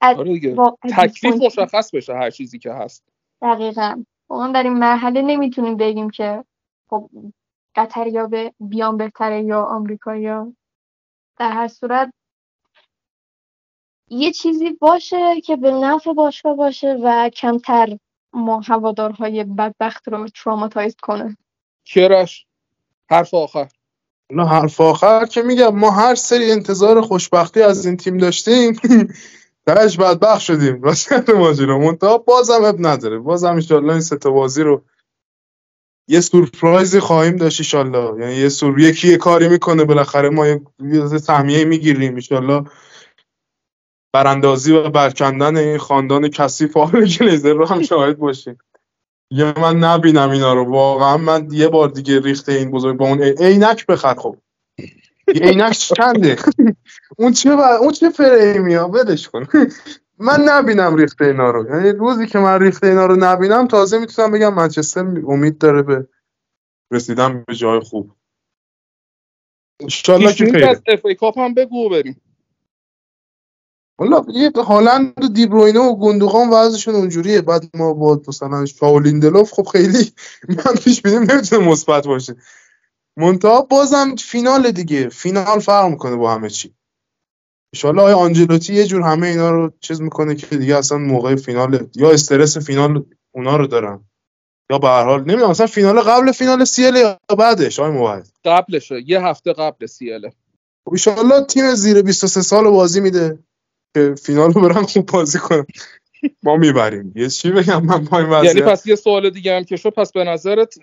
[0.00, 0.56] آره
[0.96, 3.04] تکلیف مشخص بشه هر چیزی که هست.
[3.42, 4.04] دقیقا.
[4.28, 6.44] واقعا در این مرحله نمی‌تونیم بگیم که
[6.90, 7.10] خب
[7.74, 10.52] قطریا به بیان بهتره یا آمریکایی‌ها
[11.38, 12.12] در هر صورت.
[14.10, 17.98] یه چیزی باشه که به نفع باشگاه باشه و کمتر
[18.32, 21.36] ما هوادارهای بدبخت رو تراماتایز کنه.
[21.84, 22.46] کرش
[23.10, 23.68] حرف آخر.
[24.32, 28.80] نه حرف آخر که میگم ما هر سری انتظار خوشبختی از این تیم داشتیم
[29.66, 30.82] درش بدبخت شدیم.
[30.82, 31.78] راست ماجرا.
[31.78, 33.18] منتها بازم اب نداره.
[33.18, 34.84] بازم انشالله این سه بازی رو
[36.08, 40.60] یه سورپرایزی خواهیم داشت انشالله یعنی یه سور یکی یه کاری می‌کنه بالاخره ما یه
[40.80, 42.64] یه سهمیه می‌گیریم انشالله
[44.14, 48.58] براندازی و برکندن این خاندان کثیف آل گلیزر رو هم شاهد باشیم.
[49.30, 50.64] یه من نبینم اینا رو.
[50.64, 54.36] واقعا من یه بار دیگه ریخته این بزرگ با اون عی- عینک بخر خب.
[55.28, 56.36] عینک چنده؟
[57.18, 57.60] اون چه و...
[57.60, 59.46] اون چه فریمی ها؟ ولش کن.
[60.18, 61.76] من نبینم ریخته اینا رو.
[61.76, 66.08] یعنی روزی که من ریخته اینا رو نبینم تازه می‌تونم بگم منچستر امید داره به
[66.92, 68.12] رسیدن به جای خوب.
[69.80, 70.68] انشالله که خیره.
[70.68, 72.20] از اف ای کاپ هم بگو بریم.
[73.98, 77.40] والا یه هالند و دیبروینه و گندوقان وضعشون اونجوریه.
[77.40, 80.12] بعد ما با مثلا شاو لیندلوف خب خیلی
[80.48, 82.36] من پیش بینیم نمی‌تونه مثبت باشه.
[83.16, 85.08] منتها بازم فینال دیگه.
[85.08, 86.74] فینال فرق می‌کنه با همه چی.
[87.74, 91.88] انشالله آقای آنجلوتی یه جور همه اینا رو چیز می‌کنه که دیگه اصلا موقع فینال
[91.94, 93.04] یا استرس فینال
[93.34, 94.04] اونا رو دارن
[94.70, 98.28] یا به هر حال نمی‌دونم اصلا فینال قبل فینال سیل یا بعدش؟ آقای موحد.
[98.44, 99.02] قبلشه.
[99.06, 100.32] یه هفته قبل سیله
[100.84, 103.38] خب ایشالله تیم زیر 23 سال بازی میده.
[103.94, 105.66] که فینال رو برن خوب بازی کنن
[106.42, 107.12] ما می‌بریم.
[107.16, 110.12] یه چی بگم؟ من با این یعنی پس یه سوال دیگه هم که شد پس
[110.12, 110.74] به نظرت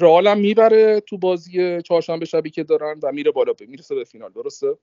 [0.00, 4.32] رئال هم می‌بره تو بازی چهارشنبه شبی که دارن و میره بالا می‌رسه به فینال
[4.32, 4.78] درسته؟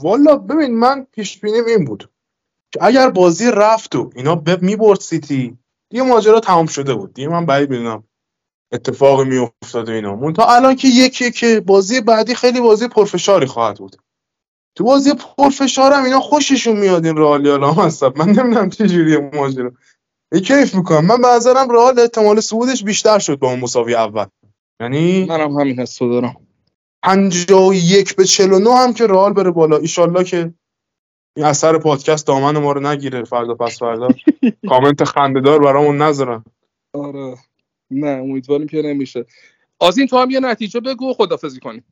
[0.00, 2.10] والا ببین من پیش بینیم این بود.
[2.74, 5.58] که اگر بازی رفت و اینا ب- می‌برد سیتی
[5.90, 7.14] دیگه ماجرا تمام شده بود.
[7.14, 8.04] دیگه من بعید می‌دونم
[8.72, 10.16] اتفاقی میافتاد و اینا.
[10.16, 13.96] منتها الان که یکی که بازی بعدی خیلی بازی پرفشاری خواهد بود.
[14.76, 19.30] تو بازی پرفشار هم اینا خوششون میاد این رئالیالا هم هستن من نمی‌دونم چه جوریه
[19.34, 19.72] ماجرا.
[20.32, 21.06] یه کیف می‌کنم.
[21.06, 24.26] من به نظرم رئال احتمال صعودش بیشتر شد با اون مساوی اول.
[24.80, 26.36] یعنی منم همین حسو دارم.
[27.02, 29.76] 51 به 49 هم که رئال بره بالا.
[29.76, 30.54] ایشالله که
[31.36, 33.24] این اثر پادکست دامن ما رو نگیره.
[33.24, 34.08] فردا پس فردا.
[34.68, 36.44] کامنت خندهدار برامون نذارن.
[36.92, 37.36] آره.
[37.90, 39.26] نه امیدواریم که نمیشه.
[39.78, 41.84] آزین تو هم یه نتیجه بگو و خدافزی کنیم.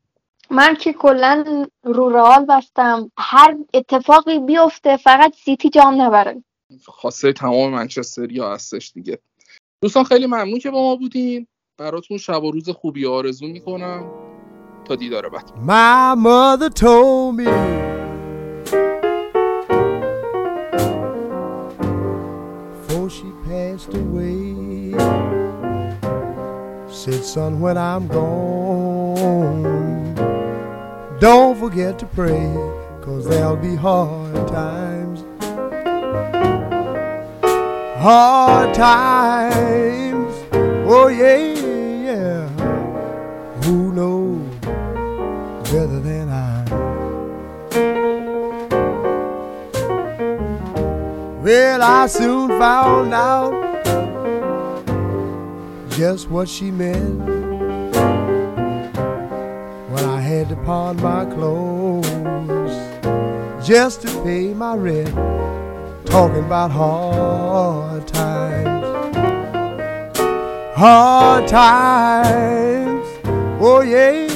[0.50, 3.10] من که کلا رو رئال بستم.
[3.18, 6.44] هر اتفاقی بیفته فقط سیتی جام نبره.
[6.86, 9.18] خواسته تمام منچستریا هستش دیگه.
[9.82, 11.46] دوستان خیلی ممنون که با ما بودین.
[11.78, 14.10] براتون شب و روز خوبی آرزو می‌کنم.
[14.84, 15.50] تا دیدار بعد.
[15.66, 17.46] My mother told me
[22.72, 24.42] before she passed away.
[27.00, 29.73] Said, son, when I'm gone,
[31.24, 32.52] don't forget to pray,
[33.00, 35.24] cause there'll be hard times.
[37.96, 40.34] Hard times,
[40.86, 41.38] oh yeah,
[42.04, 42.48] yeah.
[43.62, 44.54] Who knows?
[45.72, 46.64] better than I.
[51.42, 53.54] Well, I soon found out
[55.88, 57.53] just what she meant
[60.24, 62.06] had to pawn my clothes
[63.66, 65.14] just to pay my rent.
[66.06, 68.84] Talking about hard times,
[70.74, 73.06] hard times.
[73.60, 74.33] Oh yeah.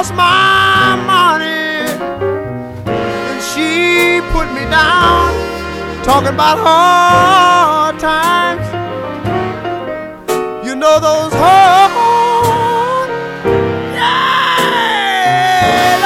[0.00, 1.84] Lost my money,
[2.88, 5.28] and she put me down,
[6.02, 8.66] talking about hard times.
[10.66, 13.10] You know those hard,
[13.92, 14.70] yeah,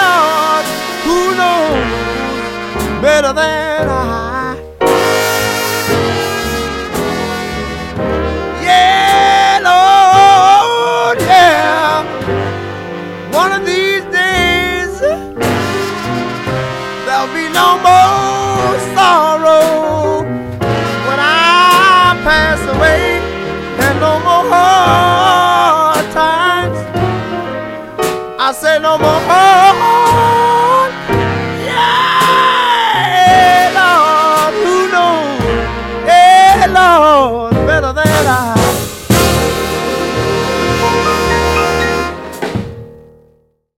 [0.03, 0.67] Lord,
[1.05, 3.01] who knows?
[3.01, 3.64] better than